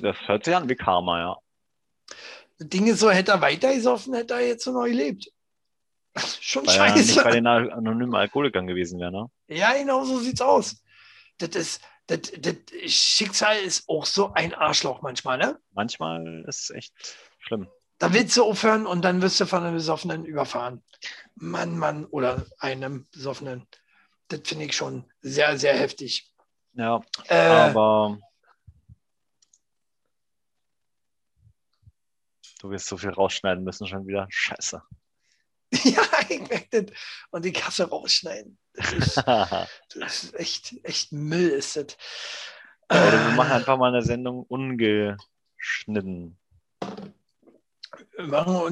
Das 0.00 0.16
hört 0.26 0.44
sich 0.44 0.54
an 0.54 0.68
wie 0.68 0.74
Karma, 0.74 1.20
ja. 1.20 1.36
Das 2.58 2.68
Ding 2.68 2.86
ist 2.86 3.00
so, 3.00 3.10
hätte 3.10 3.32
er 3.32 3.40
weiter 3.40 3.72
gesoffen, 3.72 4.14
hätte 4.14 4.34
er 4.34 4.46
jetzt 4.46 4.64
so 4.64 4.72
neu 4.72 4.90
gelebt. 4.90 5.32
Schon 6.40 6.66
Weil 6.66 6.74
scheiße. 6.74 6.98
Er 6.98 7.04
nicht 7.04 7.24
bei 7.24 7.30
den 7.30 7.46
anonymen 7.46 8.14
Alkoholikern 8.14 8.66
gewesen 8.66 9.00
wäre, 9.00 9.12
ne? 9.12 9.30
Ja, 9.48 9.72
genau 9.74 10.04
so 10.04 10.18
sieht's 10.18 10.40
aus 10.40 10.83
das 11.38 11.50
ist, 11.50 11.82
das, 12.06 12.20
das 12.38 12.56
Schicksal 12.86 13.56
ist 13.58 13.88
auch 13.88 14.06
so 14.06 14.32
ein 14.34 14.54
Arschloch 14.54 15.02
manchmal, 15.02 15.38
ne? 15.38 15.58
Manchmal 15.72 16.44
ist 16.46 16.64
es 16.64 16.70
echt 16.70 16.94
schlimm. 17.38 17.68
Da 17.98 18.12
willst 18.12 18.36
du 18.36 18.44
aufhören 18.44 18.86
und 18.86 19.02
dann 19.02 19.22
wirst 19.22 19.40
du 19.40 19.46
von 19.46 19.62
einem 19.62 19.76
Besoffenen 19.76 20.24
überfahren. 20.24 20.82
Mann, 21.36 21.78
Mann, 21.78 22.04
oder 22.06 22.44
einem 22.58 23.08
Besoffenen. 23.10 23.66
Das 24.28 24.40
finde 24.44 24.66
ich 24.66 24.76
schon 24.76 25.10
sehr, 25.20 25.58
sehr 25.58 25.74
heftig. 25.74 26.30
Ja, 26.72 27.00
äh, 27.28 27.36
aber 27.36 28.18
du 32.60 32.70
wirst 32.70 32.86
so 32.86 32.96
viel 32.96 33.10
rausschneiden 33.10 33.62
müssen 33.62 33.86
schon 33.86 34.06
wieder. 34.06 34.26
Scheiße. 34.28 34.82
ja, 35.84 36.02
ich 36.28 36.48
merke 36.48 36.82
das. 36.82 36.96
Und 37.30 37.44
die 37.44 37.52
Kasse 37.52 37.88
rausschneiden. 37.88 38.58
Das 38.74 38.92
ist, 38.92 39.16
das 39.96 40.24
ist 40.24 40.34
echt, 40.34 40.74
echt 40.82 41.12
Müll, 41.12 41.50
ist 41.50 41.76
das. 41.76 41.96
Ja, 42.90 43.08
oder 43.08 43.28
wir 43.28 43.34
machen 43.36 43.50
äh. 43.50 43.54
einfach 43.54 43.78
mal 43.78 43.88
eine 43.88 44.02
Sendung 44.02 44.42
ungeschnitten. 44.44 46.36
Machen 48.18 48.52
wir 48.52 48.62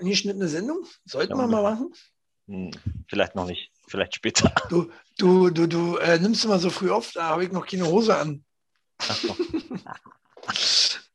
ungeschnittene 0.00 0.48
Sendung? 0.48 0.84
Sollten 1.04 1.32
ja, 1.32 1.38
wir 1.38 1.46
mal 1.46 1.62
machen? 1.62 1.92
Hm, 2.48 2.70
vielleicht 3.08 3.34
noch 3.34 3.46
nicht, 3.46 3.72
vielleicht 3.88 4.14
später. 4.14 4.52
Du, 4.68 4.90
du, 5.18 5.50
du, 5.50 5.66
du 5.66 5.96
äh, 5.96 6.18
nimmst 6.18 6.46
mal 6.46 6.58
so 6.58 6.70
früh 6.70 6.90
auf, 6.90 7.12
da 7.12 7.30
habe 7.30 7.44
ich 7.44 7.52
noch 7.52 7.66
keine 7.66 7.86
Hose 7.86 8.16
an. 8.16 8.44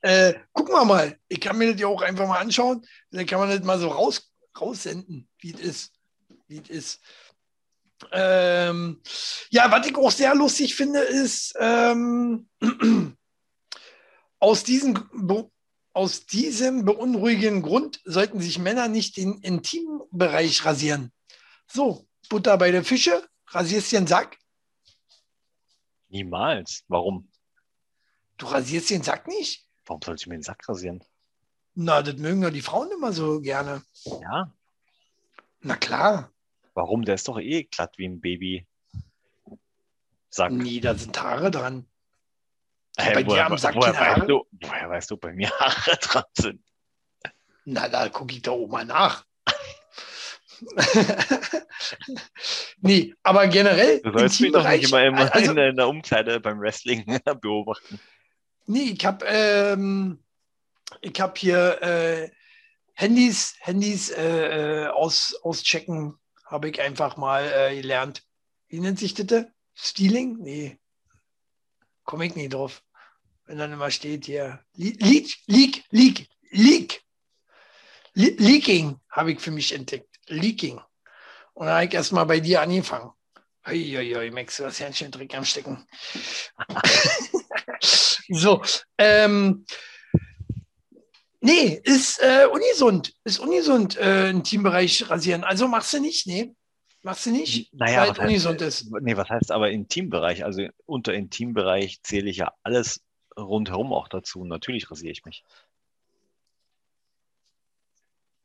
äh, 0.01 0.33
gucken 0.51 0.73
wir 0.73 0.85
mal. 0.85 1.17
Ich 1.27 1.39
kann 1.39 1.57
mir 1.57 1.71
das 1.71 1.81
ja 1.81 1.87
auch 1.87 2.01
einfach 2.01 2.27
mal 2.27 2.39
anschauen. 2.39 2.85
Dann 3.11 3.25
kann 3.25 3.39
man 3.39 3.49
das 3.49 3.63
mal 3.63 3.79
so 3.79 3.89
raus, 3.89 4.31
raussenden, 4.59 5.27
wie 5.39 5.53
es 5.53 5.59
ist. 5.59 5.93
Wie 6.47 6.59
es 6.59 6.69
ist. 6.69 7.01
Ähm, 8.11 9.01
ja, 9.49 9.71
was 9.71 9.87
ich 9.87 9.95
auch 9.95 10.11
sehr 10.11 10.35
lustig 10.35 10.75
finde, 10.75 10.99
ist, 10.99 11.55
ähm, 11.59 12.47
aus, 14.39 14.63
diesem, 14.63 15.09
aus 15.93 16.25
diesem 16.25 16.85
beunruhigenden 16.85 17.61
Grund 17.61 18.01
sollten 18.05 18.39
sich 18.39 18.59
Männer 18.59 18.87
nicht 18.87 19.17
den 19.17 19.39
Intimbereich 19.39 20.65
rasieren. 20.65 21.11
So, 21.67 22.07
Butter 22.29 22.57
bei 22.57 22.71
der 22.71 22.83
Fische, 22.83 23.27
rasierst 23.47 23.91
dir 23.91 23.99
den 23.99 24.07
Sack? 24.07 24.37
Niemals. 26.09 26.83
Warum? 26.87 27.29
Du 28.37 28.47
rasierst 28.47 28.89
den 28.89 29.03
Sack 29.03 29.27
nicht? 29.27 29.67
Warum 29.85 30.01
sollte 30.01 30.21
ich 30.21 30.27
mir 30.27 30.37
den 30.37 30.43
Sack 30.43 30.67
rasieren? 30.67 31.03
Na, 31.73 32.01
das 32.01 32.15
mögen 32.17 32.41
doch 32.41 32.49
die 32.49 32.61
Frauen 32.61 32.91
immer 32.91 33.13
so 33.13 33.39
gerne. 33.39 33.81
Ja. 34.05 34.53
Na 35.61 35.75
klar. 35.75 36.31
Warum? 36.73 37.03
Der 37.03 37.15
ist 37.15 37.27
doch 37.27 37.39
eh 37.39 37.63
glatt 37.63 37.97
wie 37.97 38.07
ein 38.07 38.21
Baby. 38.21 38.67
Sack. 40.29 40.51
Nee, 40.51 40.79
da 40.79 40.95
sind 40.95 41.21
Haare 41.21 41.51
dran. 41.51 41.85
Hey, 42.97 43.13
bei 43.13 43.25
woher, 43.25 43.43
dir 43.43 43.51
am 43.51 43.57
Sack 43.57 43.75
woher, 43.75 43.93
weißt 43.93 44.29
du, 44.29 44.45
woher 44.51 44.89
weißt 44.89 45.11
du, 45.11 45.17
bei 45.17 45.33
mir 45.33 45.49
Haare 45.59 45.97
dran 45.97 46.23
sind? 46.33 46.63
Na, 47.65 47.89
da 47.89 48.09
gucke 48.09 48.33
ich 48.33 48.41
doch 48.41 48.53
auch 48.53 48.67
mal 48.67 48.85
nach. 48.85 49.25
nee, 52.81 53.13
aber 53.23 53.47
generell. 53.47 53.99
Du 54.01 54.11
sollst 54.11 54.39
mich 54.41 54.51
doch 54.51 54.67
nicht 54.67 54.87
immer, 54.87 55.03
immer 55.03 55.33
also, 55.33 55.53
in 55.53 55.75
der 55.75 55.87
Umkleide 55.87 56.39
beim 56.39 56.59
Wrestling 56.59 57.19
beobachten. 57.41 57.99
Nee, 58.67 58.95
ich 58.95 59.05
habe 59.05 59.25
ähm, 59.25 60.23
hab 61.19 61.37
hier 61.37 61.81
äh, 61.81 62.29
Handys, 62.93 63.55
Handys 63.59 64.11
äh, 64.11 64.83
äh, 64.83 64.87
aus, 64.87 65.35
auschecken 65.41 66.20
habe 66.51 66.69
ich 66.69 66.81
einfach 66.81 67.15
mal 67.15 67.49
äh, 67.51 67.81
gelernt. 67.81 68.23
Wie 68.67 68.81
nennt 68.81 68.99
sich 68.99 69.13
das? 69.13 69.45
Stealing? 69.73 70.37
Nee. 70.39 70.77
Komme 72.03 72.25
ich 72.25 72.35
nicht 72.35 72.53
drauf. 72.53 72.83
Wenn 73.45 73.57
dann 73.57 73.71
immer 73.71 73.89
steht 73.89 74.25
hier, 74.25 74.63
Leak, 74.73 75.37
Leak, 75.47 75.83
Leak, 75.89 76.27
Leak. 76.49 77.01
Le 78.13 78.31
Leaking 78.37 78.99
habe 79.09 79.31
ich 79.31 79.39
für 79.39 79.51
mich 79.51 79.73
entdeckt. 79.73 80.19
Leaking. 80.27 80.81
Und 81.53 81.67
dann 81.67 81.75
habe 81.75 81.85
ich 81.85 81.93
erstmal 81.93 82.25
bei 82.25 82.41
dir 82.41 82.61
angefangen. 82.61 83.11
Uiuiui, 83.65 84.31
Max, 84.31 84.57
du 84.57 84.65
hast 84.65 84.79
ja 84.79 84.87
einen 84.87 84.95
schönen 84.95 85.11
Trick 85.11 85.33
am 85.35 85.45
Stecken. 85.45 85.85
so, 88.29 88.61
ähm, 88.97 89.65
Nee, 91.43 91.81
ist 91.83 92.19
äh, 92.21 92.45
ungesund. 92.45 93.15
Ist 93.23 93.39
ungesund, 93.39 93.97
äh, 93.97 94.29
im 94.29 94.43
Teambereich 94.43 95.09
rasieren. 95.09 95.43
Also 95.43 95.67
machst 95.67 95.91
du 95.91 95.99
nicht, 95.99 96.27
nee. 96.27 96.55
Machst 97.01 97.25
du 97.25 97.31
nicht, 97.31 97.73
naja, 97.73 98.03
weil 98.03 98.11
es 98.11 98.19
ungesund 98.19 98.61
ist. 98.61 98.91
Nee, 99.01 99.17
was 99.17 99.27
heißt 99.27 99.51
aber 99.51 99.71
im 99.71 99.87
Teambereich? 99.87 100.45
Also 100.45 100.67
unter 100.85 101.15
Intimbereich 101.15 102.03
zähle 102.03 102.29
ich 102.29 102.37
ja 102.37 102.53
alles 102.61 103.01
rundherum 103.35 103.91
auch 103.91 104.07
dazu. 104.07 104.45
Natürlich 104.45 104.91
rasiere 104.91 105.11
ich 105.11 105.25
mich. 105.25 105.43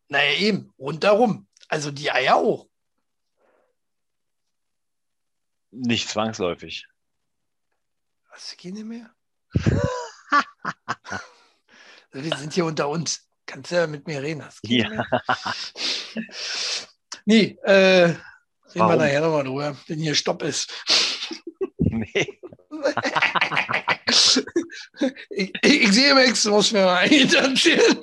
Naja, 0.09 0.39
eben, 0.39 0.73
rundherum. 0.79 1.47
Also 1.69 1.91
die 1.91 2.11
Eier 2.11 2.37
auch. 2.37 2.67
Nicht 5.71 6.09
zwangsläufig. 6.09 6.87
Was 8.31 8.57
geht 8.57 8.73
nicht 8.73 8.87
mehr? 8.87 9.15
wir 12.13 12.37
sind 12.37 12.53
hier 12.53 12.65
unter 12.65 12.89
uns. 12.89 13.29
Kannst 13.47 13.71
du 13.71 13.77
ja 13.77 13.87
mit 13.87 14.07
mir 14.07 14.23
reden. 14.23 14.43
ja. 14.63 15.05
nee, 17.25 17.59
äh, 17.63 18.05
reden 18.05 18.19
Warum? 18.75 18.93
wir 18.93 18.97
nachher 18.97 19.21
nochmal 19.21 19.45
drüber, 19.45 19.77
wenn 19.87 19.99
hier 19.99 20.15
Stopp 20.15 20.43
ist. 20.43 20.73
Nee. 21.79 22.41
ich, 25.31 25.53
ich, 25.63 25.93
sehe 25.93 26.15
Max, 26.15 26.43
du 26.43 26.51
musst 26.51 26.73
mir 26.73 26.85
mal 26.85 27.05
erzählen. 27.05 28.03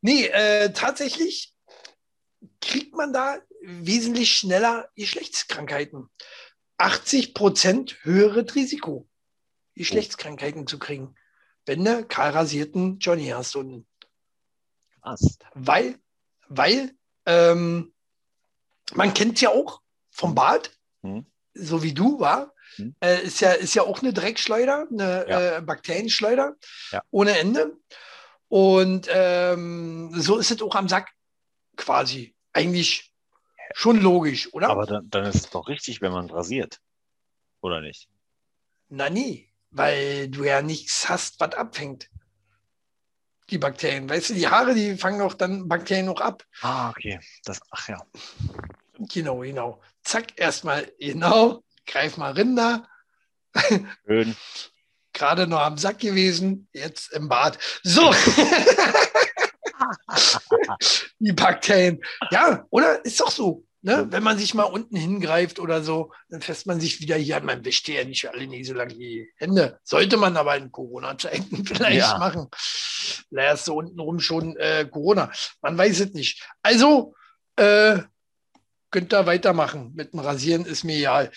nee, 0.00 0.26
äh, 0.26 0.72
tatsächlich 0.72 1.54
kriegt 2.60 2.94
man 2.94 3.12
da 3.12 3.38
wesentlich 3.62 4.32
schneller 4.32 4.88
Geschlechtskrankheiten. 4.96 6.08
80 6.78 7.34
Prozent 7.34 7.96
höheres 8.02 8.54
Risiko, 8.54 9.08
Geschlechtskrankheiten 9.76 10.66
zu 10.66 10.78
kriegen, 10.78 11.14
wenn 11.66 11.84
du 11.84 12.04
kahl 12.04 12.30
rasierten 12.30 12.98
Johnny 12.98 13.28
hast 13.28 13.54
unten. 13.56 13.86
Krass. 15.02 15.38
Weil, 15.54 15.98
weil 16.48 16.92
ähm, 17.26 17.92
man 18.94 19.14
kennt 19.14 19.40
ja 19.40 19.50
auch 19.50 19.80
vom 20.10 20.34
Bad, 20.34 20.70
hm. 21.02 21.26
so 21.54 21.82
wie 21.82 21.92
du 21.92 22.18
war, 22.18 22.54
hm. 22.76 22.94
äh, 23.00 23.22
ist, 23.22 23.40
ja, 23.40 23.52
ist 23.52 23.74
ja 23.74 23.82
auch 23.82 24.02
eine 24.02 24.12
Dreckschleuder, 24.12 24.86
eine 24.90 25.26
ja. 25.28 25.56
äh, 25.58 25.62
Bakterienschleuder 25.62 26.56
ja. 26.92 27.02
ohne 27.10 27.38
Ende. 27.38 27.76
Und 28.48 29.08
ähm, 29.10 30.10
so 30.14 30.38
ist 30.38 30.50
es 30.50 30.62
auch 30.62 30.74
am 30.74 30.88
Sack 30.88 31.10
quasi. 31.76 32.34
Eigentlich 32.52 33.12
schon 33.74 34.00
logisch, 34.00 34.52
oder? 34.54 34.70
Aber 34.70 34.86
dann, 34.86 35.10
dann 35.10 35.24
ist 35.24 35.34
es 35.34 35.50
doch 35.50 35.68
richtig, 35.68 36.00
wenn 36.00 36.12
man 36.12 36.30
rasiert. 36.30 36.80
Oder 37.60 37.80
nicht? 37.80 38.08
Na 38.88 39.10
nie, 39.10 39.50
weil 39.76 40.28
du 40.28 40.44
ja 40.44 40.62
nichts 40.62 41.08
hast, 41.08 41.40
was 41.40 41.54
abfängt. 41.54 42.08
Die 43.50 43.58
Bakterien. 43.58 44.08
Weißt 44.08 44.30
du, 44.30 44.34
die 44.34 44.48
Haare, 44.48 44.74
die 44.74 44.96
fangen 44.96 45.20
auch 45.20 45.34
dann 45.34 45.68
Bakterien 45.68 46.06
noch 46.06 46.20
ab. 46.20 46.44
Ah, 46.62 46.90
okay. 46.90 47.20
Das, 47.44 47.60
ach 47.70 47.88
ja. 47.88 48.04
Genau, 48.98 49.40
genau. 49.40 49.80
Zack, 50.02 50.38
erstmal, 50.38 50.90
genau, 50.98 51.62
greif 51.86 52.16
mal 52.16 52.32
Rinder. 52.32 52.88
Schön. 54.06 54.34
Gerade 55.12 55.46
noch 55.46 55.60
am 55.60 55.78
Sack 55.78 56.00
gewesen, 56.00 56.68
jetzt 56.72 57.12
im 57.12 57.28
Bad. 57.28 57.58
So. 57.82 58.12
die 61.18 61.32
Bakterien. 61.32 62.02
Ja, 62.30 62.64
oder? 62.70 63.04
Ist 63.04 63.20
doch 63.20 63.30
so. 63.30 63.65
Ne? 63.86 64.04
Wenn 64.10 64.24
man 64.24 64.36
sich 64.36 64.52
mal 64.52 64.64
unten 64.64 64.96
hingreift 64.96 65.60
oder 65.60 65.80
so, 65.80 66.10
dann 66.28 66.40
fässt 66.40 66.66
man 66.66 66.80
sich 66.80 67.00
wieder 67.00 67.14
hier. 67.14 67.40
Man 67.40 67.64
wäscht 67.64 67.86
ja 67.86 68.02
nicht 68.02 68.28
alle 68.28 68.48
nicht 68.48 68.66
so 68.66 68.74
lange 68.74 68.94
die 68.94 69.32
Hände. 69.36 69.78
Sollte 69.84 70.16
man 70.16 70.36
aber 70.36 70.56
in 70.56 70.72
Corona-Zeiten 70.72 71.64
vielleicht 71.64 71.98
ja. 71.98 72.18
machen. 72.18 72.48
Da 73.30 73.42
erst 73.42 73.66
so 73.66 73.76
untenrum 73.76 74.18
schon 74.18 74.56
äh, 74.56 74.88
Corona. 74.90 75.30
Man 75.62 75.78
weiß 75.78 76.00
es 76.00 76.12
nicht. 76.14 76.44
Also, 76.62 77.14
äh, 77.54 78.00
könnt 78.90 79.14
ihr 79.14 79.24
weitermachen. 79.24 79.92
Mit 79.94 80.12
dem 80.12 80.18
Rasieren 80.18 80.66
ist 80.66 80.82
mir 80.82 80.96
egal. 80.96 81.30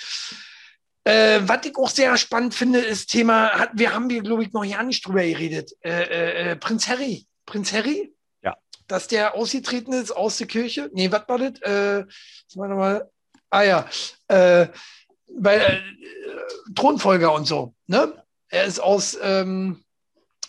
Äh, 1.04 1.42
was 1.44 1.64
ich 1.68 1.78
auch 1.78 1.90
sehr 1.92 2.18
spannend 2.18 2.56
finde, 2.56 2.80
ist 2.80 3.12
Thema, 3.12 3.52
hat, 3.52 3.70
wir 3.76 3.94
haben 3.94 4.10
hier, 4.10 4.24
glaube 4.24 4.42
ich, 4.42 4.54
noch 4.54 4.64
ja 4.64 4.82
nicht 4.82 5.06
drüber 5.06 5.22
geredet. 5.22 5.72
Äh, 5.82 5.92
äh, 5.92 6.52
äh, 6.52 6.56
Prinz 6.56 6.88
Harry. 6.88 7.28
Prinz 7.46 7.72
Harry? 7.74 8.12
Dass 8.90 9.08
der 9.08 9.36
ausgetreten 9.36 9.94
ist 9.94 10.12
aus 10.12 10.38
der 10.38 10.48
Kirche. 10.48 10.90
Nee, 10.94 11.12
was 11.12 11.24
war 11.30 11.38
das? 11.38 11.62
Äh, 11.62 12.06
mal 12.56 12.68
nochmal. 12.68 13.10
Ah 13.50 13.62
ja. 13.62 13.90
Äh, 14.28 14.68
bei 15.32 15.58
äh, 15.58 15.82
Thronfolger 16.76 17.32
und 17.34 17.46
so. 17.46 17.76
Ne? 17.88 18.22
Er 18.50 18.66
ist 18.66 18.80
aus 18.80 19.18
ähm, 19.22 19.84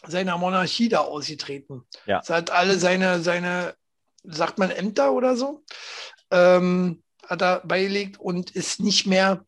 seiner 0.06 0.38
Monarchie 0.38 0.88
da 0.88 1.00
ausgetreten. 1.00 1.86
Ja. 2.06 2.20
Das 2.20 2.30
hat 2.30 2.50
alle 2.50 2.78
seine, 2.78 3.20
seine, 3.20 3.74
sagt 4.24 4.58
man 4.58 4.70
Ämter 4.70 5.12
oder 5.12 5.36
so, 5.36 5.62
ähm, 6.30 7.02
hat 7.26 7.42
er 7.42 7.60
beigelegt 7.60 8.18
und 8.18 8.50
ist 8.50 8.80
nicht 8.80 9.06
mehr, 9.06 9.44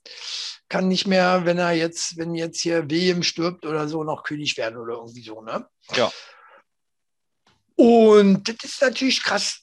kann 0.68 0.88
nicht 0.88 1.07
mehr, 1.07 1.47
wenn 1.47 1.59
er 1.59 1.72
jetzt, 1.72 2.18
wenn 2.18 2.34
jetzt 2.34 2.61
hier 2.61 2.90
William 2.90 3.22
stirbt 3.22 3.64
oder 3.64 3.88
so, 3.88 4.05
noch 4.05 4.22
König 4.22 4.57
werden 4.59 4.78
oder 4.78 4.95
irgendwie 4.97 5.22
so, 5.22 5.40
ne? 5.40 5.66
Ja. 5.95 6.12
Und 7.83 8.49
das 8.49 8.57
ist 8.62 8.80
natürlich 8.80 9.24
krass. 9.24 9.62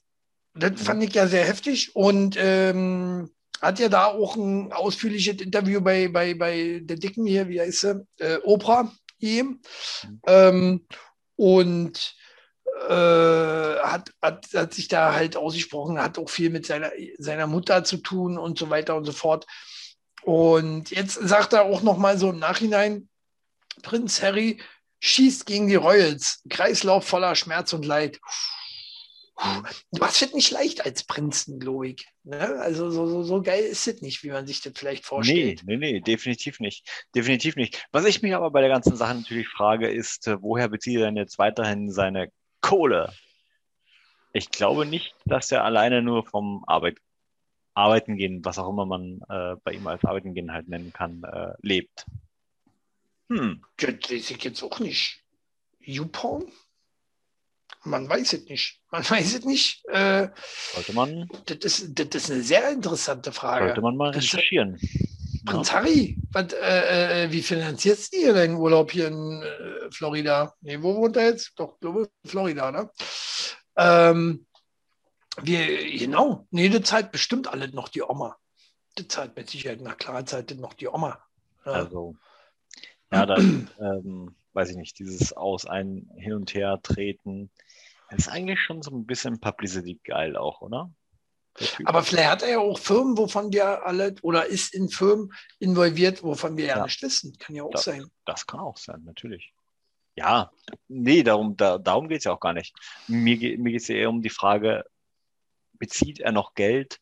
Das 0.53 0.81
fand 0.81 1.01
ich 1.01 1.13
ja 1.13 1.25
sehr 1.27 1.45
heftig 1.45 1.95
und 1.95 2.35
ähm, 2.37 3.31
hat 3.61 3.79
ja 3.79 3.87
da 3.87 4.07
auch 4.07 4.35
ein 4.35 4.73
ausführliches 4.73 5.39
Interview 5.39 5.79
bei, 5.79 6.09
bei, 6.09 6.33
bei 6.33 6.81
der 6.83 6.97
Dicken 6.97 7.25
hier, 7.25 7.47
wie 7.47 7.61
heißt 7.61 7.79
sie, 7.79 8.05
äh, 8.17 8.39
Oprah. 8.43 8.91
Mhm. 9.21 9.61
Ähm, 10.27 10.85
und 11.37 12.15
äh, 12.89 12.93
hat, 12.93 14.11
hat, 14.21 14.47
hat 14.53 14.73
sich 14.73 14.89
da 14.89 15.13
halt 15.13 15.37
ausgesprochen, 15.37 16.01
hat 16.01 16.17
auch 16.17 16.29
viel 16.29 16.49
mit 16.49 16.65
seiner, 16.65 16.91
seiner 17.19 17.47
Mutter 17.47 17.85
zu 17.85 17.97
tun 17.97 18.37
und 18.37 18.59
so 18.59 18.69
weiter 18.69 18.97
und 18.97 19.05
so 19.05 19.13
fort. 19.13 19.45
Und 20.23 20.91
jetzt 20.91 21.13
sagt 21.13 21.53
er 21.53 21.63
auch 21.63 21.83
noch 21.83 21.97
mal 21.97 22.17
so 22.17 22.31
im 22.31 22.39
Nachhinein, 22.39 23.07
Prinz 23.81 24.21
Harry 24.21 24.59
schießt 24.99 25.45
gegen 25.45 25.67
die 25.67 25.75
Royals, 25.75 26.43
Kreislauf 26.49 27.07
voller 27.07 27.35
Schmerz 27.35 27.73
und 27.73 27.85
Leid. 27.85 28.19
Was 29.91 30.19
wird 30.19 30.33
nicht 30.33 30.51
leicht 30.51 30.85
als 30.85 31.05
Prinzen, 31.05 31.59
glaube 31.61 31.89
ich. 31.89 32.05
Ne? 32.23 32.59
Also 32.59 32.89
so, 32.91 33.07
so, 33.07 33.23
so 33.23 33.41
geil 33.41 33.63
ist 33.63 33.87
es 33.87 34.01
nicht, 34.01 34.21
wie 34.23 34.31
man 34.31 34.45
sich 34.45 34.59
das 34.61 34.73
vielleicht 34.75 35.05
vorstellt. 35.05 35.61
Nee, 35.63 35.77
nee, 35.77 35.93
nee, 35.93 35.99
definitiv 36.01 36.59
nicht. 36.59 36.85
Definitiv 37.15 37.55
nicht. 37.55 37.87
Was 37.91 38.03
ich 38.03 38.21
mich 38.21 38.35
aber 38.35 38.51
bei 38.51 38.59
der 38.59 38.69
ganzen 38.69 38.97
Sache 38.97 39.15
natürlich 39.15 39.47
frage, 39.47 39.89
ist, 39.89 40.27
äh, 40.27 40.41
woher 40.41 40.67
bezieht 40.67 40.97
er 40.97 41.05
denn 41.05 41.15
jetzt 41.15 41.39
weiterhin 41.39 41.89
seine 41.89 42.29
Kohle. 42.59 43.13
Ich 44.33 44.49
glaube 44.49 44.85
nicht, 44.85 45.15
dass 45.25 45.51
er 45.51 45.63
alleine 45.63 46.01
nur 46.01 46.25
vom 46.25 46.63
Arbeit, 46.67 46.97
Arbeiten 47.73 48.17
gehen, 48.17 48.43
was 48.43 48.59
auch 48.59 48.69
immer 48.69 48.85
man 48.85 49.21
äh, 49.29 49.55
bei 49.63 49.71
ihm 49.71 49.87
als 49.87 50.03
Arbeiten 50.03 50.33
gehen 50.33 50.51
halt 50.51 50.67
nennen 50.67 50.91
kann, 50.91 51.23
äh, 51.23 51.53
lebt. 51.61 52.05
Hm. 53.29 53.63
Das 53.77 53.89
weiß 54.09 54.31
ich 54.31 54.43
jetzt 54.43 54.63
auch 54.63 54.79
nicht. 54.79 55.23
YouPorn? 55.79 56.51
Man 57.83 58.09
weiß 58.09 58.33
es 58.33 58.45
nicht. 58.45 58.81
Man 58.91 59.03
weiß 59.09 59.35
es 59.35 59.45
nicht. 59.45 59.85
Äh, 59.87 60.29
sollte 60.73 60.93
man. 60.93 61.29
Das 61.45 61.57
ist, 61.63 61.97
das 61.97 62.23
ist 62.23 62.31
eine 62.31 62.41
sehr 62.41 62.71
interessante 62.71 63.31
Frage. 63.31 63.67
Sollte 63.67 63.81
man 63.81 63.95
mal 63.95 64.11
recherchieren. 64.11 64.79
Prinz 65.45 65.71
Harry, 65.71 66.17
was, 66.31 66.53
äh, 66.53 67.23
äh, 67.25 67.31
wie 67.31 67.41
finanzierst 67.41 68.13
du 68.13 68.33
deinen 68.33 68.55
Urlaub 68.55 68.91
hier 68.91 69.07
in 69.07 69.41
äh, 69.41 69.91
Florida? 69.91 70.53
Nee, 70.61 70.81
wo 70.81 70.95
wohnt 70.95 71.17
er 71.17 71.29
jetzt? 71.29 71.53
Doch, 71.55 71.79
glaube 71.79 72.09
Florida, 72.25 72.71
ne? 72.71 72.91
Ähm, 73.75 74.45
wir, 75.41 75.97
genau, 75.97 76.45
nee, 76.51 76.69
die 76.69 76.81
Zeit 76.81 77.11
bestimmt 77.11 77.47
alle 77.47 77.69
noch 77.69 77.87
die 77.87 78.03
Oma. 78.03 78.37
Die 78.97 79.07
Zeit 79.07 79.35
mit 79.35 79.49
Sicherheit, 79.49 79.81
nach 79.81 79.97
klarer 79.97 80.25
Zeit 80.25 80.51
noch 80.57 80.73
die 80.73 80.87
Oma. 80.87 81.23
Ja. 81.65 81.71
Also, 81.71 82.15
ja, 83.11 83.25
dann 83.25 83.69
ähm, 83.79 84.35
weiß 84.53 84.71
ich 84.71 84.77
nicht, 84.77 84.99
dieses 84.99 85.33
Aus 85.33 85.65
ein 85.65 86.09
Hin 86.15 86.33
und 86.33 86.53
Her 86.53 86.79
treten, 86.81 87.49
ist 88.11 88.29
eigentlich 88.29 88.59
schon 88.59 88.81
so 88.81 88.91
ein 88.91 89.05
bisschen 89.05 89.39
Publicity 89.39 89.99
geil 90.03 90.35
auch, 90.35 90.61
oder? 90.61 90.91
Aber 91.85 92.03
vielleicht 92.03 92.29
hat 92.29 92.43
er 92.43 92.49
ja 92.49 92.59
auch 92.59 92.79
Firmen, 92.79 93.17
wovon 93.17 93.51
wir 93.51 93.85
alle, 93.85 94.15
oder 94.21 94.45
ist 94.45 94.73
in 94.73 94.89
Firmen 94.89 95.31
involviert, 95.59 96.23
wovon 96.23 96.57
wir 96.57 96.65
ja, 96.65 96.77
ja 96.77 96.83
nicht 96.83 97.01
wissen. 97.01 97.37
Kann 97.37 97.55
ja 97.55 97.63
auch 97.63 97.71
das, 97.71 97.83
sein. 97.83 98.05
Das 98.25 98.47
kann 98.47 98.59
auch 98.61 98.77
sein, 98.77 99.01
natürlich. 99.03 99.53
Ja, 100.15 100.51
nee, 100.87 101.23
darum, 101.23 101.55
da, 101.55 101.77
darum 101.77 102.07
geht 102.07 102.19
es 102.19 102.23
ja 102.25 102.33
auch 102.33 102.39
gar 102.39 102.53
nicht. 102.53 102.75
Mir, 103.07 103.37
mir 103.57 103.71
geht 103.71 103.81
es 103.81 103.87
ja 103.87 103.95
eher 103.95 104.09
um 104.09 104.21
die 104.21 104.29
Frage, 104.29 104.85
bezieht 105.73 106.19
er 106.19 106.31
noch 106.31 106.53
Geld 106.55 106.99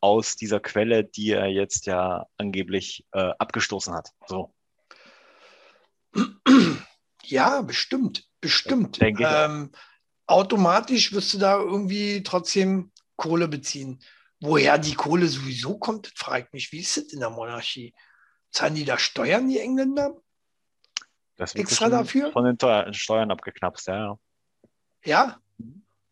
aus 0.00 0.36
dieser 0.36 0.60
Quelle, 0.60 1.04
die 1.04 1.30
er 1.30 1.46
jetzt 1.46 1.86
ja 1.86 2.26
angeblich 2.36 3.06
äh, 3.12 3.32
abgestoßen 3.38 3.94
hat? 3.94 4.10
So. 4.26 4.52
Ja, 7.26 7.62
bestimmt, 7.62 8.28
bestimmt. 8.40 8.98
Ähm, 9.00 9.70
automatisch 10.26 11.12
wirst 11.12 11.34
du 11.34 11.38
da 11.38 11.58
irgendwie 11.58 12.22
trotzdem 12.22 12.92
Kohle 13.16 13.48
beziehen. 13.48 14.02
Woher 14.40 14.78
die 14.78 14.94
Kohle 14.94 15.26
sowieso 15.26 15.78
kommt, 15.78 16.12
fragt 16.16 16.52
mich, 16.52 16.72
wie 16.72 16.80
ist 16.80 16.96
es 16.96 17.12
in 17.12 17.20
der 17.20 17.30
Monarchie? 17.30 17.94
Zahlen 18.50 18.74
die 18.74 18.84
da 18.84 18.98
Steuern, 18.98 19.48
die 19.48 19.58
Engländer? 19.58 20.14
Das 21.36 21.54
wird 21.54 21.64
Extra 21.64 21.88
dafür? 21.88 22.30
Von 22.32 22.44
den 22.44 22.94
Steuern 22.94 23.30
abgeknapst, 23.30 23.88
ja. 23.88 24.18
Ja. 25.04 25.40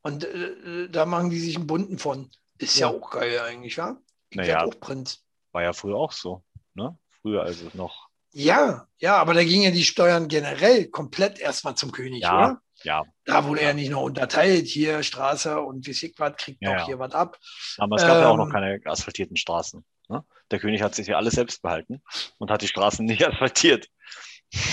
Und 0.02 0.24
äh, 0.24 0.88
da 0.88 1.06
machen 1.06 1.30
die 1.30 1.38
sich 1.38 1.56
einen 1.56 1.66
bunten 1.66 1.98
von. 1.98 2.30
Ist 2.58 2.78
ja, 2.78 2.90
ja 2.90 2.96
auch 2.96 3.10
geil 3.10 3.38
eigentlich, 3.40 3.76
ja? 3.76 3.96
Naja, 4.34 4.64
auch 4.64 4.78
Prinz. 4.80 5.24
War 5.52 5.62
ja 5.62 5.72
früher 5.72 5.96
auch 5.96 6.12
so, 6.12 6.42
ne? 6.74 6.98
Früher 7.20 7.42
also 7.42 7.70
noch. 7.74 8.08
Ja, 8.32 8.86
ja, 8.98 9.16
aber 9.16 9.34
da 9.34 9.44
gingen 9.44 9.62
ja 9.64 9.70
die 9.70 9.84
Steuern 9.84 10.28
generell 10.28 10.86
komplett 10.86 11.38
erstmal 11.38 11.74
zum 11.74 11.92
König, 11.92 12.22
ja, 12.22 12.36
oder? 12.36 12.60
Ja. 12.82 13.02
Da 13.24 13.44
wurde 13.44 13.60
ja. 13.60 13.68
er 13.68 13.74
nicht 13.74 13.90
noch 13.90 14.02
unterteilt, 14.02 14.66
hier 14.66 15.02
Straße 15.02 15.60
und 15.60 15.86
wie 15.86 15.92
sich 15.92 16.14
was, 16.18 16.36
kriegt 16.36 16.62
ja, 16.62 16.78
noch 16.78 16.86
hier 16.86 16.98
was 16.98 17.12
ab. 17.12 17.38
Aber 17.78 17.96
es 17.96 18.02
gab 18.02 18.16
ähm, 18.16 18.22
ja 18.22 18.28
auch 18.28 18.36
noch 18.36 18.46
ähm, 18.46 18.52
keine 18.52 18.80
asphaltierten 18.84 19.36
Straßen. 19.36 19.84
Ne? 20.08 20.24
Der 20.50 20.58
König 20.58 20.82
hat 20.82 20.94
sich 20.94 21.06
ja 21.06 21.16
alles 21.16 21.34
selbst 21.34 21.62
behalten 21.62 22.02
und 22.38 22.50
hat 22.50 22.62
die 22.62 22.68
Straßen 22.68 23.04
nicht 23.06 23.26
asphaltiert. 23.26 23.88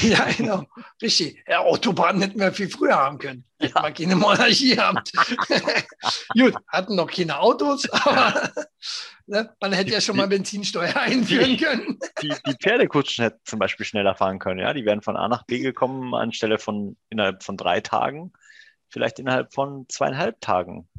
Ja, 0.01 0.25
genau. 0.25 0.65
Richtig. 1.01 1.41
Ja, 1.47 1.59
Autobahnen 1.59 2.21
hätten 2.21 2.39
wir 2.39 2.51
viel 2.51 2.69
früher 2.69 2.97
haben 2.97 3.17
können. 3.17 3.45
Hätten 3.59 3.77
ja. 3.77 3.83
wir 3.83 3.91
keine 3.91 4.15
Monarchie 4.17 4.77
haben. 4.77 4.99
Gut, 6.37 6.53
hatten 6.67 6.95
noch 6.95 7.09
keine 7.09 7.39
Autos, 7.39 7.89
aber 7.89 8.51
Ne? 9.29 9.55
Man 9.61 9.73
hätte 9.73 9.85
die, 9.85 9.91
ja 9.91 10.01
schon 10.01 10.15
die, 10.15 10.21
mal 10.21 10.27
Benzinsteuer 10.27 10.95
einführen 10.95 11.51
die, 11.51 11.57
können. 11.57 11.99
Die, 12.21 12.53
Pferdekutschen 12.59 13.23
hätten 13.23 13.39
zum 13.45 13.59
Beispiel 13.59 13.85
schneller 13.85 14.15
fahren 14.15 14.39
können. 14.39 14.59
Ja, 14.59 14.73
die 14.73 14.85
wären 14.85 15.03
von 15.03 15.15
A 15.15 15.27
nach 15.27 15.45
B 15.45 15.59
gekommen 15.59 16.15
anstelle 16.15 16.57
von 16.57 16.97
innerhalb 17.09 17.43
von 17.43 17.55
drei 17.55 17.79
Tagen, 17.79 18.33
vielleicht 18.89 19.19
innerhalb 19.19 19.53
von 19.53 19.85
zweieinhalb 19.87 20.41
Tagen. 20.41 20.89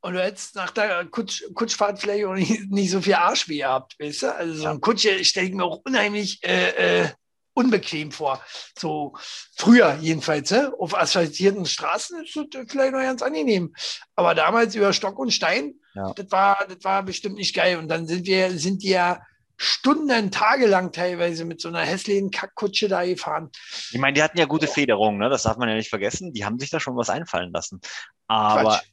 Und 0.00 0.14
du 0.14 0.22
hättest 0.22 0.56
nach 0.56 0.70
der 0.70 1.04
Kutsch, 1.04 1.44
Kutschfahrt 1.54 2.00
vielleicht 2.00 2.24
auch 2.24 2.34
nicht, 2.34 2.70
nicht, 2.70 2.90
so 2.90 3.00
viel 3.00 3.14
Arschweh 3.14 3.58
gehabt, 3.58 3.96
weißt 4.00 4.22
du? 4.22 4.34
Also 4.34 4.54
so 4.54 4.68
ein 4.68 4.80
Kutsche 4.80 5.24
stelle 5.24 5.46
ich 5.46 5.54
mir 5.54 5.64
auch 5.64 5.82
unheimlich 5.84 6.42
äh, 6.42 7.02
äh, 7.02 7.08
unbequem 7.52 8.10
vor. 8.10 8.42
So 8.76 9.14
früher 9.56 9.96
jedenfalls. 10.00 10.50
Ne? 10.50 10.72
Auf 10.78 10.96
asphaltierten 10.96 11.66
Straßen 11.66 12.24
ist 12.24 12.34
das 12.34 12.64
vielleicht 12.68 12.92
noch 12.92 13.00
ganz 13.00 13.22
angenehm. 13.22 13.74
Aber 14.16 14.34
damals 14.34 14.74
über 14.74 14.92
Stock 14.92 15.18
und 15.18 15.32
Stein, 15.32 15.74
ja. 15.94 16.12
das, 16.14 16.30
war, 16.30 16.66
das 16.68 16.82
war 16.82 17.02
bestimmt 17.02 17.36
nicht 17.36 17.54
geil. 17.54 17.78
Und 17.78 17.88
dann 17.88 18.06
sind 18.06 18.26
wir, 18.26 18.50
sind 18.50 18.82
die 18.82 18.90
ja 18.90 19.20
Stunden, 19.56 20.30
tagelang 20.30 20.92
teilweise 20.92 21.44
mit 21.44 21.60
so 21.60 21.68
einer 21.68 21.80
hässlichen 21.80 22.30
Kackkutsche 22.30 22.88
da 22.88 23.04
gefahren. 23.04 23.50
Ich 23.90 23.98
meine, 23.98 24.14
die 24.14 24.22
hatten 24.22 24.38
ja 24.38 24.46
gute 24.46 24.66
Federung, 24.66 25.18
ne? 25.18 25.28
das 25.28 25.42
darf 25.42 25.58
man 25.58 25.68
ja 25.68 25.74
nicht 25.74 25.90
vergessen. 25.90 26.32
Die 26.32 26.44
haben 26.44 26.58
sich 26.58 26.70
da 26.70 26.80
schon 26.80 26.96
was 26.96 27.10
einfallen 27.10 27.52
lassen. 27.52 27.80
Aber 28.26 28.62
Quatsch. 28.62 28.84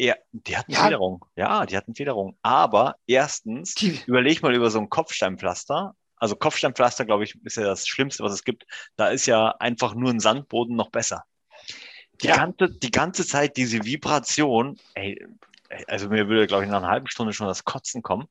Ja, 0.00 0.14
die 0.32 0.56
hatten 0.56 0.72
ja. 0.72 0.84
Federung. 0.84 1.24
Ja, 1.34 1.66
die 1.66 1.76
hatten 1.76 1.94
Federung. 1.94 2.36
Aber 2.42 2.96
erstens, 3.06 3.74
die. 3.74 4.00
überleg 4.06 4.42
mal 4.42 4.54
über 4.54 4.70
so 4.70 4.78
ein 4.78 4.88
Kopfsteinpflaster 4.88 5.94
also 6.20 6.36
Kopfsteinpflaster, 6.36 7.04
glaube 7.04 7.24
ich, 7.24 7.36
ist 7.44 7.56
ja 7.56 7.64
das 7.64 7.86
Schlimmste, 7.86 8.22
was 8.22 8.32
es 8.32 8.44
gibt. 8.44 8.66
Da 8.96 9.08
ist 9.08 9.26
ja 9.26 9.50
einfach 9.58 9.94
nur 9.94 10.10
ein 10.10 10.20
Sandboden 10.20 10.76
noch 10.76 10.90
besser. 10.90 11.24
Die, 12.22 12.26
ja. 12.26 12.36
ganze, 12.36 12.70
die 12.70 12.90
ganze 12.90 13.26
Zeit 13.26 13.56
diese 13.56 13.84
Vibration, 13.84 14.78
ey, 14.94 15.24
also 15.86 16.08
mir 16.08 16.28
würde, 16.28 16.46
glaube 16.46 16.64
ich, 16.64 16.70
nach 16.70 16.78
einer 16.78 16.90
halben 16.90 17.08
Stunde 17.08 17.32
schon 17.32 17.46
das 17.46 17.64
Kotzen 17.64 18.02
kommen. 18.02 18.28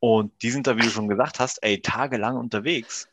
Und 0.00 0.42
die 0.42 0.50
sind 0.50 0.66
da, 0.66 0.76
wie 0.76 0.82
du 0.82 0.90
schon 0.90 1.08
gesagt 1.08 1.40
hast, 1.40 1.62
ey, 1.62 1.80
tagelang 1.80 2.36
unterwegs. 2.36 3.08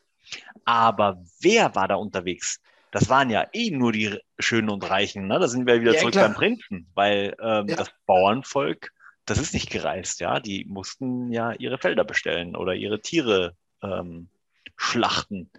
Aber 0.64 1.22
wer 1.40 1.74
war 1.74 1.88
da 1.88 1.94
unterwegs? 1.94 2.60
Das 2.90 3.08
waren 3.08 3.30
ja 3.30 3.46
eh 3.52 3.70
nur 3.70 3.92
die 3.92 4.18
Schönen 4.38 4.68
und 4.68 4.88
Reichen. 4.88 5.26
Ne? 5.26 5.38
Da 5.38 5.48
sind 5.48 5.66
wir 5.66 5.80
wieder 5.80 5.94
ja, 5.94 6.00
zurück 6.00 6.12
klar. 6.12 6.28
beim 6.28 6.36
Prinzen, 6.36 6.86
weil 6.94 7.34
ähm, 7.40 7.68
ja. 7.68 7.76
das 7.76 7.90
Bauernvolk, 8.04 8.92
das 9.24 9.38
ist 9.38 9.54
nicht 9.54 9.70
gereist, 9.70 10.20
ja. 10.20 10.40
Die 10.40 10.66
mussten 10.66 11.32
ja 11.32 11.52
ihre 11.52 11.78
Felder 11.78 12.04
bestellen 12.04 12.54
oder 12.54 12.74
ihre 12.74 13.00
Tiere 13.00 13.56
ähm, 13.82 14.28
schlachten, 14.76 15.50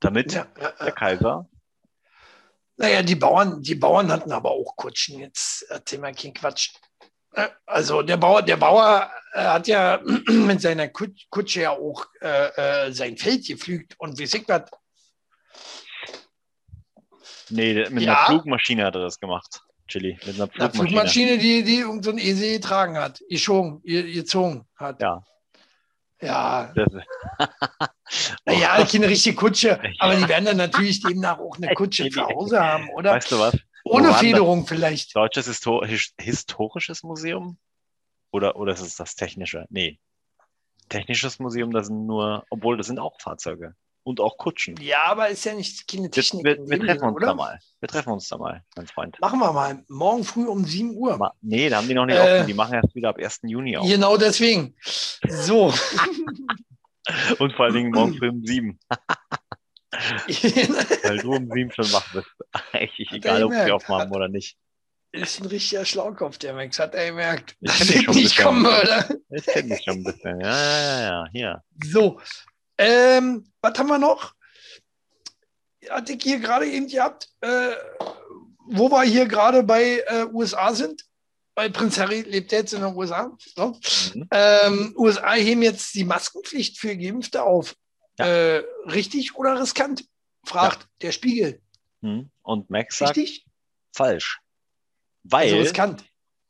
damit 0.00 0.32
ja, 0.32 0.46
der 0.80 0.92
Kaiser. 0.92 1.46
Naja, 2.78 3.02
die 3.02 3.16
Bauern, 3.16 3.60
die 3.60 3.74
Bauern 3.74 4.10
hatten 4.10 4.32
aber 4.32 4.52
auch 4.52 4.74
Kutschen. 4.74 5.20
Jetzt 5.20 5.66
erzähl 5.68 5.98
mal 5.98 6.14
kein 6.14 6.32
Quatsch. 6.32 6.70
Äh, 7.32 7.48
also 7.66 8.02
der 8.02 8.16
Bauer, 8.16 8.42
der 8.42 8.56
Bauer 8.56 9.10
äh, 9.32 9.40
hat 9.40 9.68
ja 9.68 10.00
mit 10.28 10.60
seiner 10.60 10.88
Kutsche 10.88 11.62
ja 11.62 11.70
auch 11.70 12.06
äh, 12.20 12.86
äh, 12.86 12.92
sein 12.92 13.16
Feld 13.16 13.46
gepflügt 13.46 13.94
und 13.98 14.18
wie 14.18 14.26
sich 14.26 14.44
was. 14.48 14.70
Nee, 17.50 17.88
mit 17.90 18.04
ja. 18.04 18.14
einer 18.14 18.26
Flugmaschine 18.26 18.84
hat 18.84 18.94
er 18.94 19.02
das 19.02 19.18
gemacht. 19.18 19.60
Chili, 19.88 20.18
mit 20.24 20.36
einer 20.36 20.46
Flugmaschine. 20.46 20.62
Eine 20.62 20.72
Flugmaschine, 20.72 21.38
die, 21.38 21.64
die 21.64 21.84
so 22.02 22.10
ein 22.10 22.18
Esel 22.18 22.52
getragen 22.52 22.96
hat, 22.96 23.20
geschoben, 23.28 23.82
gezogen 23.82 24.68
hat. 24.76 25.02
Ja. 25.02 25.24
Ja. 26.22 26.72
naja, 28.44 28.84
keine 28.84 29.08
richtige 29.08 29.36
Kutsche, 29.36 29.80
aber 29.98 30.16
die 30.16 30.28
werden 30.28 30.44
dann 30.44 30.58
natürlich 30.58 31.00
demnach 31.00 31.38
auch 31.38 31.56
eine 31.56 31.68
Kutsche 31.74 32.10
zu 32.10 32.22
Hause 32.22 32.60
haben, 32.60 32.88
oder? 32.90 33.12
Weißt 33.12 33.32
du 33.32 33.38
was? 33.38 33.56
Ohne 33.90 34.14
Federung 34.14 34.66
vielleicht. 34.66 35.14
Deutsches 35.16 35.46
Histor 35.46 35.86
Historisches 35.86 37.02
Museum? 37.02 37.58
Oder, 38.30 38.56
oder 38.56 38.72
ist 38.72 38.80
es 38.80 38.96
das 38.96 39.16
Technische? 39.16 39.66
Nee. 39.70 39.98
Technisches 40.88 41.38
Museum, 41.38 41.72
das 41.72 41.88
sind 41.88 42.06
nur, 42.06 42.44
obwohl 42.50 42.76
das 42.76 42.86
sind 42.86 42.98
auch 42.98 43.20
Fahrzeuge 43.20 43.74
und 44.02 44.20
auch 44.20 44.36
Kutschen. 44.38 44.76
Ja, 44.80 45.04
aber 45.04 45.28
ist 45.28 45.44
ja 45.44 45.54
nicht 45.54 45.86
keine 45.88 46.10
Technik. 46.10 46.44
Wir, 46.44 46.58
wir, 46.58 46.68
wir 46.68 46.80
treffen 46.80 47.04
uns 47.04 47.16
oder? 47.16 47.26
da 47.26 47.34
mal. 47.34 47.58
Wir 47.80 47.88
treffen 47.88 48.12
uns 48.12 48.28
da 48.28 48.38
mal, 48.38 48.64
mein 48.76 48.86
Freund. 48.86 49.20
Machen 49.20 49.38
wir 49.40 49.52
mal. 49.52 49.84
Morgen 49.88 50.24
früh 50.24 50.46
um 50.46 50.64
7 50.64 50.96
Uhr. 50.96 51.16
Ma 51.16 51.32
nee, 51.40 51.68
da 51.68 51.78
haben 51.78 51.88
die 51.88 51.94
noch 51.94 52.06
nicht 52.06 52.16
äh, 52.16 52.38
offen. 52.38 52.46
Die 52.46 52.54
machen 52.54 52.74
erst 52.74 52.94
wieder 52.94 53.10
ab 53.10 53.18
1. 53.18 53.40
Juni 53.44 53.76
auf. 53.76 53.86
Genau 53.86 54.16
deswegen. 54.16 54.74
So. 55.28 55.72
und 57.38 57.52
vor 57.54 57.66
allen 57.66 57.74
Dingen 57.74 57.90
morgen 57.90 58.14
früh 58.14 58.28
um 58.28 58.44
7. 58.44 58.78
Weil 61.02 61.18
du 61.18 61.34
um 61.34 61.50
7 61.50 61.72
schon 61.72 61.92
wach 61.92 62.12
bist. 62.12 62.28
Eigentlich 62.72 63.10
egal, 63.12 63.44
ob 63.44 63.52
wir 63.52 63.74
aufmachen 63.74 64.12
oder 64.12 64.28
nicht. 64.28 64.56
Ist 65.12 65.40
ein 65.40 65.46
richtiger 65.46 65.84
Schlaukopf, 65.84 66.38
der 66.38 66.54
Max. 66.54 66.78
Hat 66.78 66.94
er 66.94 67.08
gemerkt. 67.08 67.56
Ich 67.60 67.78
dass 67.78 67.90
ich 67.90 68.08
nicht 68.08 68.38
kommen 68.38 68.64
würde. 68.64 69.20
Ich 69.30 69.44
kenne 69.44 69.74
dich 69.74 69.84
schon 69.84 69.98
ein 69.98 70.04
bisschen. 70.04 70.40
Ja, 70.40 70.56
ja, 70.56 71.00
ja. 71.00 71.24
Hier. 71.32 71.64
So, 71.84 72.20
ähm, 72.78 73.44
was 73.60 73.76
haben 73.76 73.88
wir 73.88 73.98
noch? 73.98 74.34
Hatte 75.88 76.12
ich 76.12 76.22
hier 76.22 76.38
gerade 76.38 76.66
eben 76.66 76.86
gehabt, 76.86 77.28
äh, 77.40 77.72
wo 78.66 78.88
wir 78.88 79.02
hier 79.02 79.26
gerade 79.26 79.64
bei 79.64 80.04
äh, 80.06 80.26
USA 80.32 80.72
sind. 80.74 81.04
Weil 81.56 81.70
Prinz 81.70 81.98
Harry 81.98 82.20
lebt 82.20 82.52
jetzt 82.52 82.72
in 82.72 82.80
den 82.80 82.94
USA. 82.94 83.36
So. 83.56 83.76
Mhm. 84.14 84.28
Ähm, 84.30 84.94
USA 84.96 85.32
heben 85.32 85.62
jetzt 85.62 85.92
die 85.94 86.04
Maskenpflicht 86.04 86.78
für 86.78 86.96
Geimpfte 86.96 87.42
auf. 87.42 87.74
Ja. 88.20 88.26
Äh, 88.26 88.64
richtig 88.86 89.36
oder 89.36 89.60
riskant? 89.60 90.04
Fragt 90.44 90.82
ja. 90.82 90.88
der 91.02 91.12
Spiegel. 91.12 91.60
Mhm. 92.00 92.30
Und 92.42 92.70
Max 92.70 92.98
sagt 92.98 93.16
richtig? 93.16 93.46
falsch. 93.92 94.40
Weil, 95.24 95.44
also 95.44 95.58
riskant. 95.58 96.04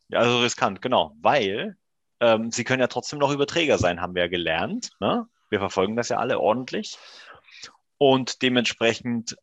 Ja, 0.08 0.20
also 0.20 0.40
riskant, 0.40 0.82
genau. 0.82 1.16
Weil 1.20 1.76
ähm, 2.20 2.52
sie 2.52 2.64
können 2.64 2.80
ja 2.80 2.86
trotzdem 2.86 3.18
noch 3.18 3.32
Überträger 3.32 3.78
sein, 3.78 4.00
haben 4.00 4.14
wir 4.14 4.22
ja 4.22 4.28
gelernt. 4.28 4.92
Ne? 5.00 5.26
Wir 5.48 5.58
verfolgen 5.58 5.96
das 5.96 6.08
ja 6.08 6.18
alle 6.18 6.38
ordentlich. 6.38 6.98
Und 7.98 8.42
dementsprechend 8.42 9.36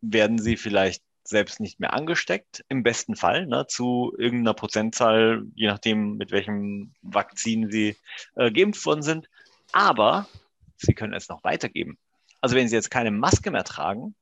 werden 0.00 0.38
sie 0.38 0.56
vielleicht 0.56 1.02
selbst 1.24 1.60
nicht 1.60 1.78
mehr 1.80 1.92
angesteckt, 1.92 2.64
im 2.68 2.82
besten 2.82 3.14
Fall, 3.14 3.46
ne, 3.46 3.66
zu 3.66 4.14
irgendeiner 4.16 4.54
Prozentzahl, 4.54 5.44
je 5.54 5.66
nachdem, 5.66 6.16
mit 6.16 6.30
welchem 6.30 6.94
Vakzin 7.02 7.70
sie 7.70 7.96
äh, 8.36 8.50
geimpft 8.50 8.84
worden 8.86 9.02
sind. 9.02 9.28
Aber 9.72 10.26
sie 10.78 10.94
können 10.94 11.14
es 11.14 11.28
noch 11.28 11.44
weitergeben. 11.44 11.98
Also 12.40 12.56
wenn 12.56 12.68
sie 12.68 12.76
jetzt 12.76 12.90
keine 12.90 13.10
Maske 13.10 13.50
mehr 13.50 13.64
tragen, 13.64 14.14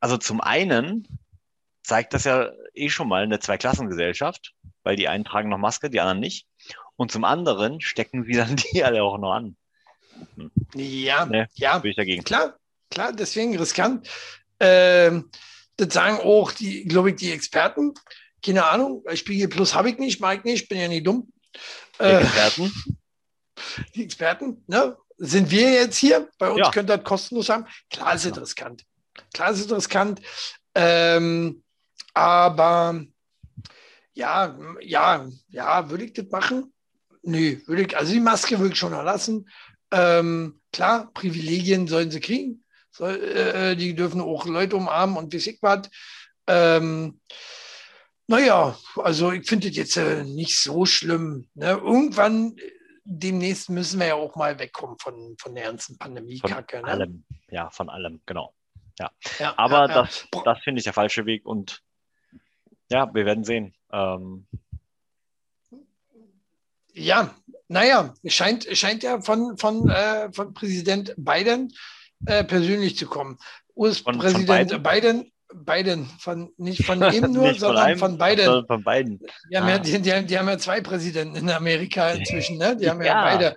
also 0.00 0.16
zum 0.16 0.40
einen 0.40 1.06
zeigt 1.82 2.14
das 2.14 2.24
ja 2.24 2.50
eh 2.74 2.88
schon 2.90 3.08
mal 3.08 3.22
eine 3.22 3.40
Zweiklassengesellschaft, 3.40 4.54
weil 4.82 4.96
die 4.96 5.08
einen 5.08 5.24
tragen 5.24 5.48
noch 5.48 5.58
Maske, 5.58 5.90
die 5.90 6.00
anderen 6.00 6.20
nicht. 6.20 6.46
Und 6.96 7.12
zum 7.12 7.24
anderen 7.24 7.80
stecken 7.80 8.24
sie 8.24 8.32
dann 8.32 8.56
die 8.72 8.84
alle 8.84 9.02
auch 9.02 9.18
noch 9.18 9.32
an. 9.32 9.56
Hm. 10.36 10.50
Ja, 10.74 11.26
nee, 11.26 11.46
ja. 11.54 11.78
Bin 11.78 11.90
ich 11.90 11.96
dagegen. 11.96 12.24
Klar, 12.24 12.56
klar, 12.90 13.12
deswegen 13.12 13.56
riskant. 13.56 14.08
Ähm, 14.60 15.30
das 15.76 15.94
sagen 15.94 16.18
auch 16.18 16.52
die, 16.52 16.84
glaube 16.84 17.10
ich, 17.10 17.16
die 17.16 17.30
Experten. 17.30 17.94
Keine 18.44 18.66
Ahnung, 18.66 19.04
Spiegel 19.14 19.48
Plus 19.48 19.74
habe 19.74 19.90
ich 19.90 19.98
nicht, 19.98 20.20
mag 20.20 20.38
ich 20.38 20.44
nicht, 20.44 20.68
bin 20.68 20.78
ja 20.78 20.88
nicht 20.88 21.06
dumm. 21.06 21.32
Die 21.98 22.04
äh, 22.04 22.20
Experten? 22.20 22.72
Die 23.94 24.04
Experten, 24.04 24.62
ne? 24.66 24.96
Sind 25.18 25.50
wir 25.50 25.72
jetzt 25.72 25.96
hier? 25.96 26.28
Bei 26.38 26.50
uns 26.50 26.60
ja. 26.60 26.70
könnt 26.70 26.90
ihr 26.90 26.96
das 26.96 27.04
kostenlos 27.04 27.48
haben. 27.48 27.66
Klar 27.90 28.14
ist 28.14 28.24
es 28.24 28.36
ja. 28.36 28.40
riskant. 28.40 28.84
Klar 29.34 29.50
ist 29.50 29.66
es 29.66 29.72
riskant. 29.72 30.20
Ähm, 30.74 31.62
aber 32.14 33.04
ja, 34.14 34.56
ja, 34.80 35.28
ja, 35.48 35.90
würde 35.90 36.04
ich 36.04 36.12
das 36.12 36.26
machen? 36.30 36.72
Nö, 37.22 37.60
würde 37.66 37.82
ich, 37.82 37.96
also 37.96 38.12
die 38.12 38.20
Maske 38.20 38.58
würde 38.58 38.72
ich 38.72 38.78
schon 38.78 38.92
erlassen. 38.92 39.48
Ähm, 39.90 40.60
klar, 40.72 41.10
Privilegien 41.14 41.88
sollen 41.88 42.10
sie 42.10 42.20
kriegen. 42.20 42.64
Soll, 42.90 43.22
äh, 43.22 43.76
die 43.76 43.94
dürfen 43.94 44.20
auch 44.20 44.46
Leute 44.46 44.76
umarmen 44.76 45.16
und 45.16 45.32
wie 45.32 45.36
ich 45.36 45.58
was. 45.60 45.88
Ähm, 46.46 47.20
naja, 48.26 48.76
also 48.96 49.32
ich 49.32 49.48
finde 49.48 49.68
das 49.68 49.76
jetzt 49.76 49.96
äh, 49.96 50.24
nicht 50.24 50.58
so 50.58 50.84
schlimm. 50.84 51.48
Ne? 51.54 51.70
Irgendwann 51.70 52.56
demnächst 53.08 53.70
müssen 53.70 53.98
wir 53.98 54.08
ja 54.08 54.14
auch 54.14 54.36
mal 54.36 54.58
wegkommen 54.58 54.98
von, 54.98 55.34
von 55.38 55.54
der 55.54 55.64
ganzen 55.64 55.98
Pandemie-Kacke. 55.98 56.80
Von 56.80 56.86
ne? 56.86 56.92
allem, 56.92 57.24
ja, 57.48 57.70
von 57.70 57.88
allem, 57.88 58.20
genau. 58.26 58.54
Ja. 58.98 59.10
ja 59.38 59.54
Aber 59.56 59.86
ja, 59.86 59.88
ja. 59.88 59.94
das, 60.02 60.28
das 60.44 60.58
finde 60.62 60.80
ich 60.80 60.84
der 60.84 60.92
falsche 60.92 61.24
Weg 61.24 61.46
und 61.46 61.82
ja, 62.90 63.12
wir 63.12 63.24
werden 63.24 63.44
sehen. 63.44 63.74
Ähm, 63.92 64.46
ja, 66.92 67.34
naja, 67.68 68.14
scheint, 68.26 68.64
scheint 68.76 69.02
ja 69.02 69.20
von, 69.20 69.56
von, 69.56 69.88
äh, 69.88 70.30
von 70.32 70.52
Präsident 70.52 71.14
Biden 71.16 71.72
äh, 72.26 72.44
persönlich 72.44 72.96
zu 72.96 73.06
kommen. 73.06 73.38
US-Präsident 73.76 74.46
Biden? 74.48 74.82
Biden, 74.82 75.32
Biden, 75.54 76.06
von, 76.18 76.52
nicht 76.56 76.84
von 76.84 77.02
ihm 77.12 77.32
nur, 77.32 77.54
sondern 77.54 77.98
von, 77.98 78.10
von 78.10 78.18
Biden. 78.18 78.66
Von 78.66 78.84
beiden. 78.84 79.20
Die 79.50 79.56
haben, 79.56 79.66
ah. 79.66 79.70
ja, 79.70 79.78
die, 79.78 80.00
die, 80.00 80.26
die, 80.26 80.38
haben 80.38 80.48
ja 80.48 80.58
zwei 80.58 80.80
Präsidenten 80.80 81.36
in 81.36 81.50
Amerika 81.50 82.10
inzwischen, 82.10 82.58
ne? 82.58 82.76
Die 82.76 82.88
haben 82.88 83.00
ja, 83.00 83.06
ja 83.06 83.22
beide. 83.22 83.56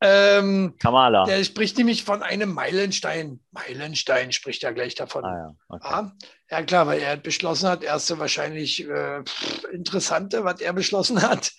Ähm, 0.00 0.76
Kamala. 0.78 1.24
der 1.24 1.42
spricht 1.42 1.76
nämlich 1.76 2.04
von 2.04 2.22
einem 2.22 2.54
Meilenstein. 2.54 3.40
Meilenstein 3.50 4.30
spricht 4.30 4.62
er 4.62 4.72
gleich 4.72 4.94
davon. 4.94 5.24
Ah, 5.24 5.36
ja. 5.36 5.54
Okay. 5.68 5.88
Ja, 5.90 6.12
ja, 6.50 6.62
klar, 6.62 6.86
weil 6.86 7.00
er 7.00 7.16
beschlossen 7.16 7.68
hat, 7.68 7.82
erste 7.82 8.18
wahrscheinlich 8.20 8.88
äh, 8.88 9.24
interessante, 9.72 10.44
was 10.44 10.60
er 10.60 10.72
beschlossen 10.72 11.20
hat. 11.20 11.52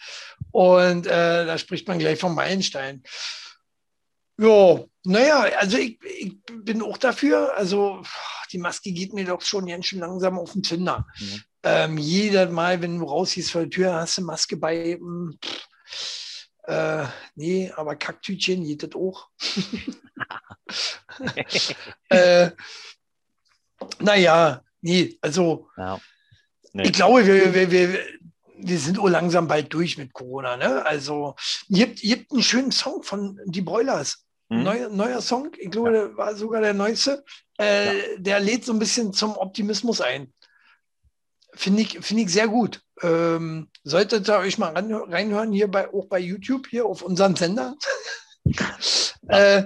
Und 0.51 1.05
äh, 1.05 1.45
da 1.45 1.57
spricht 1.57 1.87
man 1.89 1.99
gleich 1.99 2.19
vom 2.19 2.33
Meilenstein. 2.33 3.03
Ja, 4.37 4.85
naja, 5.03 5.41
also 5.59 5.77
ich, 5.77 5.99
ich 6.03 6.37
bin 6.45 6.81
auch 6.81 6.97
dafür. 6.97 7.55
Also 7.55 8.03
die 8.51 8.57
Maske 8.57 8.91
geht 8.91 9.13
mir 9.13 9.25
doch 9.25 9.41
schon 9.41 9.67
ganz 9.67 9.85
schön 9.85 9.99
langsam 9.99 10.37
auf 10.37 10.53
den 10.53 10.63
Zünder. 10.63 11.07
Mhm. 11.19 11.43
Ähm, 11.63 11.97
jedes 11.97 12.49
Mal, 12.51 12.81
wenn 12.81 12.99
du 12.99 13.05
rausgehst 13.05 13.51
vor 13.51 13.61
der 13.61 13.69
Tür, 13.69 13.93
hast 13.93 14.17
du 14.17 14.21
Maske 14.23 14.57
bei. 14.57 14.93
hm, 14.93 15.37
pff, 15.43 15.65
äh, 16.63 17.05
nee, 17.35 17.71
aber 17.75 17.95
Kacktütchen 17.95 18.63
geht 18.63 18.83
das 18.83 18.91
auch. 18.95 19.29
äh, 22.09 22.51
naja, 23.99 24.61
nee, 24.81 25.17
also 25.21 25.69
Ja. 25.77 25.99
Nee. 26.71 26.83
ich 26.83 26.93
glaube, 26.93 27.25
wir, 27.25 27.53
wir, 27.53 27.71
wir, 27.71 28.05
wir 28.61 28.79
sind 28.79 28.97
langsam 28.97 29.47
bald 29.47 29.73
durch 29.73 29.97
mit 29.97 30.13
Corona. 30.13 30.57
Ne? 30.57 30.85
Also, 30.85 31.35
ihr 31.67 31.87
habt, 31.87 32.03
ihr 32.03 32.17
habt 32.17 32.31
einen 32.31 32.43
schönen 32.43 32.71
Song 32.71 33.01
von 33.01 33.39
Die 33.45 33.61
Broilers. 33.61 34.25
Hm? 34.49 34.63
Neuer, 34.63 34.89
neuer 34.89 35.21
Song, 35.21 35.51
ich 35.57 35.69
glaube, 35.69 35.91
der 35.91 36.17
war 36.17 36.35
sogar 36.35 36.61
der 36.61 36.73
neueste. 36.73 37.23
Äh, 37.57 38.17
Der 38.17 38.39
lädt 38.39 38.65
so 38.65 38.73
ein 38.73 38.79
bisschen 38.79 39.13
zum 39.13 39.37
Optimismus 39.37 40.01
ein. 40.01 40.33
Finde 41.53 41.81
ich, 41.81 41.99
finde 41.99 42.23
ich 42.23 42.31
sehr 42.31 42.47
gut. 42.47 42.81
Ähm, 43.01 43.69
solltet 43.83 44.29
ihr 44.29 44.37
euch 44.37 44.57
mal 44.57 44.73
ran, 44.73 44.93
reinhören, 44.93 45.51
hier 45.51 45.69
bei, 45.69 45.91
auch 45.93 46.05
bei 46.05 46.19
YouTube, 46.19 46.67
hier 46.67 46.85
auf 46.85 47.01
unserem 47.01 47.35
Sender. 47.35 47.75
äh, 49.27 49.63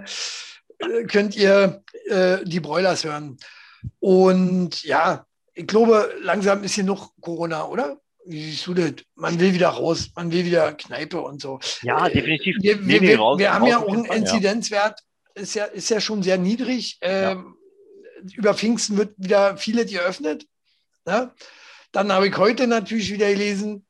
könnt 1.08 1.36
ihr 1.36 1.84
äh, 2.06 2.44
die 2.44 2.60
Broilers 2.60 3.04
hören. 3.04 3.38
Und 4.00 4.84
ja, 4.84 5.26
ich 5.54 5.68
glaube, 5.68 6.14
langsam 6.22 6.64
ist 6.64 6.76
hier 6.76 6.84
noch 6.84 7.12
Corona, 7.22 7.68
oder? 7.68 8.00
Man 9.16 9.40
will 9.40 9.54
wieder 9.54 9.70
raus, 9.70 10.10
man 10.16 10.32
will 10.32 10.46
wieder 10.46 10.74
Kneipe 10.74 11.22
und 11.22 11.42
so. 11.42 11.60
Ja, 11.82 12.08
Äh, 12.08 12.14
definitiv. 12.14 12.56
Wir, 12.62 12.86
wir, 12.86 13.02
wir, 13.02 13.18
raus- 13.20 13.38
wir 13.40 13.54
haben 13.54 13.64
raus 13.64 13.70
ja 13.72 13.78
auch 13.80 13.94
einen 13.94 14.06
ja. 14.06 14.14
Inzidenzwert, 14.14 15.00
ist 15.36 15.56
ja, 15.56 15.66
ist 15.66 15.90
ja 15.90 16.00
schon 16.00 16.24
sehr 16.24 16.38
niedrig. 16.38 16.98
Ähm, 17.02 17.56
Über 18.36 18.54
Pfingsten 18.54 18.98
wird 18.98 19.14
wieder 19.18 19.58
vieles 19.58 19.92
geöffnet. 19.92 20.46
Ne? 21.06 21.34
Dann 21.92 22.12
habe 22.12 22.28
ich 22.28 22.38
heute 22.38 22.68
natürlich 22.68 23.12
wieder 23.12 23.30
gelesen, 23.30 23.86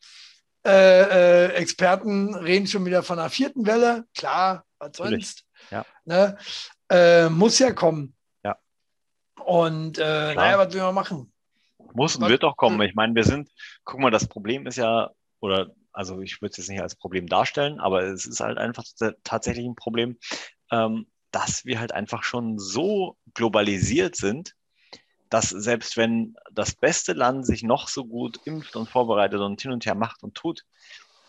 äh, 0.66 1.02
äh, 1.50 1.54
Experten 1.56 2.34
reden 2.36 2.68
schon 2.68 2.86
wieder 2.86 3.04
von 3.04 3.20
einer 3.20 3.30
vierten 3.30 3.66
Welle. 3.68 4.06
Klar, 4.16 4.66
was 4.80 4.92
sonst? 4.98 5.44
Ja. 5.70 5.86
Ne? 6.06 6.38
Äh, 6.90 7.30
muss 7.30 7.60
ja 7.60 7.72
kommen. 7.72 8.16
Ja. 8.44 8.58
Und 9.44 9.98
äh, 9.98 10.34
naja, 10.34 10.58
was 10.58 10.74
will 10.74 10.82
man 10.82 10.96
machen? 10.96 11.33
Muss 11.96 12.16
und 12.16 12.28
wird 12.30 12.44
auch 12.44 12.58
kommen. 12.58 12.82
Ich 12.82 12.96
meine, 12.96 13.16
wir 13.16 13.24
sind, 13.24 13.50
guck 13.84 14.00
mal, 14.00 14.12
das 14.12 14.28
Problem 14.28 14.68
ist 14.68 14.78
ja, 14.78 15.12
oder 15.40 15.72
also 15.92 16.22
ich 16.22 16.42
würde 16.42 16.52
es 16.52 16.58
jetzt 16.58 16.70
nicht 16.70 16.82
als 16.82 16.96
Problem 16.96 17.28
darstellen, 17.28 17.80
aber 17.80 18.04
es 18.04 18.26
ist 18.26 18.40
halt 18.40 18.58
einfach 18.58 18.84
tatsächlich 19.24 19.66
ein 19.66 19.76
Problem, 19.76 20.18
ähm, 20.72 21.08
dass 21.32 21.66
wir 21.66 21.80
halt 21.80 21.92
einfach 21.92 22.24
schon 22.24 22.60
so 22.60 23.18
globalisiert 23.34 24.16
sind, 24.16 24.56
dass 25.30 25.50
selbst 25.50 25.98
wenn 25.98 26.36
das 26.52 26.76
beste 26.76 27.14
Land 27.14 27.46
sich 27.46 27.64
noch 27.64 27.88
so 27.88 28.06
gut 28.06 28.40
impft 28.46 28.76
und 28.76 28.90
vorbereitet 28.90 29.40
und 29.40 29.62
hin 29.62 29.72
und 29.72 29.86
her 29.86 29.96
macht 29.96 30.24
und 30.24 30.36
tut, 30.36 30.64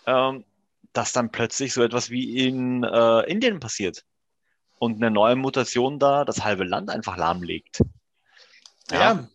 ähm, 0.06 0.44
dass 0.92 1.12
dann 1.12 1.30
plötzlich 1.30 1.72
so 1.72 1.82
etwas 1.82 2.10
wie 2.10 2.46
in 2.46 2.84
äh, 2.84 3.20
Indien 3.30 3.60
passiert 3.60 4.04
und 4.78 4.96
eine 4.96 5.10
neue 5.10 5.36
Mutation 5.36 5.98
da 5.98 6.24
das 6.24 6.44
halbe 6.44 6.64
Land 6.64 6.90
einfach 6.90 7.16
lahmlegt. 7.16 7.80
Ja. 8.90 9.18
W- 9.18 9.26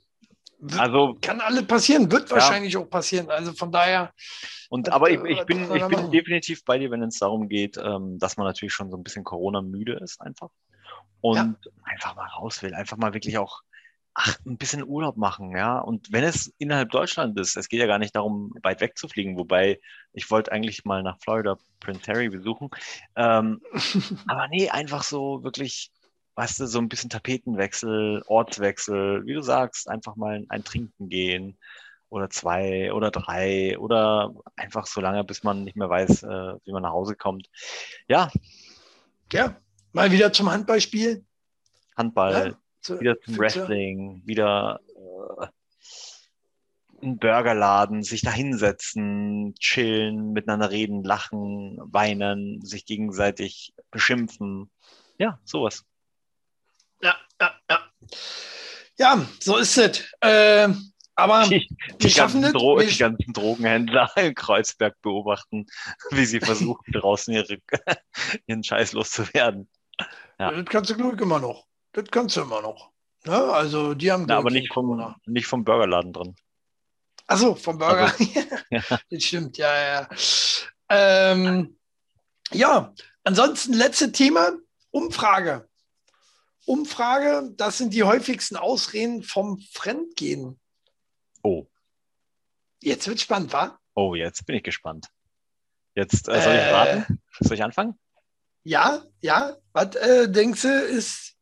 Also 0.78 1.18
Kann 1.22 1.40
alles 1.42 1.66
passieren, 1.66 2.12
wird 2.12 2.30
Ja. 2.30 2.36
wahrscheinlich 2.36 2.76
auch 2.76 2.90
passieren. 2.90 3.30
Also 3.30 3.54
von 3.54 3.72
daher, 3.72 4.14
Und 4.70 4.90
aber 4.90 5.10
ich, 5.10 5.20
äh, 5.20 5.34
ich 5.34 5.46
bin, 5.46 5.74
ich 5.74 5.88
bin 5.88 6.12
definitiv 6.12 6.64
bei 6.66 6.78
dir, 6.78 6.92
wenn 6.92 7.02
es 7.04 7.20
darum 7.20 7.48
geht, 7.48 7.78
ähm, 7.78 8.20
dass 8.20 8.38
man 8.38 8.46
natürlich 8.46 8.74
schon 8.74 8.92
so 8.92 8.98
ein 8.98 9.04
bisschen 9.04 9.24
Corona-müde 9.24 9.94
ist 10.04 10.20
einfach. 10.22 10.50
Und 11.22 11.58
einfach 11.84 12.16
mal 12.16 12.28
raus 12.28 12.62
will, 12.64 12.74
einfach 12.74 12.98
mal 12.98 13.14
wirklich 13.14 13.38
auch 13.38 13.62
ach, 14.14 14.38
ein 14.46 14.58
bisschen 14.58 14.84
Urlaub 14.86 15.18
machen, 15.18 15.56
ja. 15.56 15.80
Und 15.80 16.12
wenn 16.12 16.24
es 16.24 16.54
innerhalb 16.58 16.90
Deutschland 16.92 17.40
ist, 17.40 17.56
es 17.56 17.70
geht 17.70 17.80
ja 17.80 17.88
gar 17.88 18.00
nicht 18.00 18.16
darum, 18.16 18.54
weit 18.64 18.82
weg 18.82 18.98
zu 18.98 19.08
fliegen, 19.08 19.38
wobei 19.38 19.80
ich 20.14 20.30
wollte 20.30 20.52
eigentlich 20.52 20.84
mal 20.86 21.04
nach 21.04 21.18
Florida 21.22 21.58
Prince 21.80 22.12
Harry 22.12 22.30
besuchen. 22.30 22.70
Ähm, 23.16 23.62
aber 24.28 24.48
nee, 24.50 24.70
einfach 24.70 25.04
so 25.04 25.44
wirklich, 25.44 25.92
weißt 26.40 26.62
du, 26.62 26.68
so 26.68 26.80
ein 26.80 26.88
bisschen 26.88 27.10
Tapetenwechsel, 27.10 28.24
Ortswechsel, 28.26 29.26
wie 29.26 29.34
du 29.34 29.42
sagst, 29.42 29.90
einfach 29.90 30.16
mal 30.16 30.46
ein 30.48 30.64
Trinken 30.64 31.10
gehen 31.10 31.58
oder 32.08 32.30
zwei 32.30 32.94
oder 32.94 33.12
drei 33.12 33.78
oder 33.78 34.34
einfach 34.56 34.88
so 34.88 35.02
lange, 35.02 35.26
bis 35.26 35.44
man 35.44 35.66
nicht 35.66 35.76
mehr 35.76 35.90
weiß, 35.90 36.24
äh, 36.24 36.54
wie 36.64 36.72
man 36.72 36.84
nach 36.84 36.94
Hause 36.94 37.16
kommt. 37.18 37.50
Ja, 38.08 38.32
ja, 39.34 39.58
mal 39.92 40.14
wieder 40.14 40.32
zum 40.32 40.50
Handballspiel. 40.50 41.26
Handball, 41.98 42.32
Ja, 42.52 42.58
zu- 42.80 43.02
wieder 43.02 43.20
zum 43.20 43.38
Wrestling, 43.38 44.22
wieder 44.26 44.80
äh, 44.96 45.48
einen 47.02 47.20
Burgerladen, 47.20 48.02
sich 48.02 48.22
da 48.22 48.32
hinsetzen, 48.32 49.56
chillen, 49.60 50.32
miteinander 50.32 50.72
reden, 50.72 51.04
lachen, 51.04 51.80
weinen, 51.84 52.62
sich 52.62 52.86
gegenseitig 52.86 53.74
beschimpfen. 53.92 54.72
Ja, 55.18 55.38
sowas. 55.44 55.84
Ja, 57.02 57.16
ja, 57.40 57.54
ja. 57.70 57.80
Ja, 58.98 59.26
so 59.40 59.58
ist 59.58 59.78
es. 59.78 60.04
Äh, 60.20 60.68
aber 61.16 61.48
Die, 61.48 61.68
die, 62.02 62.10
schaffen 62.10 62.42
ganzen 62.42 62.54
das. 62.54 62.54
Dro 62.54 62.80
die 62.80 62.98
ganzen 62.98 63.34
Drogenhändler 63.34 64.10
in 64.16 64.36
Kreuzberg 64.36 64.96
beobachten, 65.02 65.66
wie 66.12 66.26
sie 66.26 66.40
versuchen, 66.40 66.84
draußen 66.94 67.34
ihre, 67.34 67.58
ihren 68.48 68.64
Scheiß 68.64 68.94
loszuwerden. 68.94 69.70
ja. 70.40 70.52
Das 70.52 70.66
kannst 70.66 70.90
du, 70.92 71.14
ich, 71.14 71.22
immer 71.22 71.40
noch. 71.40 71.66
Das 71.94 72.06
kannst 72.10 72.38
du 72.38 72.42
immer 72.42 72.62
noch. 72.62 72.92
Ne? 73.26 73.36
Also, 73.36 73.94
die 73.94 74.12
haben. 74.12 74.22
Na, 74.22 74.36
glaub 74.36 74.40
aber 74.40 74.50
ich, 74.50 74.62
nicht 74.62 74.74
vom, 74.74 75.16
nicht 75.26 75.48
vom 75.48 75.64
Burgerladen 75.64 76.14
drin. 76.14 76.36
Achso, 77.28 77.56
vom 77.56 77.78
Burger. 77.78 78.14
Ja. 78.72 78.84
Das 79.10 79.24
stimmt, 79.24 79.58
ja, 79.58 79.76
ja. 79.76 80.10
Ähm, 80.90 81.76
ja, 82.52 82.94
ansonsten 83.24 83.74
letzte 83.74 84.12
Thema: 84.12 84.52
Umfrage. 84.92 85.69
Umfrage, 86.74 87.52
das 87.58 87.80
sind 87.80 87.96
die 87.96 88.04
häufigsten 88.04 88.56
Ausreden 88.56 89.24
vom 89.24 89.60
Fremdgehen. 89.72 90.60
Oh, 91.42 91.66
Jetzt 92.82 93.08
wird 93.08 93.20
spannend, 93.20 93.52
wa? 93.54 93.80
oh, 93.96 94.14
jetzt 94.16 94.46
bin 94.46 94.56
ich 94.56 94.64
gespannt. 94.64 95.08
Jetzt 95.96 96.30
äh, 96.30 96.42
soll 96.42 96.54
ich 96.54 96.62
Äh. 96.62 96.70
raten? 96.72 97.20
Soll 97.40 97.56
ich 97.56 97.64
anfangen? 97.64 97.98
Ja, 98.64 99.04
ja. 99.22 99.58
Was 99.74 99.96
äh, 99.96 100.30
denkst 100.32 100.62
du, 100.62 100.68
ist 100.70 101.36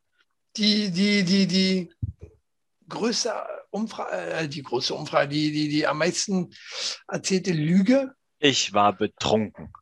die, 0.56 0.90
die, 0.92 1.24
die, 1.24 1.46
die 1.46 1.94
größte 2.88 3.34
Umfrage, 3.70 4.16
äh, 4.16 4.48
die 4.48 4.64
große 4.64 4.94
Umfrage, 4.96 5.28
die, 5.28 5.52
die, 5.52 5.68
die 5.68 5.86
am 5.86 5.98
meisten 5.98 6.54
erzählte 7.08 7.52
Lüge 7.52 8.16
Ich 8.40 8.72
war 8.74 8.94
betrunken. 8.94 9.74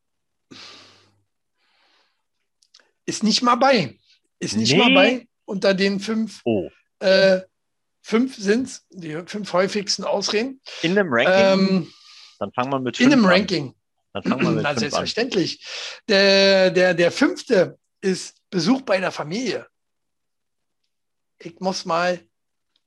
ist 3.05 3.23
nicht 3.23 3.43
mal 3.43 3.55
bei. 3.55 3.99
Ist 4.39 4.55
nicht 4.57 4.71
Nee. 4.73 4.77
mal 4.79 4.93
bei 4.93 5.27
unter 5.45 5.73
den 5.73 5.99
fünf. 5.99 6.41
Oh, 6.45 6.69
Äh, 6.99 7.41
fünf 8.01 8.35
sind 8.35 8.67
es, 8.67 8.85
die 8.89 9.15
fünf 9.25 9.51
häufigsten 9.53 10.03
Ausreden. 10.03 10.61
in 10.81 10.97
einem 10.97 11.11
Ranking? 11.11 11.33
Ähm, 11.83 11.93
Dann 12.39 12.51
fangen 12.53 12.71
wir 12.71 12.79
mit 12.79 12.99
in 12.99 13.07
einem 13.07 13.21
fünf 13.21 13.25
an. 13.25 13.31
Ranking. 13.31 13.75
Dann 14.13 14.23
fangen 14.23 14.41
wir 14.43 14.51
mit 14.51 14.63
Na, 14.63 14.69
fünf 14.69 14.75
an. 14.75 14.79
selbstverständlich. 14.79 15.65
Der, 16.07 16.71
der, 16.71 16.93
der 16.93 17.11
fünfte 17.11 17.77
ist 18.01 18.35
Besuch 18.49 18.81
bei 18.81 18.99
der 18.99 19.11
Familie. 19.11 19.67
Ich 21.39 21.59
muss 21.59 21.85
mal 21.85 22.19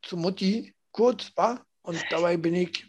zu 0.02 0.16
Mutti 0.16 0.74
kurz, 0.92 1.30
war 1.36 1.64
und 1.82 2.02
dabei 2.10 2.36
bin 2.36 2.54
ich. 2.54 2.86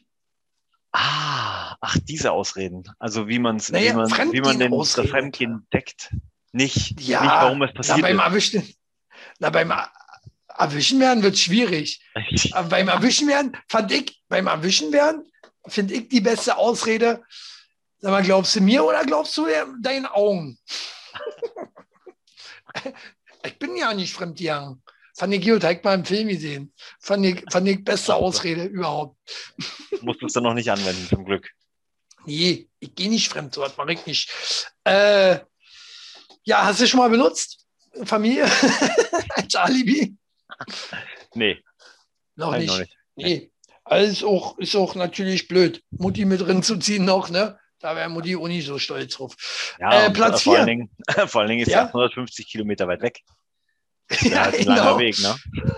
Ah, 0.91 1.76
ach, 1.82 1.97
diese 2.03 2.32
Ausreden. 2.32 2.84
Also 2.97 3.28
wie, 3.28 3.39
man's, 3.39 3.72
Naja, 3.72 3.91
wie 3.91 3.95
man 3.95 4.34
wie 4.34 4.41
man 4.41 4.59
den, 4.59 4.84
Fremdgehen 5.09 5.67
deckt. 5.74 6.15
Nicht, 6.51 6.99
Ja, 7.01 7.22
nicht 7.22 7.32
warum 7.32 7.61
es 7.61 7.74
passiert 7.74 8.01
beim 8.01 8.17
Erwischen, 8.20 8.67
na, 9.39 9.49
beim 9.49 9.71
Er- 9.71 9.91
Erwischen 10.57 10.99
werden 10.99 11.23
wird 11.23 11.37
schwierig. 11.37 12.01
Aber 12.51 12.67
beim 12.69 12.87
Erwischen 12.89 13.27
werden, 13.29 13.55
fand 13.69 13.91
ich, 13.93 14.21
beim 14.27 14.47
Erwischen 14.47 14.91
werden, 14.91 15.31
finde 15.67 15.93
ich 15.93 16.09
die 16.09 16.19
beste 16.21 16.57
Ausrede. 16.57 17.23
Sag 18.01 18.11
mal, 18.11 18.23
glaubst 18.23 18.55
du 18.55 18.61
mir 18.61 18.83
oder 18.83 19.03
glaubst 19.05 19.35
du 19.37 19.45
deinen 19.81 20.05
Augen? 20.05 20.57
ich 23.45 23.57
bin 23.59 23.75
ja 23.77 23.93
nicht 23.93 24.13
fremdgegangen. 24.13 24.81
Fand 25.15 25.33
ich 25.33 25.45
gut, 25.45 25.63
ich 25.63 25.83
mal 25.83 25.95
im 25.95 26.05
Film 26.05 26.27
gesehen. 26.29 26.73
Fand 26.99 27.25
ich, 27.25 27.43
fand 27.51 27.67
ich 27.67 27.83
beste 27.83 28.15
Ausrede 28.15 28.63
überhaupt. 28.65 29.17
Musst 30.01 30.21
du 30.21 30.27
es 30.27 30.33
dann 30.33 30.43
noch 30.43 30.53
nicht 30.53 30.71
anwenden, 30.71 31.07
zum 31.09 31.25
Glück. 31.25 31.49
Nee, 32.25 32.69
ich 32.79 32.95
gehe 32.95 33.09
nicht 33.09 33.29
fremd, 33.29 33.53
so 33.53 33.61
was 33.61 33.75
mache 33.77 33.93
ich 33.93 34.05
nicht. 34.05 34.29
Äh, 34.83 35.39
Ja, 36.43 36.63
hast 36.65 36.79
du 36.81 36.87
schon 36.87 36.99
mal 36.99 37.09
benutzt? 37.09 37.65
Familie? 38.05 38.45
Als 39.49 39.55
Alibi? 39.55 40.15
Nee. 41.33 41.63
Noch 42.35 42.55
nicht. 42.55 42.67
noch 42.67 42.79
nicht. 42.79 42.97
Nee. 43.15 43.51
Also 43.83 44.29
auch, 44.29 44.57
ist 44.59 44.75
auch 44.75 44.93
natürlich 44.93 45.47
blöd, 45.47 45.83
Mutti 45.89 46.25
mit 46.25 46.41
drin 46.41 46.61
zu 46.61 46.77
ziehen 46.77 47.05
noch, 47.05 47.29
ne? 47.29 47.59
Da 47.79 47.95
wäre 47.95 48.09
Mutti 48.09 48.35
auch 48.35 48.47
nicht 48.47 48.67
so 48.67 48.77
stolz 48.77 49.15
drauf. 49.15 49.75
Ja, 49.79 50.05
äh, 50.05 50.11
Platz 50.11 50.43
4. 50.43 50.87
Vor, 51.11 51.27
vor 51.27 51.41
allen 51.41 51.49
Dingen 51.49 51.61
ist 51.61 51.71
ja 51.71 51.85
150 51.87 52.47
Kilometer 52.47 52.87
weit 52.87 53.01
weg. 53.01 53.21
Ja, 54.21 54.43
ein 54.43 54.51
genau. 54.51 54.75
langer 54.75 54.99
Weg, 54.99 55.19
ne? 55.19 55.35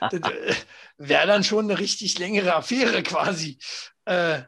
Äh, 0.00 0.54
wäre 0.96 1.26
dann 1.26 1.42
schon 1.42 1.68
eine 1.68 1.76
richtig 1.80 2.16
längere 2.18 2.54
Affäre 2.54 3.02
quasi. 3.02 3.58
Äh, 4.04 4.42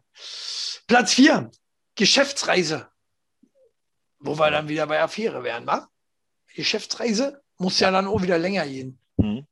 Platz 0.87 1.15
4, 1.15 1.51
Geschäftsreise. 1.97 2.89
Wo 4.21 4.39
wir 4.39 4.51
dann 4.53 4.69
wieder 4.69 4.87
bei 4.87 5.03
Affäre 5.03 5.43
wären, 5.43 5.67
wa? 5.67 5.89
Geschäftsreise 6.55 7.44
muss 7.59 7.81
ja 7.81 7.91
dann 7.91 8.07
auch 8.07 8.23
wieder 8.23 8.39
länger 8.39 8.67
gehen. 8.67 8.99
Mhm. 9.17 9.47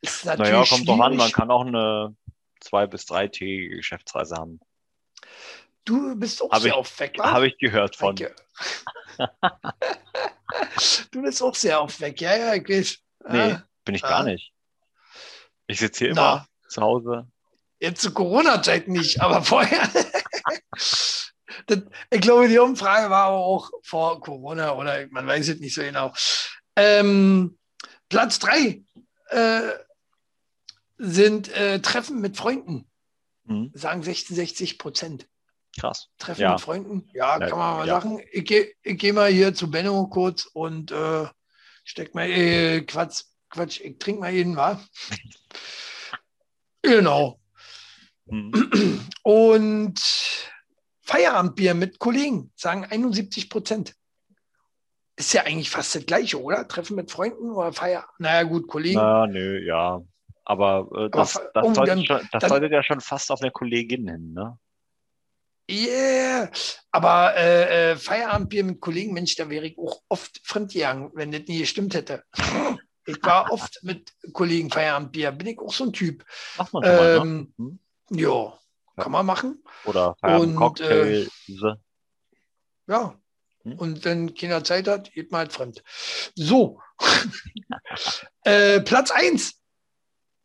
Ist 0.00 0.24
natürlich 0.24 0.52
naja, 0.52 0.64
kommt 0.66 0.88
doch 0.88 1.00
an, 1.00 1.16
man 1.16 1.32
kann 1.32 1.50
auch 1.50 1.66
eine 1.66 2.14
zwei- 2.60 2.86
bis 2.86 3.06
dreitägige 3.06 3.76
Geschäftsreise 3.76 4.36
haben. 4.36 4.60
Du 5.84 6.16
bist 6.16 6.42
auch 6.42 6.50
hab 6.50 6.62
sehr 6.62 6.72
ich, 6.72 6.76
auf 6.76 7.00
weg, 7.00 7.16
Habe 7.18 7.46
ich 7.46 7.58
gehört 7.58 7.96
von. 7.96 8.16
du 11.10 11.22
bist 11.22 11.42
auch 11.42 11.54
sehr 11.54 11.80
auf 11.80 12.00
weg, 12.00 12.20
ja, 12.20 12.36
ja, 12.36 12.54
ich 12.54 12.68
weiß. 12.68 12.98
Nee, 13.28 13.52
ah, 13.52 13.62
bin 13.84 13.94
ich 13.94 14.02
gar 14.02 14.20
ah. 14.20 14.24
nicht. 14.24 14.52
Ich 15.68 15.78
sitze 15.78 16.06
hier 16.06 16.14
Na, 16.14 16.32
immer 16.32 16.48
zu 16.68 16.82
Hause. 16.82 17.28
Jetzt 17.78 18.02
zu 18.02 18.12
Corona-Zeiten 18.12 18.92
nicht, 18.92 19.20
aber 19.20 19.42
vorher. 19.42 19.88
das, 21.66 21.82
ich 22.10 22.20
glaube, 22.20 22.48
die 22.48 22.58
Umfrage 22.58 23.10
war 23.10 23.28
auch 23.28 23.70
vor 23.82 24.20
Corona 24.20 24.74
oder 24.74 25.06
man 25.10 25.26
weiß 25.26 25.48
es 25.48 25.60
nicht 25.60 25.74
so 25.74 25.82
genau. 25.82 26.12
Ähm, 26.76 27.58
Platz 28.08 28.38
drei 28.38 28.84
äh, 29.30 29.72
sind 30.98 31.48
äh, 31.48 31.80
Treffen 31.80 32.20
mit 32.20 32.36
Freunden. 32.36 32.86
Mhm. 33.44 33.70
Sagen 33.74 34.02
66 34.02 34.78
Prozent. 34.78 35.26
Krass. 35.78 36.08
Treffen 36.18 36.42
ja. 36.42 36.52
mit 36.52 36.60
Freunden. 36.60 37.08
Ja, 37.12 37.38
ja 37.38 37.48
kann 37.48 37.58
man 37.58 37.76
mal 37.78 37.86
ja. 37.86 38.00
sagen. 38.00 38.20
Ich 38.32 38.44
gehe 38.44 38.72
geh 38.82 39.12
mal 39.12 39.30
hier 39.30 39.54
zu 39.54 39.70
Benno 39.70 40.06
kurz 40.06 40.46
und 40.46 40.90
äh, 40.90 41.26
steck 41.84 42.14
mal, 42.14 42.28
äh, 42.28 42.82
Quatsch, 42.82 43.24
Quatsch, 43.50 43.80
ich 43.80 43.98
trinke 43.98 44.20
mal 44.20 44.32
jeden, 44.32 44.56
wa? 44.56 44.80
genau. 46.82 47.40
Mhm. 48.26 49.06
Und 49.22 50.00
Feierabendbier 51.02 51.74
mit 51.74 51.98
Kollegen, 51.98 52.52
sagen 52.56 52.84
71 52.84 53.48
Prozent. 53.48 53.94
Ist 55.16 55.32
ja 55.32 55.42
eigentlich 55.42 55.70
fast 55.70 55.94
das 55.94 56.04
Gleiche, 56.04 56.40
oder? 56.40 56.68
Treffen 56.68 56.94
mit 56.94 57.10
Freunden 57.10 57.50
oder 57.50 57.72
Feier? 57.72 58.06
Naja, 58.18 58.42
gut, 58.42 58.68
Kollegen. 58.68 58.96
Na, 58.96 59.26
nö, 59.26 59.64
ja. 59.64 60.02
Aber 60.44 60.88
äh, 60.94 61.10
das, 61.10 61.36
Aber, 61.36 61.50
das, 61.54 61.64
oh, 61.64 61.74
sollte, 61.74 61.90
dann, 61.90 62.04
schon, 62.04 62.28
das 62.30 62.40
dann, 62.40 62.48
sollte 62.50 62.66
ja 62.66 62.82
schon 62.82 63.00
fast 63.00 63.30
auf 63.32 63.40
eine 63.40 63.50
Kollegin 63.50 64.08
hin, 64.08 64.32
ne? 64.34 64.58
Yeah, 65.68 66.48
aber 66.92 67.34
äh, 67.36 67.92
äh, 67.92 67.96
Feierabendbier 67.96 68.62
mit 68.62 68.80
Kollegen, 68.80 69.12
Mensch, 69.14 69.34
da 69.34 69.50
wäre 69.50 69.66
ich 69.66 69.76
auch 69.78 70.00
oft 70.08 70.40
fremdgegangen, 70.44 71.10
wenn 71.14 71.32
das 71.32 71.42
nie 71.48 71.58
gestimmt 71.58 71.94
hätte. 71.94 72.24
Ich 73.08 73.22
war 73.22 73.52
oft 73.52 73.78
mit 73.84 74.12
Kollegen 74.32 74.68
Feierabendbier, 74.68 75.30
bin 75.30 75.46
ich 75.46 75.60
auch 75.60 75.72
so 75.72 75.84
ein 75.84 75.92
Typ. 75.92 76.24
Macht 76.58 76.72
man 76.72 76.82
ähm, 76.82 76.96
mal, 76.96 77.24
ne? 77.24 77.48
hm? 77.56 77.78
Ja, 78.10 78.58
kann 78.96 79.12
man 79.12 79.24
machen. 79.24 79.62
Oder 79.84 80.16
Feierabend-Cocktail. 80.16 81.28
Äh, 81.46 81.74
ja, 82.88 83.10
hm? 83.10 83.20
Und 83.74 84.04
wenn 84.04 84.34
Kinder 84.34 84.62
Zeit 84.64 84.88
hat, 84.88 85.12
geht 85.12 85.32
man 85.32 85.40
halt 85.40 85.52
fremd. 85.52 85.82
So, 86.34 86.80
äh, 88.44 88.80
Platz 88.80 89.10
1. 89.10 89.54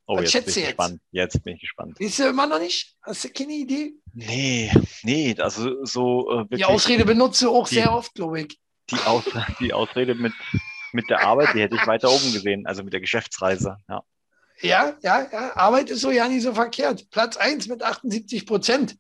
Oh, 0.07 0.17
Was 0.17 0.33
jetzt 0.33 0.45
bin 0.45 0.51
ich 0.51 0.55
jetzt? 0.55 0.65
gespannt. 0.67 1.01
Jetzt 1.11 1.43
bin 1.43 1.55
ich 1.55 1.61
gespannt. 1.61 1.97
Siehst 1.99 2.19
du 2.19 2.23
immer 2.23 2.47
noch 2.47 2.59
nicht? 2.59 2.95
Hast 3.03 3.23
du 3.23 3.29
keine 3.29 3.53
Idee? 3.53 3.93
Nee, 4.13 4.71
nee, 5.03 5.35
also 5.39 5.85
so 5.85 6.29
äh, 6.29 6.37
wirklich. 6.39 6.59
Die 6.59 6.65
Ausrede 6.65 7.05
benutze 7.05 7.49
auch 7.49 7.67
die, 7.69 7.75
sehr 7.75 7.93
oft, 7.93 8.13
glaube 8.13 8.41
ich. 8.41 8.59
Die, 8.89 8.97
Aus, 9.05 9.23
die 9.59 9.71
Ausrede 9.73 10.15
mit, 10.15 10.33
mit 10.91 11.09
der 11.09 11.25
Arbeit, 11.25 11.53
die 11.53 11.61
hätte 11.61 11.75
ich 11.75 11.87
weiter 11.87 12.11
oben 12.11 12.33
gesehen, 12.33 12.65
also 12.65 12.83
mit 12.83 12.91
der 12.91 12.99
Geschäftsreise, 12.99 13.77
ja. 13.87 14.01
Ja, 14.61 14.95
ja, 15.01 15.27
ja. 15.31 15.55
Arbeit 15.55 15.89
ist 15.89 16.01
so 16.01 16.11
ja 16.11 16.27
nicht 16.27 16.43
so 16.43 16.53
verkehrt. 16.53 17.09
Platz 17.09 17.37
1 17.37 17.67
mit 17.67 17.81
78 17.81 18.45
Prozent. 18.45 18.97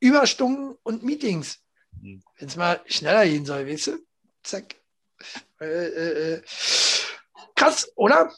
Überstunden 0.00 0.76
und 0.82 1.02
Meetings. 1.02 1.63
Wenn 2.04 2.48
es 2.48 2.56
mal 2.56 2.80
schneller 2.86 3.24
gehen 3.24 3.46
soll, 3.46 3.66
weißt 3.66 3.86
du? 3.88 3.98
Zack. 4.42 4.76
Äh, 5.60 5.64
äh, 5.64 6.34
äh. 6.34 6.42
krass, 7.56 7.90
oder? 7.96 8.30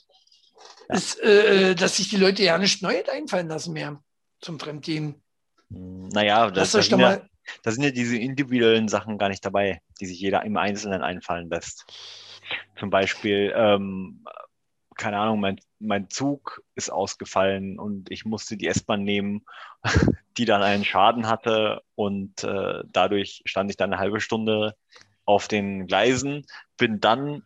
Ja. 0.89 0.97
Ist, 0.97 1.21
äh, 1.21 1.71
äh, 1.71 1.75
dass 1.75 1.97
sich 1.97 2.09
die 2.09 2.17
Leute 2.17 2.45
ja 2.45 2.59
nicht 2.59 2.81
Neues 2.81 3.09
einfallen 3.09 3.49
lassen 3.49 3.73
mehr 3.73 4.01
zum 4.41 4.61
Fremdgehen. 4.61 5.21
Hm, 5.71 6.09
naja, 6.11 6.49
das, 6.51 6.73
das, 6.73 6.87
sind 6.87 7.01
ja, 7.01 7.21
da 7.64 7.73
sind 7.73 7.83
ja 7.83 7.91
diese 7.91 8.17
individuellen 8.17 8.89
Sachen 8.89 9.19
gar 9.19 9.29
nicht 9.29 9.45
dabei, 9.45 9.81
die 10.01 10.07
sich 10.07 10.21
jeder 10.21 10.45
im 10.45 10.57
Einzelnen 10.57 11.03
einfallen 11.03 11.51
lässt. 11.51 11.85
Zum 12.79 12.91
Beispiel, 12.91 13.53
ähm, 13.57 14.25
keine 14.97 15.18
Ahnung, 15.18 15.40
mein, 15.40 15.61
mein 15.78 16.09
Zug 16.11 16.62
ist 16.74 16.90
ausgefallen 16.90 17.78
und 17.78 18.11
ich 18.11 18.24
musste 18.24 18.57
die 18.57 18.66
S-Bahn 18.66 19.03
nehmen, 19.03 19.44
die 20.38 20.44
dann 20.44 20.62
einen 20.62 20.84
Schaden 20.84 21.28
hatte 21.28 21.82
und 21.94 22.42
äh, 22.44 22.82
dadurch 22.86 23.42
stand 23.44 23.70
ich 23.70 23.76
dann 23.76 23.92
eine 23.92 24.01
halbe 24.01 24.20
Stunde 24.20 24.74
auf 25.24 25.49
den 25.49 25.86
Gleisen, 25.86 26.47
bin 26.76 27.01
dann 27.01 27.42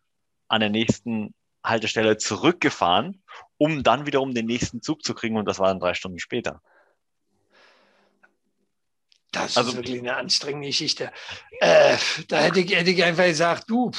an 0.49 0.61
der 0.61 0.71
nächsten 0.71 1.35
Haltestelle 1.65 2.17
zurückgefahren, 2.17 3.23
um 3.59 3.83
dann 3.83 4.07
wiederum 4.07 4.35
den 4.35 4.47
nächsten 4.47 4.83
Zug 4.83 5.03
zu 5.05 5.15
kriegen 5.15 5.37
und 5.37 5.47
das 5.47 5.59
war 5.59 5.69
dann 5.69 5.81
drei 5.81 5.95
Stunden 5.95 6.19
später. 6.19 6.63
Das 9.33 9.57
also, 9.57 9.71
ist 9.71 9.77
wirklich 9.77 10.01
eine 10.01 10.17
anstrengende 10.17 10.69
Geschichte. 10.69 11.13
Äh, 11.61 11.97
da 12.29 12.39
hätte 12.39 12.61
ich, 12.61 12.75
hätte 12.75 12.91
ich 12.91 13.05
einfach 13.05 13.25
gesagt, 13.25 13.71
du, 13.71 13.93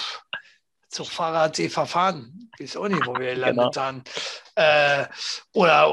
Zugfahrer 0.92 1.42
hat 1.42 1.56
sie 1.56 1.70
verfahren. 1.70 2.50
Weiß 2.60 2.76
auch 2.76 2.88
nicht, 2.88 3.06
wo 3.06 3.14
wir 3.16 3.34
gelandet 3.34 3.74
genau. 3.74 3.86
haben. 3.86 4.04
Äh, 4.56 5.06
oder 5.54 5.92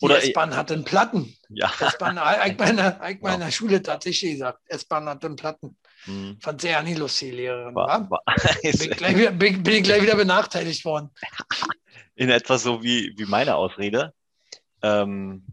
oder 0.00 0.20
die 0.20 0.28
S-Bahn 0.28 0.54
hat 0.54 0.70
einen 0.70 0.84
Platten. 0.84 1.36
Ja. 1.48 1.72
S-Bahn, 1.78 2.20
ich 2.46 2.58
meiner, 2.58 3.08
ich 3.08 3.20
meiner 3.20 3.46
ja. 3.46 3.50
Schule 3.50 3.82
tatsächlich 3.82 4.32
gesagt, 4.32 4.60
S-Bahn 4.66 5.08
hat 5.08 5.24
einen 5.24 5.36
Platten. 5.36 5.78
Hm. 6.04 6.38
Fand 6.40 6.60
sie 6.60 6.68
ja 6.68 6.82
nie 6.82 6.94
lustig, 6.94 7.30
die 7.30 7.36
Lehrerin. 7.36 7.74
War, 7.74 8.10
war. 8.10 8.22
bin, 8.62 8.70
ich 8.72 8.90
gleich 8.90 9.16
wieder, 9.16 9.30
bin, 9.30 9.62
bin, 9.62 9.74
ich 9.74 9.82
gleich 9.84 10.02
wieder 10.02 10.16
benachteiligt 10.16 10.84
worden. 10.84 11.10
In 12.16 12.28
etwa 12.28 12.58
so 12.58 12.82
wie, 12.82 13.14
wie 13.16 13.24
meine 13.24 13.56
Ausrede. 13.56 14.12
Ähm, 14.82 15.46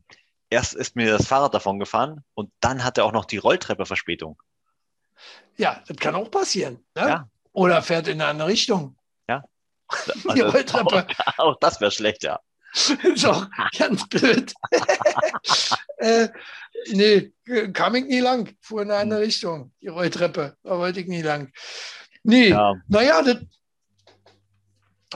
erst 0.50 0.74
ist 0.74 0.96
mir 0.96 1.12
das 1.12 1.28
Fahrrad 1.28 1.54
davon 1.54 1.80
gefahren 1.80 2.24
und 2.34 2.52
dann 2.60 2.84
hat 2.84 2.98
er 2.98 3.06
auch 3.06 3.14
noch 3.14 3.26
die 3.26 3.38
Rolltreppe 3.38 3.86
Verspätung. 3.86 4.42
Ja, 5.58 5.82
das 5.88 5.98
kann 5.98 6.16
auch 6.16 6.30
passieren. 6.30 6.84
Ne? 6.96 7.08
Ja. 7.08 7.30
Oder 7.54 7.82
fährt 7.82 8.08
in 8.08 8.22
eine 8.22 8.30
andere 8.30 8.50
Richtung. 8.50 8.98
Ja. 9.28 9.44
Also, 9.90 10.34
die 10.34 10.42
Rolltreppe. 10.42 11.08
Auch, 11.08 11.38
auch 11.38 11.60
das 11.60 11.82
wäre 11.82 11.92
schlecht, 11.92 12.24
ja. 12.24 12.40
ist 13.04 13.26
auch 13.26 13.48
ganz 13.78 14.08
blöd. 14.08 14.54
äh, 15.98 16.30
nee, 16.92 17.34
kam 17.74 17.96
ich 17.96 18.06
nie 18.06 18.22
lang. 18.22 18.56
Fuhr 18.62 18.84
in 18.84 18.92
eine 18.92 19.02
andere 19.02 19.20
hm. 19.20 19.26
Richtung, 19.26 19.74
die 19.82 19.88
Rolltreppe. 19.88 20.56
Da 20.64 20.78
wollte 20.78 21.02
ich 21.02 21.08
nie 21.08 21.22
lang. 21.22 21.52
Nee, 22.24 22.50
ja. 22.50 22.74
naja, 22.88 23.22
das, 23.22 23.38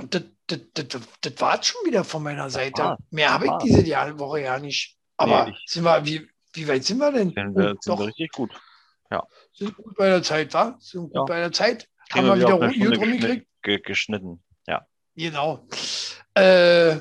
das, 0.09 0.23
das, 0.47 0.59
das, 0.73 1.01
das 1.21 1.33
war 1.39 1.63
schon 1.63 1.85
wieder 1.85 2.03
von 2.03 2.23
meiner 2.23 2.49
Seite. 2.49 2.83
Ah, 2.83 2.97
Mehr 3.09 3.31
habe 3.31 3.45
ich 3.45 3.51
ah. 3.51 3.59
diese 3.63 4.19
Woche 4.19 4.41
ja 4.41 4.59
nicht. 4.59 4.97
Aber 5.17 5.45
nee, 5.45 5.55
sind 5.65 5.83
wir, 5.83 6.05
wie, 6.05 6.27
wie 6.53 6.67
weit 6.67 6.83
sind 6.83 6.97
wir 6.97 7.11
denn? 7.11 7.31
Sind 7.31 7.55
wir, 7.55 7.71
oh, 7.71 7.77
sind 7.79 7.99
wir 7.99 8.07
richtig 8.07 8.31
gut. 8.31 8.51
Ja. 9.11 9.23
Sind 9.53 9.75
gut 9.77 9.95
bei 9.95 10.09
der 10.09 10.23
Zeit, 10.23 10.53
wa? 10.53 10.75
Sind 10.79 11.03
gut 11.03 11.15
ja. 11.15 11.23
bei 11.23 11.39
der 11.39 11.51
Zeit. 11.51 11.87
Haben 12.11 12.27
wir 12.27 12.35
wieder 12.35 12.57
gut 12.57 12.97
rumgekriegt? 12.97 13.47
Geschnitten, 13.61 14.43
ja. 14.67 14.85
Genau. 15.15 15.67
Äh, 16.35 16.97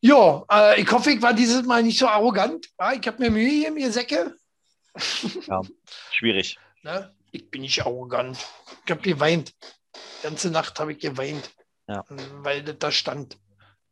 ja, 0.00 0.44
äh, 0.50 0.80
ich 0.80 0.90
hoffe, 0.90 1.10
ich 1.10 1.22
war 1.22 1.34
dieses 1.34 1.64
Mal 1.64 1.82
nicht 1.82 1.98
so 1.98 2.08
arrogant. 2.08 2.68
Ja, 2.78 2.92
ich 2.92 3.06
habe 3.06 3.18
mir 3.18 3.30
Mühe 3.30 3.48
hier, 3.48 3.70
mir 3.70 3.92
Säcke. 3.92 4.36
Ja, 5.46 5.62
schwierig. 6.12 6.58
Ne? 6.82 7.12
Ich 7.32 7.50
bin 7.50 7.62
nicht 7.62 7.84
arrogant. 7.84 8.38
Ich 8.84 8.90
habe 8.92 9.00
geweint. 9.00 9.52
Die 9.96 10.22
ganze 10.22 10.52
Nacht 10.52 10.78
habe 10.78 10.92
ich 10.92 11.00
geweint. 11.00 11.50
Ja. 11.88 12.04
Weil 12.08 12.62
das 12.62 12.78
da 12.78 12.92
stand. 12.92 13.38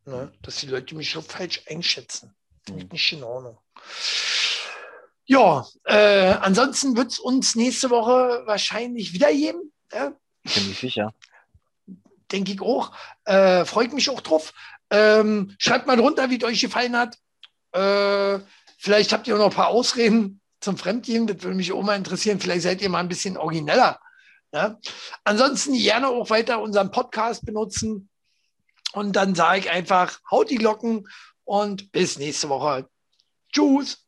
Ne? 0.05 0.32
Dass 0.43 0.59
die 0.59 0.66
Leute 0.66 0.95
mich 0.95 1.11
so 1.11 1.20
falsch 1.20 1.62
einschätzen. 1.66 2.37
Finde 2.64 2.82
ich 2.82 2.87
mhm. 2.87 2.93
nicht 2.93 3.12
in 3.12 3.24
Ordnung. 3.24 3.59
Ja, 5.26 5.66
äh, 5.85 6.35
ansonsten 6.41 6.97
wird 6.97 7.11
es 7.11 7.18
uns 7.18 7.57
nächste 7.57 7.91
Woche 7.91 8.43
wahrscheinlich 8.47 9.12
wieder 9.12 9.32
geben. 9.32 9.72
Ja? 9.93 10.12
Bin 10.45 10.70
ich 10.70 10.78
sicher. 10.78 11.14
Denke 12.30 12.53
ich 12.53 12.61
auch. 12.61 12.92
Äh, 13.24 13.64
freut 13.64 13.92
mich 13.92 14.11
auch 14.11 14.20
drauf. 14.20 14.53
Ähm, 14.90 15.55
schreibt 15.59 15.86
mal 15.86 15.97
drunter, 15.97 16.30
wie 16.30 16.36
es 16.36 16.45
euch 16.45 16.61
gefallen 16.61 16.97
hat. 16.97 17.16
Äh, 17.72 18.38
vielleicht 18.78 19.12
habt 19.12 19.26
ihr 19.26 19.36
noch 19.36 19.47
ein 19.47 19.51
paar 19.51 19.68
Ausreden 19.68 20.40
zum 20.61 20.76
Fremdgehen. 20.76 21.26
Das 21.26 21.42
würde 21.42 21.57
mich 21.57 21.72
auch 21.72 21.82
mal 21.82 21.97
interessieren. 21.97 22.40
Vielleicht 22.40 22.62
seid 22.62 22.82
ihr 22.82 22.88
mal 22.88 23.01
ein 23.01 23.09
bisschen 23.09 23.36
origineller 23.36 23.99
Ja? 24.53 24.78
Ansonsten 25.24 25.74
gerne 25.74 26.09
auch 26.09 26.30
weiter 26.30 26.61
unseren 26.61 26.90
Podcast 26.90 27.45
benutzen. 27.45 28.09
Und 28.92 29.14
dann 29.14 29.34
sage 29.34 29.61
ich 29.61 29.70
einfach, 29.70 30.20
haut 30.30 30.51
die 30.51 30.57
Glocken 30.57 31.09
und 31.45 31.90
bis 31.90 32.18
nächste 32.18 32.49
Woche. 32.49 32.88
Tschüss. 33.53 34.05